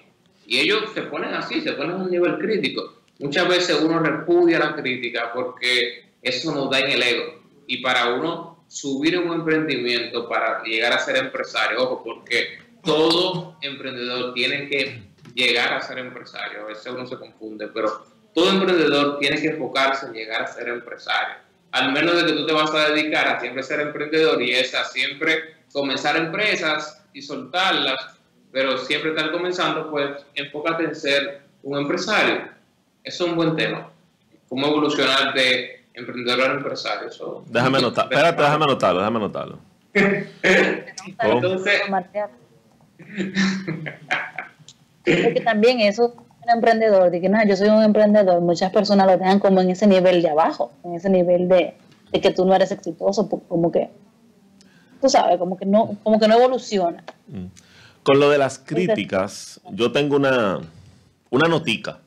Y 0.46 0.60
ellos 0.60 0.84
se 0.94 1.04
ponen 1.04 1.34
así, 1.34 1.62
se 1.62 1.74
ponen 1.74 1.92
a 1.92 1.96
un 1.98 2.12
nivel 2.12 2.38
crítico. 2.38 3.02
Muchas 3.20 3.48
veces 3.48 3.82
uno 3.82 4.00
repudia 4.00 4.60
la 4.60 4.76
crítica 4.76 5.32
porque 5.34 6.12
eso 6.22 6.54
nos 6.54 6.70
da 6.70 6.80
en 6.80 6.92
el 6.92 7.04
ego. 7.04 7.42
Y 7.68 7.82
para 7.82 8.14
uno 8.14 8.66
subir 8.68 9.18
un 9.18 9.34
emprendimiento, 9.34 10.28
para 10.28 10.64
llegar 10.64 10.94
a 10.94 11.00
ser 11.00 11.18
empresario, 11.18 11.84
ojo, 11.84 12.04
porque 12.04 12.60
todo 12.84 13.58
emprendedor 13.62 14.34
tiene 14.34 14.70
que 14.70 15.04
llegar 15.34 15.74
a 15.74 15.82
ser 15.82 16.00
empresario. 16.00 16.62
A 16.62 16.66
veces 16.66 16.88
uno 16.88 17.06
se 17.06 17.18
confunde, 17.18 17.68
pero 17.68 18.06
todo 18.34 18.50
emprendedor 18.52 19.20
tiene 19.20 19.42
que 19.42 19.48
enfocarse 19.48 20.06
en 20.06 20.14
llegar 20.14 20.44
a 20.44 20.48
ser 20.48 20.70
empresario. 20.70 21.36
Al 21.72 21.92
menos 21.92 22.16
de 22.16 22.26
que 22.26 22.34
tú 22.34 22.46
te 22.46 22.54
vas 22.54 22.74
a 22.74 22.90
dedicar 22.90 23.28
a 23.28 23.40
siempre 23.40 23.64
ser 23.64 23.82
emprendedor 23.82 24.42
y 24.42 24.52
es 24.52 24.74
a 24.74 24.86
siempre 24.86 25.56
comenzar 25.72 26.16
empresas 26.16 27.04
y 27.14 27.22
soltarlas, 27.22 28.18
pero 28.52 28.78
siempre 28.78 29.12
estar 29.12 29.32
comenzando, 29.32 29.92
pues 29.92 30.26
enfócate 30.36 30.86
en 30.86 30.96
ser 30.96 31.42
un 31.64 31.78
empresario. 31.78 32.50
Eso 33.04 33.26
es 33.26 33.30
un 33.30 33.36
buen 33.36 33.56
tema. 33.56 33.90
Cómo 34.50 34.68
evolucionar 34.68 35.34
de 35.34 35.86
emprendedor 35.94 36.52
a 36.52 36.54
empresario. 36.54 37.10
déjame 37.48 37.80
anotar, 37.80 38.06
espérate, 38.06 38.42
déjame 38.42 38.66
anotarlo, 38.66 39.00
déjame 39.00 39.18
anotarlo. 39.18 39.60
Entonces, 41.20 41.82
porque 45.04 45.42
también 45.44 45.82
eso 45.82 46.27
un 46.48 46.54
emprendedor, 46.54 47.12
de 47.12 47.22
que 47.22 47.30
no, 47.30 47.46
yo 47.46 47.56
soy 47.56 47.70
un 47.70 47.84
emprendedor, 47.84 48.42
muchas 48.42 48.72
personas 48.72 49.06
lo 49.08 49.18
dejan 49.18 49.40
como 49.40 49.62
en 49.62 49.70
ese 49.70 49.88
nivel 49.88 50.22
de 50.22 50.30
abajo, 50.30 50.72
en 50.84 50.96
ese 50.96 51.10
nivel 51.10 51.48
de, 51.48 51.76
de 52.12 52.22
que 52.22 52.32
tú 52.32 52.46
no 52.46 52.56
eres 52.56 52.72
exitoso, 52.72 53.28
como 53.28 53.72
que, 53.72 53.90
tú 55.02 55.10
sabes, 55.10 55.38
como 55.38 55.58
que 55.58 55.66
no, 55.66 55.98
como 56.04 56.20
que 56.20 56.28
no 56.28 56.36
evoluciona. 56.36 57.04
Mm. 57.28 57.46
Con 58.04 58.20
lo 58.20 58.30
de 58.30 58.38
las 58.38 58.60
críticas, 58.60 59.60
yo 59.72 59.92
tengo 59.92 60.16
una, 60.16 60.60
una 61.30 61.48
notica. 61.50 62.00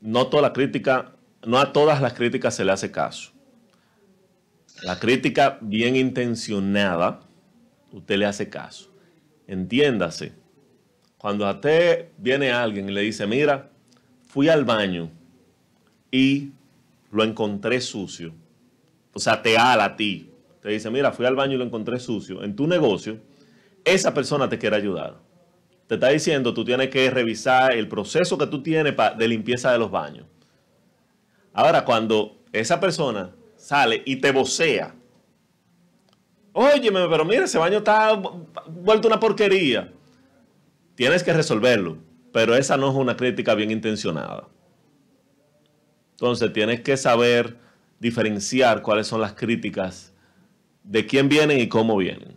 No 0.00 0.26
toda 0.26 0.42
la 0.42 0.52
crítica, 0.52 1.12
no 1.44 1.58
a 1.58 1.72
todas 1.72 2.00
las 2.02 2.14
críticas 2.14 2.54
se 2.54 2.64
le 2.64 2.72
hace 2.72 2.90
caso. 2.90 3.30
La 4.82 4.98
crítica 4.98 5.58
bien 5.60 5.94
intencionada, 5.94 7.20
usted 7.92 8.16
le 8.16 8.26
hace 8.26 8.48
caso. 8.48 8.90
Entiéndase. 9.46 10.32
Cuando 11.18 11.46
a 11.46 11.52
usted 11.52 12.08
viene 12.18 12.50
alguien 12.50 12.88
y 12.88 12.92
le 12.92 13.00
dice, 13.02 13.26
mira, 13.26 13.70
fui 14.26 14.48
al 14.48 14.64
baño 14.64 15.10
y 16.10 16.52
lo 17.10 17.24
encontré 17.24 17.80
sucio. 17.80 18.34
O 19.12 19.18
sea, 19.18 19.40
te 19.40 19.56
ala 19.56 19.84
a 19.84 19.96
ti. 19.96 20.30
Te 20.60 20.68
dice, 20.68 20.90
mira, 20.90 21.12
fui 21.12 21.24
al 21.24 21.36
baño 21.36 21.54
y 21.54 21.58
lo 21.58 21.64
encontré 21.64 21.98
sucio. 21.98 22.42
En 22.42 22.54
tu 22.54 22.66
negocio, 22.66 23.18
esa 23.84 24.12
persona 24.12 24.48
te 24.48 24.58
quiere 24.58 24.76
ayudar. 24.76 25.16
Te 25.86 25.94
está 25.94 26.08
diciendo, 26.08 26.52
tú 26.52 26.64
tienes 26.64 26.90
que 26.90 27.08
revisar 27.10 27.72
el 27.72 27.88
proceso 27.88 28.36
que 28.36 28.46
tú 28.46 28.62
tienes 28.62 28.94
de 29.16 29.28
limpieza 29.28 29.72
de 29.72 29.78
los 29.78 29.90
baños. 29.90 30.26
Ahora, 31.52 31.84
cuando 31.84 32.42
esa 32.52 32.80
persona 32.80 33.30
sale 33.56 34.02
y 34.04 34.16
te 34.16 34.32
vocea, 34.32 34.94
óyeme, 36.52 37.08
pero 37.08 37.24
mira, 37.24 37.44
ese 37.44 37.58
baño 37.58 37.78
está 37.78 38.20
vuelto 38.66 39.08
una 39.08 39.20
porquería. 39.20 39.92
Tienes 40.96 41.22
que 41.22 41.32
resolverlo, 41.32 41.98
pero 42.32 42.56
esa 42.56 42.76
no 42.76 42.90
es 42.90 42.96
una 42.96 43.16
crítica 43.16 43.54
bien 43.54 43.70
intencionada. 43.70 44.48
Entonces, 46.12 46.52
tienes 46.52 46.80
que 46.80 46.96
saber 46.96 47.56
diferenciar 48.00 48.82
cuáles 48.82 49.06
son 49.06 49.20
las 49.20 49.34
críticas, 49.34 50.12
de 50.82 51.06
quién 51.06 51.28
vienen 51.28 51.60
y 51.60 51.68
cómo 51.68 51.96
vienen. 51.96 52.34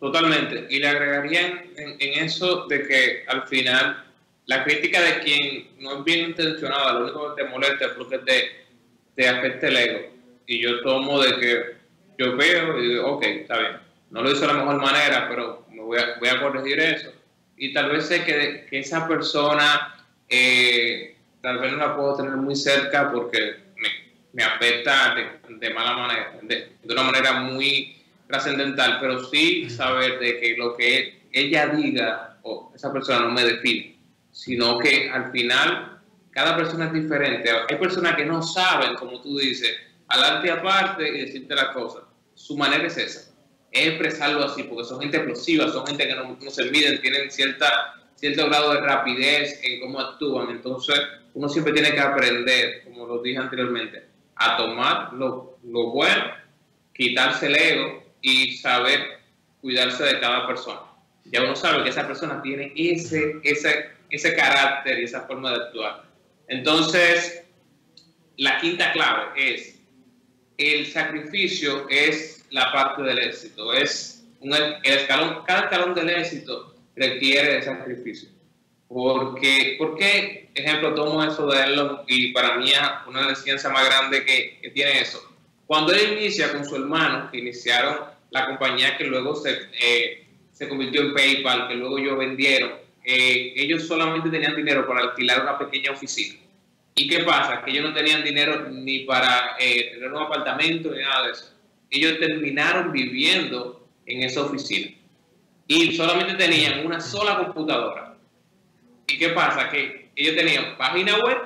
Totalmente. 0.00 0.66
Y 0.70 0.78
le 0.78 0.88
agregaría 0.88 1.64
en, 1.76 2.24
eso 2.24 2.66
de 2.66 2.86
que 2.86 3.24
al 3.28 3.46
final 3.48 4.04
la 4.46 4.62
crítica 4.64 5.00
de 5.00 5.18
quien 5.20 5.68
no 5.80 5.98
es 5.98 6.04
bien 6.04 6.30
intencionada, 6.30 6.92
lo 6.94 7.04
único 7.04 7.34
que 7.34 7.42
te 7.42 7.48
molesta 7.48 7.86
es 7.86 7.92
porque 7.92 8.18
te, 8.18 8.66
te 9.14 9.28
afecta 9.28 9.68
el 9.68 9.76
ego. 9.76 10.00
Y 10.46 10.62
yo 10.62 10.80
tomo 10.82 11.20
de 11.20 11.40
que 11.40 11.76
yo 12.18 12.36
veo 12.36 12.78
y 12.78 12.88
digo, 12.88 13.06
ok, 13.12 13.22
está 13.24 13.58
bien. 13.58 13.85
No 14.10 14.22
lo 14.22 14.30
hice 14.30 14.42
de 14.42 14.46
la 14.48 14.54
mejor 14.54 14.80
manera, 14.80 15.28
pero 15.28 15.66
me 15.70 15.82
voy 15.82 15.98
a, 15.98 16.18
voy 16.18 16.28
a 16.28 16.40
corregir 16.40 16.78
eso. 16.80 17.12
Y 17.56 17.72
tal 17.72 17.90
vez 17.90 18.06
sé 18.06 18.24
que, 18.24 18.66
que 18.68 18.80
esa 18.80 19.08
persona 19.08 19.96
eh, 20.28 21.16
tal 21.40 21.58
vez 21.58 21.72
no 21.72 21.78
la 21.78 21.96
puedo 21.96 22.16
tener 22.16 22.32
muy 22.32 22.56
cerca 22.56 23.10
porque 23.10 23.38
me, 23.76 23.88
me 24.32 24.42
afecta 24.42 25.14
de, 25.14 25.56
de, 25.56 25.74
mala 25.74 25.96
manera, 25.96 26.38
de, 26.42 26.72
de 26.82 26.92
una 26.92 27.04
manera 27.04 27.34
muy 27.34 27.96
trascendental, 28.26 28.98
pero 29.00 29.24
sí 29.24 29.70
saber 29.70 30.18
de 30.18 30.40
que 30.40 30.56
lo 30.56 30.76
que 30.76 31.22
ella 31.32 31.68
diga 31.68 32.38
o 32.42 32.72
esa 32.74 32.92
persona 32.92 33.20
no 33.20 33.30
me 33.30 33.44
define, 33.44 33.96
sino 34.32 34.78
que 34.78 35.10
al 35.10 35.30
final 35.30 36.00
cada 36.30 36.56
persona 36.56 36.86
es 36.86 36.92
diferente. 36.92 37.50
Hay 37.50 37.76
personas 37.76 38.16
que 38.16 38.24
no 38.24 38.42
saben, 38.42 38.94
como 38.96 39.20
tú 39.22 39.38
dices, 39.38 39.74
adelante 40.08 40.50
aparte 40.50 41.08
y 41.08 41.20
decirte 41.22 41.54
las 41.54 41.68
cosas. 41.68 42.02
Su 42.34 42.56
manera 42.56 42.86
es 42.86 42.96
esa, 42.96 43.20
es 43.20 43.35
expresarlo 43.76 44.44
así, 44.44 44.62
porque 44.64 44.84
son 44.84 45.00
gente 45.00 45.18
explosiva, 45.18 45.68
son 45.68 45.86
gente 45.86 46.06
que 46.06 46.14
no, 46.14 46.50
se 46.50 46.70
miden, 46.70 47.00
tienen 47.00 47.30
cierta, 47.30 47.94
cierto 48.14 48.46
grado 48.46 48.74
de 48.74 48.80
rapidez 48.80 49.60
en 49.62 49.80
cómo 49.80 50.00
actúan. 50.00 50.50
Entonces, 50.50 51.00
uno 51.34 51.48
siempre 51.48 51.72
tiene 51.72 51.92
que 51.92 52.00
aprender, 52.00 52.84
como 52.84 53.06
lo 53.06 53.22
dije 53.22 53.38
anteriormente, 53.38 54.04
a 54.36 54.56
tomar 54.56 55.12
lo, 55.12 55.58
lo 55.64 55.90
bueno, 55.90 56.24
quitarse 56.94 57.46
el 57.46 57.56
ego 57.56 58.04
y 58.22 58.56
saber 58.56 59.20
cuidarse 59.60 60.04
de 60.04 60.20
cada 60.20 60.46
persona. 60.46 60.80
Ya 61.24 61.42
uno 61.42 61.56
sabe 61.56 61.82
que 61.82 61.90
esa 61.90 62.06
persona 62.06 62.40
tiene 62.40 62.72
ese, 62.76 63.40
ese, 63.42 63.90
ese 64.10 64.36
carácter 64.36 64.98
y 65.00 65.04
esa 65.04 65.22
forma 65.22 65.50
de 65.50 65.64
actuar. 65.64 66.04
Entonces, 66.48 67.42
la 68.36 68.60
quinta 68.60 68.92
clave 68.92 69.24
es, 69.36 69.80
el 70.58 70.86
sacrificio 70.86 71.86
es 71.88 72.35
la 72.56 72.72
parte 72.72 73.02
del 73.02 73.18
éxito, 73.18 73.72
es 73.72 74.24
un, 74.40 74.52
el 74.54 74.80
escalón, 74.82 75.44
cada 75.46 75.64
escalón 75.64 75.94
del 75.94 76.10
éxito 76.10 76.74
requiere 76.96 77.54
de 77.54 77.62
sacrificio. 77.62 78.30
Porque, 78.88 79.76
¿Por 79.78 79.96
qué, 79.96 80.50
ejemplo, 80.54 80.94
tomo 80.94 81.22
eso 81.22 81.46
de 81.48 81.62
él 81.62 81.80
y 82.06 82.32
para 82.32 82.56
mí 82.56 82.70
es 82.70 82.80
una 83.06 83.34
ciencias 83.34 83.72
más 83.72 83.84
grandes 83.84 84.22
que, 84.22 84.70
tiene 84.72 85.00
eso? 85.00 85.20
Cuando 85.66 85.92
él 85.92 86.12
inicia 86.12 86.52
con 86.52 86.64
su 86.64 86.76
hermano, 86.76 87.28
que 87.30 87.38
iniciaron 87.38 87.98
la 88.30 88.46
compañía 88.46 88.96
que 88.96 89.04
luego 89.04 89.34
se, 89.34 89.68
eh, 89.80 90.26
se 90.52 90.68
convirtió 90.68 91.02
en 91.02 91.14
PayPal, 91.14 91.68
que 91.68 91.74
luego 91.74 91.98
ellos 91.98 92.16
vendieron, 92.16 92.72
eh, 93.04 93.52
ellos 93.56 93.86
solamente 93.86 94.30
tenían 94.30 94.56
dinero 94.56 94.86
para 94.86 95.00
alquilar 95.00 95.42
una 95.42 95.58
pequeña 95.58 95.90
oficina. 95.90 96.38
¿Y 96.94 97.08
qué 97.08 97.24
pasa? 97.24 97.62
Que 97.62 97.72
ellos 97.72 97.84
no 97.84 97.92
tenían 97.92 98.24
dinero 98.24 98.68
ni 98.70 99.00
para 99.00 99.56
eh, 99.58 99.90
tener 99.92 100.10
un 100.10 100.22
apartamento 100.22 100.90
ni 100.90 101.02
nada 101.02 101.26
de 101.26 101.32
eso. 101.32 101.55
Ellos 101.90 102.18
terminaron 102.18 102.92
viviendo 102.92 103.86
en 104.06 104.22
esa 104.22 104.42
oficina. 104.42 104.94
Y 105.68 105.96
solamente 105.96 106.34
tenían 106.34 106.86
una 106.86 107.00
sola 107.00 107.38
computadora. 107.38 108.16
¿Y 109.06 109.18
qué 109.18 109.30
pasa? 109.30 109.68
Que 109.70 110.10
ellos 110.14 110.36
tenían 110.36 110.76
página 110.76 111.16
web 111.18 111.38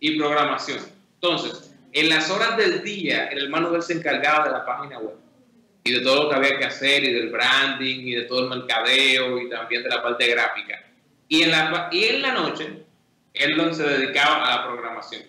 y 0.00 0.18
programación. 0.18 0.78
Entonces, 1.14 1.74
en 1.92 2.08
las 2.08 2.30
horas 2.30 2.56
del 2.56 2.82
día, 2.82 3.28
el 3.28 3.44
hermano 3.44 3.70
de 3.70 3.76
él 3.76 3.82
se 3.82 3.94
encargaba 3.94 4.46
de 4.46 4.52
la 4.52 4.66
página 4.66 4.98
web 4.98 5.16
y 5.84 5.92
de 5.92 6.00
todo 6.00 6.24
lo 6.24 6.30
que 6.30 6.36
había 6.36 6.58
que 6.58 6.64
hacer 6.64 7.04
y 7.04 7.12
del 7.12 7.30
branding 7.30 8.00
y 8.00 8.14
de 8.14 8.22
todo 8.22 8.44
el 8.44 8.58
mercadeo 8.58 9.38
y 9.40 9.50
también 9.50 9.82
de 9.82 9.90
la 9.90 10.02
parte 10.02 10.26
gráfica. 10.26 10.82
Y 11.28 11.42
en 11.42 11.50
la, 11.50 11.88
y 11.92 12.04
en 12.04 12.22
la 12.22 12.32
noche, 12.32 12.84
él 13.34 13.74
se 13.74 13.82
dedicaba 13.82 14.44
a 14.44 14.56
la 14.56 14.66
programación. 14.66 15.22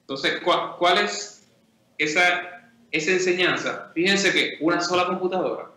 Entonces, 0.00 0.40
¿cuál, 0.42 0.98
es 0.98 1.48
esa, 1.98 2.59
esa 2.90 3.12
enseñanza? 3.12 3.90
Fíjense 3.94 4.32
que 4.32 4.56
una 4.60 4.80
sola 4.80 5.06
computadora, 5.06 5.70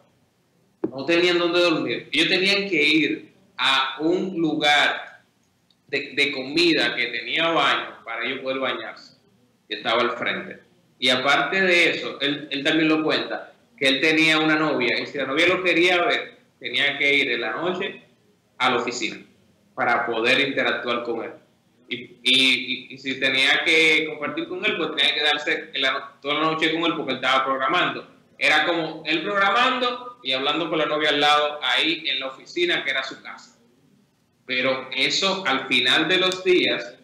no 0.90 1.06
tenían 1.06 1.40
dónde 1.40 1.60
dormir. 1.60 2.10
Ellos 2.12 2.30
tenían 2.30 2.70
que 2.70 2.84
ir 2.84 3.34
a 3.58 3.98
un 4.00 4.38
lugar 4.38 5.24
de, 5.88 6.32
comida 6.32 6.96
que 6.96 7.08
tenía 7.08 7.50
baño 7.50 8.04
para 8.04 8.26
ellos 8.26 8.40
poder 8.40 8.60
bañarse, 8.60 9.18
estaba 9.70 10.02
al 10.02 10.12
frente. 10.12 10.60
Y 10.98 11.10
aparte 11.10 11.62
de 11.62 11.92
eso, 11.92 12.20
él, 12.20 12.48
él 12.52 12.64
también 12.64 12.90
lo 12.90 13.04
cuenta, 13.04 13.54
que 13.78 13.88
él 13.88 14.02
tenía 14.02 14.40
una 14.40 14.56
novia 14.56 15.00
y 15.00 15.06
si 15.06 15.18
la 15.18 15.26
novia 15.26 15.48
lo 15.48 15.64
quería 15.64 16.04
ver, 16.04 16.38
tenía 16.60 16.98
que 16.98 17.14
ir 17.16 17.32
en 17.32 17.42
la 17.42 17.52
noche 17.52 18.02
a 18.58 18.72
la 18.72 18.78
oficina 18.78 19.24
para 19.76 20.06
poder 20.06 20.40
interactuar 20.48 21.04
con 21.04 21.24
él. 21.24 21.32
Y, 21.90 22.98
si 22.98 23.20
tenía 23.20 23.64
que 23.66 24.08
compartir 24.08 24.48
con 24.48 24.64
él, 24.66 24.78
pues 24.78 24.96
tenía 24.96 25.14
que 25.14 25.24
darse 25.24 25.72
toda 26.22 26.36
la 26.36 26.42
noche 26.42 26.74
con 26.74 26.84
él 26.86 26.94
porque 26.96 27.12
él 27.12 27.18
estaba 27.18 27.46
programando. 27.46 28.08
Era 28.38 28.66
como 28.66 29.04
él 29.06 29.22
programando 29.24 30.20
y 30.24 30.32
hablando 30.32 30.70
con 30.70 30.80
la 30.80 30.86
novia 30.86 31.10
al 31.10 31.20
lado 31.20 31.60
ahí 31.62 32.04
en 32.08 32.20
la 32.20 32.28
oficina 32.28 32.84
que 32.84 32.92
era 32.92 33.04
su 33.04 33.22
casa. 33.22 33.58
Pero 34.46 34.90
eso 34.96 35.44
al 35.46 35.68
final 35.68 36.08
de 36.08 36.18
los 36.18 36.44
días 36.44 36.96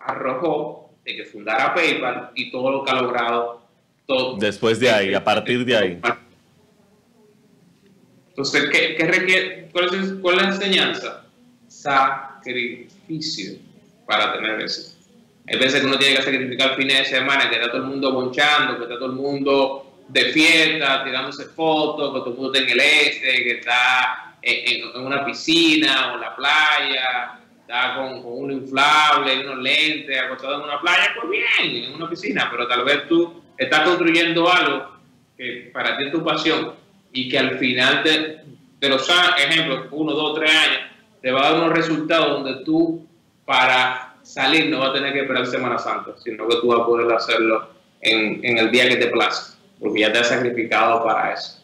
arrojó 0.00 0.94
de 1.04 1.16
que 1.16 1.24
fundara 1.24 1.74
PayPal 1.74 2.30
y 2.34 2.50
todo 2.50 2.70
lo 2.70 2.84
que 2.84 2.90
ha 2.90 2.94
logrado. 2.94 3.62
Todo 4.06 4.36
Después 4.36 4.80
de 4.80 4.90
ahí, 4.90 5.14
a 5.14 5.22
partir 5.22 5.64
de 5.64 5.76
ahí. 5.76 6.00
Entonces, 8.28 8.68
¿qué, 8.70 8.96
qué 8.96 9.04
requiere? 9.06 9.68
¿Cuál 9.72 9.94
es, 9.94 10.12
¿Cuál 10.20 10.36
es 10.36 10.42
la 10.42 10.48
enseñanza? 10.48 11.26
Sacrificio 11.68 13.58
para 14.06 14.32
tener 14.32 14.60
eso. 14.60 14.96
Hay 15.48 15.58
veces 15.58 15.80
que 15.80 15.86
uno 15.86 15.98
tiene 15.98 16.16
que 16.16 16.22
sacrificar 16.22 16.76
fines 16.76 16.98
de 16.98 17.04
semana, 17.04 17.48
que 17.48 17.56
está 17.56 17.68
todo 17.68 17.82
el 17.82 17.88
mundo 17.88 18.12
bonchando, 18.12 18.76
que 18.76 18.84
está 18.84 18.98
todo 18.98 19.10
el 19.10 19.16
mundo 19.16 19.92
de 20.08 20.26
fiesta, 20.26 21.02
tirándose 21.04 21.46
fotos, 21.46 22.12
que 22.12 22.18
todo 22.20 22.30
el 22.30 22.36
mundo 22.36 22.52
está 22.52 22.64
en 22.64 22.70
el 22.70 22.80
este, 22.80 23.44
que 23.44 23.50
está 23.58 24.36
en, 24.42 25.04
una 25.04 25.24
piscina 25.24 26.12
o 26.12 26.14
en 26.14 26.20
la 26.20 26.36
playa, 26.36 27.40
está 27.60 27.94
con, 27.96 28.22
con 28.22 28.44
un 28.44 28.52
inflable, 28.52 29.46
unos 29.46 29.58
lentes, 29.58 30.22
acostado 30.22 30.56
en 30.56 30.62
una 30.62 30.80
playa, 30.80 31.14
pues 31.18 31.30
bien, 31.30 31.84
en 31.84 31.94
una 31.94 32.08
piscina, 32.08 32.48
pero 32.50 32.68
tal 32.68 32.84
vez 32.84 33.08
tú 33.08 33.42
estás 33.56 33.80
construyendo 33.80 34.50
algo 34.52 34.92
que 35.36 35.70
para 35.72 35.96
ti 35.96 36.04
es 36.04 36.12
tu 36.12 36.24
pasión 36.24 36.74
y 37.12 37.28
que 37.28 37.38
al 37.38 37.58
final 37.58 38.02
de, 38.04 38.40
de 38.80 38.88
los 38.88 39.08
ejemplos, 39.38 39.86
uno, 39.90 40.12
dos, 40.12 40.38
tres 40.38 40.50
años, 40.50 40.80
te 41.20 41.30
va 41.30 41.40
a 41.40 41.52
dar 41.52 41.62
unos 41.62 41.76
resultados 41.76 42.42
donde 42.42 42.64
tú 42.64 43.06
para 43.52 44.14
salir 44.22 44.70
no 44.70 44.78
vas 44.78 44.88
a 44.88 44.92
tener 44.94 45.12
que 45.12 45.20
esperar 45.20 45.46
Semana 45.46 45.78
Santa, 45.78 46.12
sino 46.24 46.48
que 46.48 46.56
tú 46.56 46.68
vas 46.68 46.80
a 46.80 46.86
poder 46.86 47.12
hacerlo 47.12 47.68
en, 48.00 48.40
el 48.42 48.70
día 48.70 48.88
que 48.88 48.96
te 48.96 49.08
plazca, 49.08 49.58
porque 49.78 50.00
ya 50.00 50.10
te 50.10 50.20
has 50.20 50.28
sacrificado 50.28 51.04
para 51.04 51.34
eso. 51.34 51.62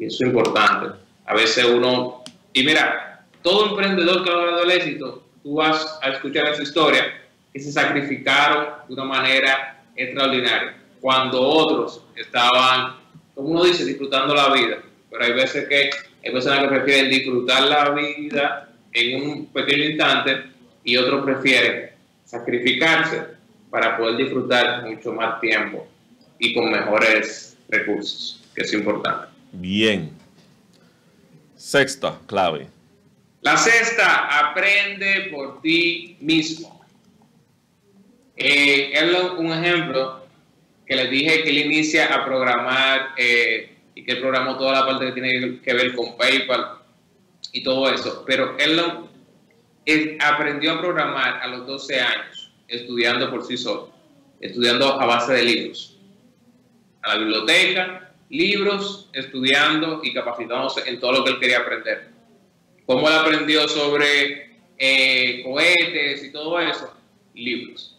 Y 0.00 0.06
eso 0.06 0.24
es 0.24 0.30
importante. 0.30 0.98
A 1.26 1.34
veces 1.34 1.64
uno, 1.64 2.24
y 2.52 2.64
mira, 2.64 3.24
todo 3.40 3.68
emprendedor 3.68 4.24
que 4.24 4.30
ha 4.30 4.32
logrado 4.32 4.64
el 4.64 4.70
éxito, 4.72 5.22
tú 5.44 5.54
vas 5.54 6.00
a 6.02 6.10
escuchar 6.10 6.48
esa 6.48 6.64
historia, 6.64 7.04
que 7.52 7.60
se 7.60 7.70
sacrificaron 7.70 8.66
de 8.88 8.94
una 8.94 9.04
manera 9.04 9.80
extraordinaria. 9.94 10.76
Cuando 11.00 11.40
otros 11.40 12.02
estaban, 12.16 12.96
como 13.36 13.50
uno 13.50 13.62
dice, 13.62 13.84
disfrutando 13.84 14.34
la 14.34 14.52
vida. 14.52 14.78
Pero 15.08 15.24
hay 15.24 15.34
veces 15.34 15.68
que 15.68 15.90
hay 16.24 16.32
personas 16.32 16.62
que 16.62 16.68
prefieren 16.68 17.08
disfrutar 17.08 17.62
la 17.62 17.90
vida 17.90 18.70
en 18.92 19.22
un 19.22 19.46
pequeño 19.52 19.84
instante 19.84 20.57
y 20.88 20.96
otros 20.96 21.22
prefieren 21.22 21.90
sacrificarse 22.24 23.22
para 23.70 23.98
poder 23.98 24.16
disfrutar 24.16 24.88
mucho 24.88 25.12
más 25.12 25.38
tiempo 25.38 25.86
y 26.38 26.54
con 26.54 26.70
mejores 26.70 27.58
recursos, 27.68 28.40
que 28.54 28.62
es 28.62 28.72
importante. 28.72 29.26
Bien. 29.52 30.10
Sexta 31.56 32.18
clave. 32.26 32.68
La 33.42 33.58
sexta, 33.58 34.48
aprende 34.48 35.28
por 35.30 35.60
ti 35.60 36.16
mismo. 36.20 36.82
Eh, 38.34 38.90
es 38.94 39.14
un 39.36 39.52
ejemplo 39.52 40.24
que 40.86 40.96
les 40.96 41.10
dije 41.10 41.42
que 41.42 41.50
él 41.50 41.58
inicia 41.66 42.14
a 42.14 42.24
programar 42.24 43.10
eh, 43.18 43.76
y 43.94 44.04
que 44.04 44.12
él 44.12 44.20
programó 44.20 44.56
toda 44.56 44.72
la 44.72 44.86
parte 44.86 45.04
que 45.04 45.12
tiene 45.12 45.60
que 45.60 45.74
ver 45.74 45.94
con 45.94 46.16
PayPal 46.16 46.78
y 47.52 47.62
todo 47.62 47.92
eso. 47.92 48.24
Pero 48.26 48.56
él 48.58 48.80
aprendió 50.20 50.72
a 50.72 50.80
programar 50.80 51.40
a 51.42 51.46
los 51.48 51.66
12 51.66 52.00
años, 52.00 52.50
estudiando 52.66 53.30
por 53.30 53.44
sí 53.44 53.56
solo, 53.56 53.90
estudiando 54.40 55.00
a 55.00 55.06
base 55.06 55.32
de 55.32 55.42
libros. 55.42 55.96
A 57.02 57.14
la 57.14 57.20
biblioteca, 57.20 58.12
libros, 58.28 59.08
estudiando 59.12 60.00
y 60.02 60.12
capacitándose 60.12 60.88
en 60.88 61.00
todo 61.00 61.12
lo 61.12 61.24
que 61.24 61.30
él 61.30 61.40
quería 61.40 61.58
aprender. 61.60 62.08
¿Cómo 62.86 63.08
él 63.08 63.14
aprendió 63.14 63.68
sobre 63.68 64.58
eh, 64.78 65.42
cohetes 65.44 66.24
y 66.24 66.32
todo 66.32 66.58
eso? 66.60 66.92
Libros. 67.34 67.98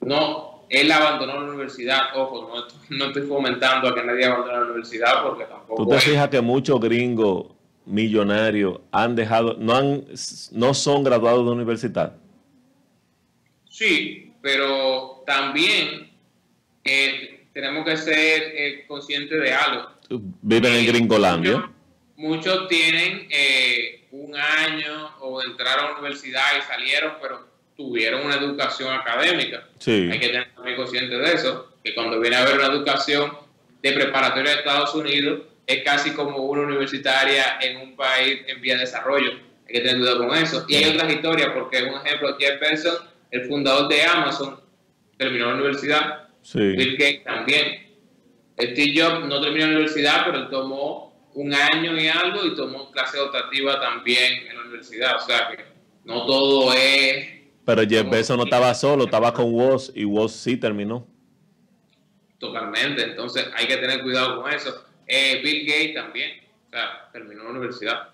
No, 0.00 0.64
él 0.68 0.90
abandonó 0.90 1.40
la 1.40 1.48
universidad. 1.48 2.16
Ojo, 2.16 2.50
no, 2.90 3.06
estoy 3.06 3.22
fomentando 3.22 3.88
a 3.88 3.94
que 3.94 4.04
nadie 4.04 4.26
abandone 4.26 4.52
la 4.52 4.64
universidad 4.64 5.22
porque 5.22 5.44
tampoco. 5.44 5.84
Tú 5.84 5.90
te 5.90 5.98
fijas 6.00 6.28
que 6.28 6.40
muchos 6.40 6.80
gringos 6.80 7.53
millonarios 7.86 8.80
han 8.92 9.14
dejado, 9.14 9.56
no, 9.58 9.74
han, 9.74 10.04
no 10.52 10.74
son 10.74 11.04
graduados 11.04 11.44
de 11.44 11.52
universidad. 11.52 12.16
Sí, 13.68 14.32
pero 14.40 15.22
también 15.26 16.10
eh, 16.84 17.46
tenemos 17.52 17.84
que 17.84 17.96
ser 17.96 18.42
eh, 18.54 18.84
conscientes 18.86 19.40
de 19.40 19.52
algo. 19.52 19.88
Viven 20.42 20.74
en 20.74 20.84
eh, 20.84 20.86
Gringolandia. 20.86 21.70
Muchos, 22.16 22.68
tienen 22.68 23.26
un 24.12 24.36
año 24.36 25.16
o 25.20 25.42
entraron 25.42 25.86
a 25.86 25.88
la 25.88 25.98
universidad 25.98 26.42
y 26.56 26.62
salieron, 26.62 27.14
pero 27.20 27.48
tuvieron 27.76 28.24
una 28.24 28.36
educación 28.36 28.94
académica. 28.94 29.66
Hay 29.84 30.20
que 30.20 30.28
tener 30.28 30.48
muy 30.62 30.76
consciente 30.76 31.16
de 31.16 31.32
eso, 31.32 31.74
que 31.82 31.94
cuando 31.94 32.20
viene 32.20 32.36
a 32.36 32.42
haber 32.42 32.58
una 32.58 32.66
educación 32.66 33.32
de 33.82 33.92
preparatoria 33.92 34.52
de 34.52 34.58
Estados 34.58 34.94
Unidos, 34.94 35.42
es 35.66 35.82
casi 35.84 36.12
como 36.12 36.38
una 36.38 36.62
universitaria 36.62 37.58
en 37.60 37.78
un 37.78 37.96
país 37.96 38.40
en 38.46 38.60
vía 38.60 38.74
de 38.74 38.80
desarrollo. 38.80 39.32
Hay 39.66 39.74
que 39.74 39.80
tener 39.80 39.98
cuidado 39.98 40.26
con 40.26 40.36
eso. 40.36 40.64
Y 40.68 40.76
hay 40.76 40.94
otras 40.94 41.12
historias, 41.12 41.50
porque 41.54 41.82
un 41.82 41.94
ejemplo, 42.04 42.36
Jeff 42.38 42.60
Bezos, 42.60 43.04
el 43.30 43.46
fundador 43.46 43.88
de 43.88 44.02
Amazon, 44.02 44.60
terminó 45.16 45.48
la 45.48 45.54
universidad. 45.54 46.28
Bill 46.52 46.96
Gates 46.98 47.24
también. 47.24 47.84
Steve 48.58 48.92
Jobs 48.94 49.26
no 49.26 49.40
terminó 49.40 49.66
la 49.66 49.72
universidad, 49.72 50.24
pero 50.26 50.38
él 50.38 50.48
tomó 50.50 51.30
un 51.34 51.52
año 51.52 51.98
y 51.98 52.06
algo 52.08 52.44
y 52.44 52.54
tomó 52.54 52.90
clase 52.90 53.18
optativa 53.18 53.80
también 53.80 54.46
en 54.48 54.56
la 54.56 54.62
universidad. 54.62 55.16
O 55.16 55.20
sea 55.20 55.48
que 55.50 55.64
no 56.04 56.26
todo 56.26 56.72
es... 56.74 57.28
Pero 57.64 57.82
Jeff 57.88 58.08
Bezos 58.10 58.36
no 58.36 58.44
estaba 58.44 58.74
solo, 58.74 59.04
estaba 59.04 59.32
con 59.32 59.52
Woz 59.52 59.90
y 59.94 60.04
Woz 60.04 60.32
sí 60.32 60.58
terminó. 60.58 61.06
Totalmente, 62.38 63.02
entonces 63.02 63.48
hay 63.56 63.66
que 63.66 63.78
tener 63.78 64.02
cuidado 64.02 64.42
con 64.42 64.52
eso. 64.52 64.84
Eh, 65.06 65.40
Bill 65.42 65.66
Gates 65.66 65.94
también, 65.94 66.40
o 66.68 66.70
sea, 66.70 67.08
terminó 67.12 67.44
la 67.44 67.50
universidad. 67.50 68.08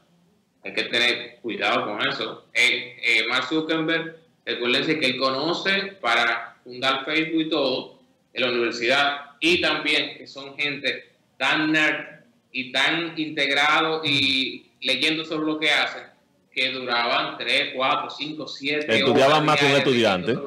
Hay 0.65 0.75
que 0.75 0.85
tener 0.85 1.39
cuidado 1.41 1.87
con 1.87 2.07
eso. 2.07 2.47
Eh, 2.53 2.97
eh, 3.03 3.25
Mark 3.29 3.47
Zuckerberg, 3.49 4.17
recuérdense 4.45 4.99
que 4.99 5.07
él 5.07 5.19
conoce 5.19 5.97
para 6.01 6.57
fundar 6.65 7.05
Facebook 7.05 7.43
y 7.43 7.49
todo 7.49 7.99
en 8.33 8.43
la 8.43 8.51
universidad 8.51 9.31
y 9.41 9.61
también 9.61 10.19
que 10.19 10.27
son 10.27 10.57
gente 10.57 11.11
tan 11.39 11.73
nerd 11.73 12.21
y 12.53 12.73
tan 12.73 13.19
integrado 13.19 14.03
y 14.05 14.67
leyendo 14.83 15.25
sobre 15.25 15.47
lo 15.47 15.59
que 15.59 15.71
hacen 15.71 16.11
que 16.53 16.73
duraban 16.73 17.39
3, 17.39 17.73
4, 17.75 18.11
5, 18.11 18.49
7 18.49 18.99
Estudiaban 18.99 19.45
más 19.45 19.61
con 19.61 19.71
estudiantes. 19.71 20.39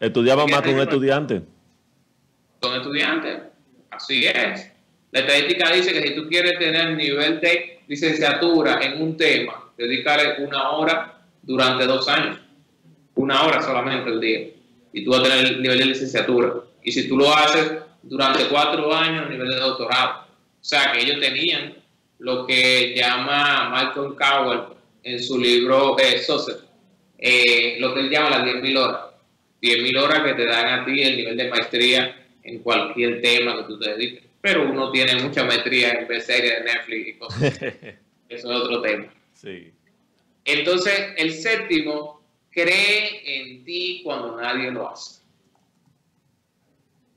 Estudiaban 0.00 0.50
más 0.50 0.62
con 0.62 0.80
estudiantes. 0.80 1.42
Con 2.60 2.74
estudiantes, 2.74 3.40
así 3.90 4.26
es. 4.26 4.70
La 5.12 5.20
estadística 5.20 5.72
dice 5.72 5.92
que 5.92 6.06
si 6.06 6.14
tú 6.14 6.28
quieres 6.28 6.58
tener 6.58 6.96
nivel 6.96 7.40
de 7.40 7.80
licenciatura 7.88 8.80
en 8.80 9.02
un 9.02 9.16
tema, 9.16 9.72
dedicarle 9.76 10.44
una 10.44 10.70
hora 10.70 11.20
durante 11.42 11.84
dos 11.86 12.08
años. 12.08 12.38
Una 13.16 13.42
hora 13.44 13.60
solamente 13.60 14.08
al 14.08 14.20
día. 14.20 14.48
Y 14.92 15.04
tú 15.04 15.10
vas 15.10 15.20
a 15.20 15.24
tener 15.24 15.46
el 15.46 15.62
nivel 15.62 15.78
de 15.78 15.84
licenciatura. 15.86 16.54
Y 16.84 16.92
si 16.92 17.08
tú 17.08 17.16
lo 17.16 17.34
haces 17.34 17.72
durante 18.02 18.44
cuatro 18.46 18.94
años, 18.94 19.28
nivel 19.28 19.48
de 19.48 19.56
doctorado. 19.56 20.26
O 20.60 20.64
sea, 20.64 20.92
que 20.92 21.00
ellos 21.00 21.18
tenían 21.18 21.74
lo 22.18 22.46
que 22.46 22.94
llama 22.96 23.68
Malcolm 23.70 24.14
Cowell 24.14 24.60
en 25.02 25.20
su 25.20 25.38
libro 25.38 25.96
eh, 25.98 26.22
eh, 27.18 27.76
lo 27.80 27.94
que 27.94 28.00
él 28.00 28.10
llama 28.10 28.30
las 28.30 28.44
10.000 28.44 28.78
horas. 28.78 29.00
10.000 29.60 29.98
horas 29.98 30.20
que 30.22 30.34
te 30.34 30.46
dan 30.46 30.80
a 30.80 30.84
ti 30.84 31.02
el 31.02 31.16
nivel 31.16 31.36
de 31.36 31.48
maestría 31.48 32.26
en 32.44 32.60
cualquier 32.60 33.20
tema 33.20 33.56
que 33.56 33.62
tú 33.64 33.78
te 33.78 33.90
dediques 33.90 34.29
pero 34.40 34.70
uno 34.70 34.90
tiene 34.90 35.22
mucha 35.22 35.44
maestría 35.44 35.92
en 35.92 36.08
ver 36.08 36.22
series 36.22 36.58
de 36.58 36.64
Netflix 36.64 37.08
y 37.08 37.14
cosas. 37.14 37.62
Eso 37.62 37.98
es 38.28 38.44
otro 38.44 38.80
tema. 38.80 39.12
Sí. 39.34 39.72
Entonces, 40.44 41.12
el 41.16 41.32
séptimo, 41.32 42.20
cree 42.50 43.22
en 43.24 43.64
ti 43.64 44.00
cuando 44.04 44.40
nadie 44.40 44.70
lo 44.70 44.88
hace. 44.88 45.20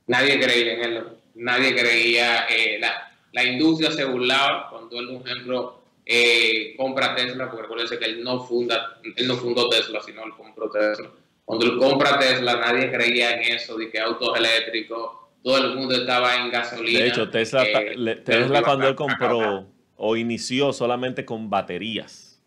Nadie 0.08 0.40
creía 0.40 0.74
en 0.74 0.84
él, 0.84 1.04
nadie 1.36 1.76
creía, 1.76 2.46
eh, 2.48 2.78
la, 2.80 3.12
la, 3.32 3.44
industria 3.44 3.90
se 3.92 4.04
burlaba 4.04 4.70
cuando 4.70 5.00
él, 5.00 5.18
por 5.18 5.28
ejemplo, 5.28 5.82
eh, 6.06 6.76
compra 6.76 7.16
Tesla, 7.16 7.46
porque 7.46 7.62
recuérdense 7.62 7.98
que 7.98 8.06
él 8.06 8.24
no, 8.24 8.44
funda, 8.44 9.00
él 9.16 9.28
no 9.28 9.38
fundó 9.38 9.70
Tesla, 9.70 10.02
sino 10.02 10.26
él 10.26 10.34
compró 10.36 10.70
Tesla. 10.70 11.10
Cuando 11.46 11.66
él 11.66 11.78
compra 11.78 12.20
Tesla, 12.20 12.58
nadie 12.58 12.92
creía 12.92 13.32
en 13.36 13.54
eso, 13.54 13.78
de 13.78 13.90
que 13.90 14.00
autos 14.00 14.38
eléctricos, 14.38 15.12
todo 15.44 15.58
el 15.58 15.76
mundo 15.76 15.96
estaba 15.96 16.36
en 16.38 16.50
gasolina. 16.50 17.00
De 17.00 17.08
hecho, 17.08 17.30
Tesla, 17.30 17.64
eh, 17.66 18.22
Tesla 18.24 18.64
cuando 18.64 18.88
él 18.88 18.96
compró 18.96 19.68
o 19.98 20.16
inició 20.16 20.72
solamente 20.72 21.26
con 21.26 21.50
baterías. 21.50 22.42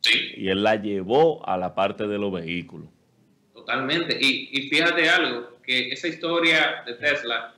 Sí. 0.00 0.32
Y 0.36 0.48
él 0.48 0.62
la 0.62 0.76
llevó 0.76 1.46
a 1.48 1.56
la 1.56 1.74
parte 1.74 2.06
de 2.06 2.18
los 2.18 2.32
vehículos. 2.32 2.88
Totalmente. 3.52 4.16
Y, 4.20 4.50
y 4.52 4.68
fíjate 4.68 5.08
algo, 5.08 5.58
que 5.62 5.90
esa 5.90 6.08
historia 6.08 6.82
de 6.86 6.94
Tesla 6.94 7.54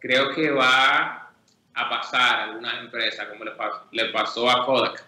creo 0.00 0.34
que 0.34 0.50
va 0.50 1.32
a 1.74 1.88
pasar 1.88 2.40
a 2.40 2.44
algunas 2.44 2.80
empresas, 2.80 3.26
como 3.28 3.44
le 3.44 3.52
pasó, 3.52 3.82
le 3.92 4.04
pasó 4.06 4.50
a 4.50 4.66
Kodak. 4.66 5.04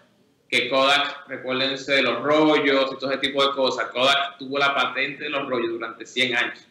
Que 0.49 0.69
Kodak, 0.69 1.27
recuérdense 1.27 1.93
de 1.93 2.01
los 2.03 2.21
rollos 2.23 2.91
y 2.93 2.97
todo 2.97 3.11
ese 3.11 3.19
tipo 3.19 3.45
de 3.45 3.53
cosas. 3.53 3.89
Kodak 3.91 4.37
tuvo 4.37 4.57
la 4.57 4.73
patente 4.73 5.25
de 5.25 5.29
los 5.29 5.47
rollos 5.47 5.71
durante 5.71 6.05
100 6.05 6.35
años. 6.35 6.67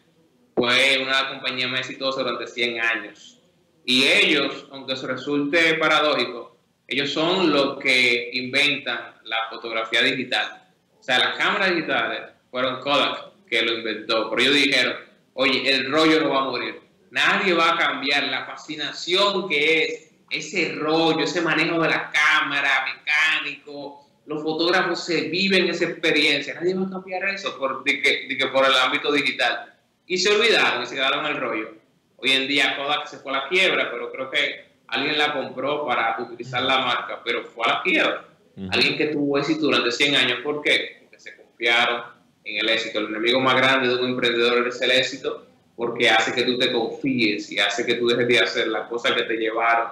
Fue 0.57 1.03
una 1.03 1.29
compañía 1.29 1.69
más 1.69 1.81
exitosa 1.81 2.23
durante 2.23 2.47
100 2.47 2.81
años. 2.81 3.39
Y 3.85 4.05
ellos, 4.05 4.67
aunque 4.73 4.97
se 4.97 5.07
resulte 5.07 5.75
paradójico, 5.75 6.57
ellos 6.89 7.13
son 7.13 7.53
los 7.53 7.79
que 7.79 8.31
inventan 8.33 9.17
la 9.25 9.37
fotografía 9.51 10.01
digital. 10.01 10.65
O 10.99 11.03
sea, 11.03 11.19
las 11.19 11.37
cámaras 11.37 11.75
digitales 11.75 12.23
fueron 12.51 12.81
Kodak 12.81 13.33
que 13.51 13.61
lo 13.61 13.75
inventó. 13.75 14.31
Pero 14.31 14.43
ellos 14.43 14.55
dijeron, 14.55 14.97
oye, 15.35 15.71
el 15.71 15.93
rollo 15.93 16.23
no 16.23 16.31
va 16.31 16.41
a 16.41 16.45
morir. 16.45 16.81
Nadie 17.11 17.53
va 17.53 17.75
a 17.75 17.79
cambiar 17.79 18.25
la 18.29 18.47
fascinación 18.47 19.51
que 19.51 19.85
es 19.85 20.11
ese 20.31 20.75
rollo, 20.75 21.25
ese 21.25 21.43
manejo 21.43 21.81
de 21.83 21.91
la 21.91 22.11
cámara, 22.11 22.87
mecánico. 22.95 24.09
Los 24.25 24.43
fotógrafos 24.43 25.05
se 25.05 25.29
viven 25.29 25.69
esa 25.69 25.85
experiencia. 25.85 26.55
Nadie 26.55 26.75
va 26.75 26.87
a 26.87 26.91
cambiar 26.91 27.29
eso 27.29 27.59
por, 27.59 27.85
que, 27.85 28.49
por 28.51 28.65
el 28.65 28.75
ámbito 28.75 29.13
digital. 29.13 29.76
Y 30.07 30.19
se 30.19 30.31
olvidaron 30.31 30.83
y 30.83 30.87
se 30.87 30.95
quedaron 30.95 31.27
el 31.27 31.37
rollo. 31.37 31.75
Hoy 32.17 32.31
en 32.31 32.47
día 32.47 32.77
Kodak 32.77 33.07
se 33.07 33.19
fue 33.19 33.33
a 33.33 33.43
la 33.43 33.49
quiebra, 33.49 33.91
pero 33.91 34.11
creo 34.13 34.31
que 34.31 34.65
alguien 34.87 35.19
la 35.19 35.33
compró 35.33 35.85
para 35.85 36.17
utilizar 36.21 36.63
la 36.63 36.79
marca, 36.79 37.21
pero 37.25 37.45
fue 37.45 37.67
a 37.67 37.75
la 37.75 37.83
quiebra. 37.83 38.25
Alguien 38.71 38.97
que 38.97 39.07
tuvo 39.07 39.37
éxito 39.39 39.63
durante 39.63 39.91
100 39.91 40.15
años. 40.15 40.39
¿Por 40.43 40.63
qué? 40.63 40.99
Porque 41.03 41.21
se 41.21 41.37
confiaron 41.37 42.05
en 42.45 42.59
el 42.59 42.69
éxito. 42.71 43.01
El 43.01 43.07
enemigo 43.07 43.41
más 43.41 43.57
grande 43.57 43.89
de 43.89 43.97
un 43.97 44.11
emprendedor 44.11 44.67
es 44.67 44.81
el 44.81 44.93
éxito 44.93 45.47
porque 45.75 46.09
hace 46.09 46.33
que 46.33 46.45
tú 46.45 46.57
te 46.57 46.73
confíes 46.73 47.53
y 47.53 47.59
hace 47.59 47.85
que 47.85 47.95
tú 47.95 48.07
dejes 48.07 48.29
de 48.29 48.39
hacer 48.39 48.69
las 48.69 48.89
cosas 48.89 49.13
que 49.13 49.25
te 49.25 49.37
llevaron 49.37 49.89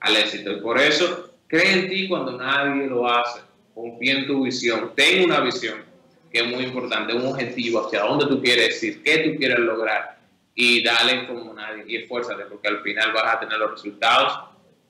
al 0.00 0.16
éxito. 0.16 0.50
Y 0.50 0.60
por 0.60 0.80
eso, 0.80 1.34
cree 1.46 1.72
en 1.74 1.88
ti 1.88 2.08
cuando 2.08 2.32
nadie 2.32 2.88
lo 2.88 3.08
hace. 3.08 3.40
Confía 3.72 4.14
en 4.14 4.26
tu 4.26 4.42
visión. 4.42 4.92
Ten 4.96 5.24
una 5.26 5.40
visión 5.40 5.87
que 6.32 6.40
es 6.40 6.46
muy 6.46 6.64
importante, 6.64 7.14
un 7.14 7.26
objetivo 7.26 7.86
hacia 7.86 8.02
dónde 8.02 8.26
tú 8.26 8.40
quieres 8.40 8.82
ir, 8.82 9.02
qué 9.02 9.18
tú 9.18 9.38
quieres 9.38 9.58
lograr 9.60 10.18
y 10.54 10.82
dale 10.82 11.26
como 11.26 11.54
nadie 11.54 11.84
y 11.86 11.96
esfuérzate 11.96 12.44
porque 12.46 12.68
al 12.68 12.80
final 12.80 13.12
vas 13.12 13.36
a 13.36 13.40
tener 13.40 13.58
los 13.58 13.70
resultados 13.70 14.40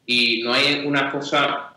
y 0.06 0.42
no 0.42 0.54
hay 0.54 0.82
una 0.86 1.10
cosa 1.10 1.74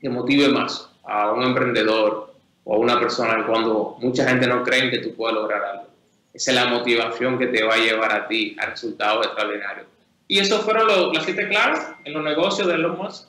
que 0.00 0.08
motive 0.10 0.48
más 0.48 0.90
a 1.04 1.32
un 1.32 1.42
emprendedor 1.42 2.34
o 2.64 2.74
a 2.74 2.78
una 2.78 3.00
persona 3.00 3.46
cuando 3.46 3.96
mucha 4.00 4.28
gente 4.28 4.46
no 4.46 4.62
cree 4.62 4.90
que 4.90 4.98
tú 4.98 5.14
puedes 5.14 5.34
lograr 5.34 5.64
algo. 5.64 5.86
Esa 6.34 6.50
es 6.50 6.56
la 6.56 6.66
motivación 6.66 7.38
que 7.38 7.46
te 7.46 7.62
va 7.62 7.74
a 7.74 7.78
llevar 7.78 8.12
a 8.12 8.28
ti 8.28 8.56
a 8.58 8.66
resultados 8.66 9.26
extraordinarios. 9.26 9.86
Y 10.28 10.38
eso 10.38 10.60
fueron 10.60 11.12
las 11.12 11.24
siete 11.24 11.48
claves 11.48 11.80
en 12.04 12.12
los 12.14 12.24
negocios 12.24 12.68
de 12.68 12.74
Elon 12.74 12.96
Musk. 12.96 13.28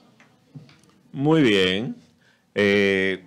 Muy 1.12 1.42
bien. 1.42 1.96
Eh, 2.56 3.24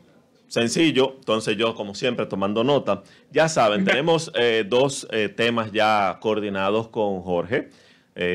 sencillo, 0.48 1.14
entonces 1.18 1.56
yo 1.56 1.74
como 1.74 1.94
siempre 1.94 2.26
tomando 2.26 2.64
nota. 2.64 3.02
Ya 3.30 3.48
saben, 3.48 3.84
tenemos 3.86 4.30
eh, 4.34 4.64
dos 4.68 5.06
eh, 5.10 5.28
temas 5.28 5.72
ya 5.72 6.18
coordinados 6.20 6.88
con 6.88 7.22
Jorge. 7.22 7.70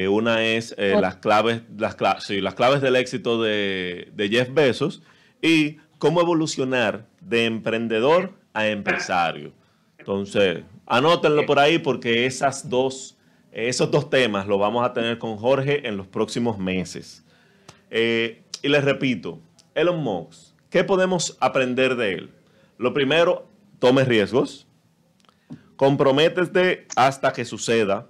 una 0.09 0.43
es 0.43 0.75
las 0.77 1.15
claves, 1.17 1.63
las, 1.77 1.97
las 2.29 2.55
claves 2.55 2.81
del 2.81 2.95
éxito 2.95 3.41
de, 3.41 4.09
de 4.13 4.29
Jeff 4.29 4.53
Bezos 4.53 5.01
y 5.41 5.77
cómo 5.97 6.21
evolucionar 6.21 7.07
de 7.19 7.45
emprendedor 7.45 8.33
a 8.53 8.67
empresario. 8.67 9.53
Entonces, 9.97 10.63
anótenlo 10.87 11.45
por 11.45 11.59
ahí 11.59 11.77
porque 11.77 12.25
esas 12.25 12.69
dos, 12.69 13.17
esos 13.51 13.91
dos 13.91 14.09
temas 14.09 14.47
los 14.47 14.59
vamos 14.59 14.85
a 14.85 14.93
tener 14.93 15.17
con 15.17 15.37
Jorge 15.37 15.87
en 15.87 15.97
los 15.97 16.07
próximos 16.07 16.57
meses. 16.57 17.23
Eh, 17.89 18.41
y 18.61 18.67
les 18.67 18.83
repito, 18.83 19.39
Elon 19.75 20.01
Musk, 20.01 20.50
¿qué 20.71 20.83
podemos 20.83 21.37
aprender 21.39 21.95
de 21.95 22.13
él? 22.13 22.31
Lo 22.79 22.95
primero, 22.95 23.47
tome 23.77 24.03
riesgos, 24.03 24.65
comprométete 25.75 26.87
hasta 26.95 27.31
que 27.33 27.45
suceda, 27.45 28.09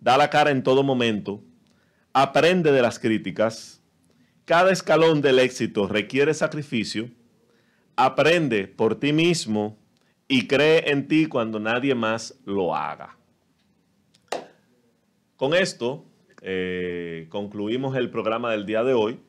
da 0.00 0.16
la 0.16 0.30
cara 0.30 0.50
en 0.50 0.64
todo 0.64 0.82
momento, 0.82 1.40
aprende 2.12 2.72
de 2.72 2.82
las 2.82 2.98
críticas, 2.98 3.80
cada 4.44 4.72
escalón 4.72 5.20
del 5.20 5.38
éxito 5.38 5.86
requiere 5.86 6.34
sacrificio, 6.34 7.10
aprende 7.96 8.66
por 8.66 8.98
ti 8.98 9.12
mismo 9.12 9.78
y 10.26 10.46
cree 10.48 10.90
en 10.90 11.06
ti 11.06 11.26
cuando 11.26 11.60
nadie 11.60 11.94
más 11.94 12.38
lo 12.44 12.74
haga. 12.74 13.16
Con 15.36 15.54
esto 15.54 16.04
eh, 16.40 17.26
concluimos 17.28 17.96
el 17.96 18.10
programa 18.10 18.50
del 18.52 18.66
día 18.66 18.82
de 18.84 18.94
hoy. 18.94 19.20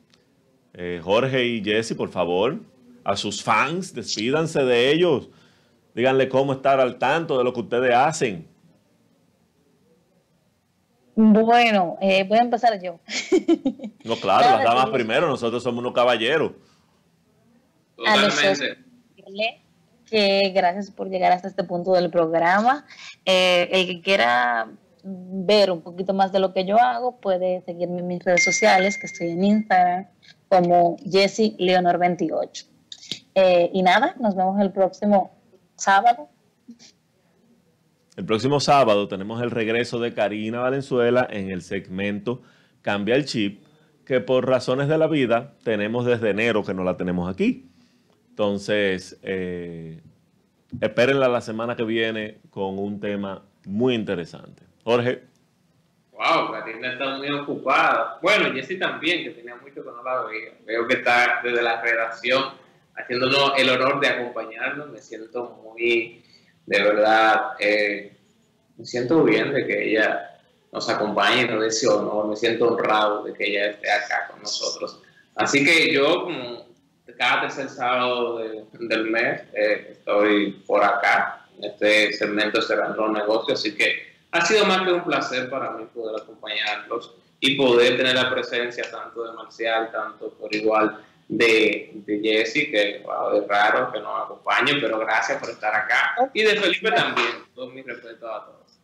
Eh, 0.76 1.00
Jorge 1.02 1.44
y 1.44 1.64
Jesse, 1.64 1.94
por 1.94 2.10
favor, 2.10 2.60
a 3.02 3.16
sus 3.16 3.42
fans, 3.42 3.94
despídanse 3.94 4.62
de 4.62 4.92
ellos. 4.92 5.30
Díganle 5.94 6.28
cómo 6.28 6.52
estar 6.52 6.78
al 6.80 6.98
tanto 6.98 7.38
de 7.38 7.44
lo 7.44 7.52
que 7.54 7.60
ustedes 7.60 7.94
hacen. 7.94 8.46
Bueno, 11.14 11.96
eh, 12.02 12.24
voy 12.24 12.38
a 12.38 12.42
empezar 12.42 12.78
yo. 12.82 13.00
No, 14.04 14.16
claro, 14.16 14.56
las 14.56 14.64
damas 14.64 14.90
primero, 14.90 15.26
nosotros 15.26 15.62
somos 15.62 15.80
unos 15.80 15.94
caballeros. 15.94 16.52
Totalmente 17.96 18.84
que 20.06 20.52
gracias 20.54 20.90
por 20.90 21.08
llegar 21.08 21.32
hasta 21.32 21.48
este 21.48 21.64
punto 21.64 21.92
del 21.92 22.10
programa. 22.10 22.86
Eh, 23.24 23.68
el 23.72 23.86
que 23.86 24.00
quiera 24.02 24.68
ver 25.02 25.70
un 25.70 25.82
poquito 25.82 26.14
más 26.14 26.32
de 26.32 26.38
lo 26.38 26.52
que 26.52 26.64
yo 26.64 26.78
hago 26.78 27.16
puede 27.20 27.62
seguirme 27.62 28.00
en 28.00 28.06
mis 28.06 28.24
redes 28.24 28.44
sociales, 28.44 28.98
que 28.98 29.06
estoy 29.06 29.30
en 29.30 29.44
Instagram 29.44 30.06
como 30.48 30.96
Jessie 31.10 31.54
Leonor 31.58 31.98
28. 31.98 32.66
Eh, 33.34 33.70
y 33.72 33.82
nada, 33.82 34.14
nos 34.18 34.34
vemos 34.34 34.60
el 34.60 34.72
próximo 34.72 35.30
sábado. 35.76 36.28
El 38.16 38.24
próximo 38.24 38.60
sábado 38.60 39.08
tenemos 39.08 39.42
el 39.42 39.50
regreso 39.50 39.98
de 40.00 40.14
Karina 40.14 40.60
Valenzuela 40.60 41.26
en 41.30 41.50
el 41.50 41.62
segmento 41.62 42.42
Cambia 42.80 43.16
el 43.16 43.24
Chip, 43.24 43.64
que 44.04 44.20
por 44.20 44.48
razones 44.48 44.88
de 44.88 44.96
la 44.96 45.08
vida 45.08 45.54
tenemos 45.64 46.06
desde 46.06 46.30
enero 46.30 46.64
que 46.64 46.72
no 46.72 46.84
la 46.84 46.96
tenemos 46.96 47.28
aquí. 47.28 47.68
Entonces, 48.30 49.18
eh, 49.22 50.00
espérenla 50.80 51.28
la 51.28 51.40
semana 51.40 51.74
que 51.74 51.82
viene 51.82 52.38
con 52.50 52.78
un 52.78 53.00
tema 53.00 53.42
muy 53.66 53.94
interesante. 53.94 54.62
Jorge. 54.84 55.35
Wow, 56.16 56.50
Karina 56.50 56.92
está 56.92 57.16
muy 57.18 57.30
ocupada. 57.30 58.18
Bueno, 58.22 58.52
Jessy 58.54 58.78
también, 58.78 59.24
que 59.24 59.30
tenía 59.30 59.54
mucho 59.56 59.84
que 59.84 59.90
no 59.90 60.02
la 60.02 60.22
veía. 60.22 60.52
Veo 60.64 60.86
que 60.86 60.94
está 60.94 61.40
desde 61.42 61.60
la 61.60 61.82
redacción 61.82 62.54
haciéndonos 62.96 63.52
el 63.58 63.68
honor 63.68 64.00
de 64.00 64.08
acompañarnos. 64.08 64.88
Me 64.90 64.98
siento 64.98 65.60
muy, 65.62 66.24
de 66.64 66.82
verdad, 66.82 67.52
eh, 67.58 68.16
me 68.78 68.86
siento 68.86 69.22
bien 69.24 69.52
de 69.52 69.66
que 69.66 69.90
ella 69.90 70.40
nos 70.72 70.88
acompañe 70.88 71.46
nos 71.46 71.60
dé 71.60 71.68
ese 71.68 71.86
honor. 71.86 72.28
Me 72.28 72.36
siento 72.36 72.68
honrado 72.68 73.24
de 73.24 73.34
que 73.34 73.48
ella 73.48 73.66
esté 73.72 73.90
acá 73.90 74.28
con 74.30 74.40
nosotros. 74.40 75.02
Así 75.34 75.64
que 75.64 75.92
yo, 75.92 76.24
como 76.24 76.66
cada 77.18 77.42
tercer 77.42 77.68
sábado 77.68 78.38
del 78.38 79.10
mes 79.10 79.42
eh, 79.52 79.88
estoy 79.92 80.52
por 80.66 80.82
acá, 80.82 81.46
en 81.58 81.64
este 81.64 82.12
segmento 82.14 82.60
Cerrando 82.60 83.08
Negocios, 83.08 83.60
así 83.60 83.74
que 83.74 84.15
ha 84.36 84.40
sido 84.42 84.66
más 84.66 84.82
que 84.82 84.92
un 84.92 85.04
placer 85.04 85.50
para 85.50 85.72
mí 85.72 85.84
poder 85.94 86.20
acompañarlos 86.22 87.14
y 87.40 87.56
poder 87.56 87.96
tener 87.96 88.14
la 88.14 88.30
presencia 88.30 88.84
tanto 88.90 89.24
de 89.24 89.32
Marcial, 89.32 89.90
tanto 89.92 90.30
por 90.34 90.54
igual 90.54 90.98
de, 91.28 91.92
de 92.06 92.20
Jesse, 92.20 92.70
que 92.70 92.96
es 92.98 93.48
raro 93.48 93.92
que 93.92 94.00
nos 94.00 94.24
acompañe, 94.24 94.74
pero 94.80 94.98
gracias 94.98 95.38
por 95.38 95.50
estar 95.50 95.74
acá, 95.74 96.30
y 96.32 96.42
de 96.42 96.56
Felipe 96.56 96.90
también, 96.92 97.28
todo 97.54 97.70
mi 97.70 97.82
respeto 97.82 98.32
a 98.32 98.46
todos. 98.46 98.78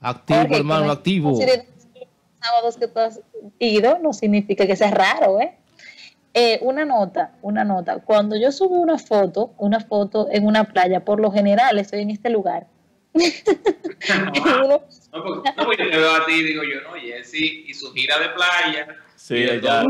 Activo, 0.00 0.56
hermano, 0.56 0.90
activo. 0.90 1.38
Sábados 2.40 2.76
que 2.76 2.86
tú 2.86 3.00
has 3.00 3.20
ido 3.58 3.98
no 3.98 4.12
significa 4.12 4.66
que 4.66 4.76
sea 4.76 4.90
raro, 4.90 5.40
¿eh? 5.40 5.56
Eh, 6.34 6.58
una 6.60 6.84
nota, 6.84 7.32
una 7.40 7.64
nota. 7.64 8.00
Cuando 8.00 8.36
yo 8.36 8.52
subo 8.52 8.76
una 8.76 8.98
foto, 8.98 9.54
una 9.56 9.80
foto 9.80 10.28
en 10.30 10.46
una 10.46 10.64
playa, 10.64 11.02
por 11.02 11.18
lo 11.18 11.32
general 11.32 11.78
estoy 11.78 12.02
en 12.02 12.10
este 12.10 12.28
lugar. 12.28 12.66
No, 13.16 14.32
porque, 14.32 15.50
no, 15.56 15.64
porque 15.64 15.84
te 15.84 15.96
veo 15.96 16.14
a 16.14 16.24
ti 16.26 16.32
y 16.32 16.42
digo 16.44 16.62
yo, 16.62 16.80
no, 16.82 16.94
Jessy, 16.94 17.64
y 17.66 17.74
su 17.74 17.92
gira 17.92 18.18
de 18.18 18.28
playa. 18.30 18.96
Sí, 19.14 19.36
ella. 19.36 19.82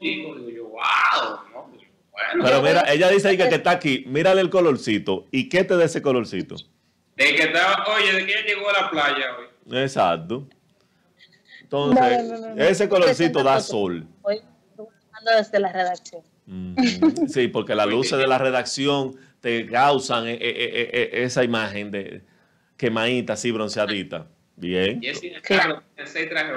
digo 0.00 0.48
yo, 0.48 0.64
wow, 0.68 1.40
¿no? 1.52 1.70
Bueno, 2.12 2.44
Pero 2.44 2.62
mira, 2.62 2.84
ella 2.92 3.08
dice 3.08 3.36
que, 3.36 3.48
que 3.48 3.54
está 3.54 3.70
aquí, 3.72 4.04
mírale 4.06 4.40
el 4.40 4.50
colorcito. 4.50 5.26
¿Y 5.30 5.48
qué 5.48 5.64
te 5.64 5.76
da 5.76 5.84
ese 5.84 6.02
colorcito? 6.02 6.56
De 7.16 7.34
que 7.34 7.42
estaba, 7.44 7.84
oye, 7.96 8.12
de 8.12 8.26
que 8.26 8.32
ella 8.32 8.46
llegó 8.46 8.68
a 8.68 8.82
la 8.82 8.90
playa 8.90 9.26
hoy. 9.38 9.78
Exacto. 9.78 10.46
Entonces, 11.62 12.22
No, 12.24 12.34
no, 12.34 12.48
no, 12.48 12.54
no. 12.54 12.62
ese 12.62 12.88
colorcito 12.88 13.42
da 13.42 13.54
Foto. 13.54 13.64
sol. 13.64 14.06
Hoy 14.22 14.40
desde 15.38 15.58
la 15.60 15.72
redacción. 15.72 16.22
Ujú. 16.46 17.28
Sí, 17.28 17.48
porque 17.48 17.74
las 17.74 17.86
luces 17.86 18.18
de 18.18 18.26
la 18.26 18.38
redacción 18.38 19.16
te 19.40 19.66
causan 19.66 20.26
eh, 20.26 20.34
eh, 20.34 20.90
eh, 20.92 21.10
esa 21.24 21.44
imagen 21.44 21.90
de 21.90 22.22
quemadita, 22.76 23.34
así 23.34 23.50
bronceadita. 23.50 24.28
Bien. 24.56 25.00
Jessy 25.00 25.32
Claro. 25.42 25.82
seis 26.04 26.28
trajes. 26.28 26.56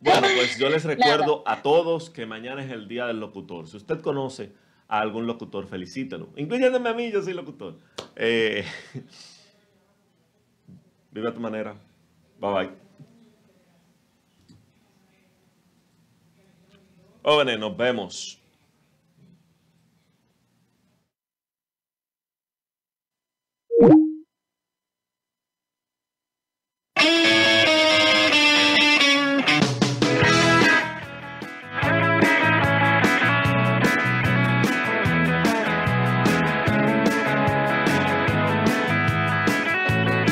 Bueno, 0.00 0.28
pues 0.36 0.58
yo 0.58 0.68
les 0.68 0.84
recuerdo 0.84 1.42
a 1.46 1.62
todos 1.62 2.08
que 2.10 2.24
mañana 2.24 2.64
es 2.64 2.70
el 2.70 2.86
día 2.86 3.06
del 3.06 3.18
locutor. 3.18 3.66
Si 3.66 3.76
usted 3.76 4.00
conoce 4.00 4.52
a 4.86 5.00
algún 5.00 5.26
locutor, 5.26 5.66
felicítelo. 5.66 6.28
Incluyéndome 6.36 6.88
a 6.88 6.94
mí, 6.94 7.10
yo 7.10 7.22
soy 7.22 7.34
locutor. 7.34 7.78
Eh, 8.14 8.64
vive 11.10 11.28
a 11.28 11.34
tu 11.34 11.40
manera. 11.40 11.74
Bye 12.40 12.52
bye. 12.52 12.70
Jóvenes, 17.22 17.58
nos 17.58 17.76
vemos. 17.76 18.37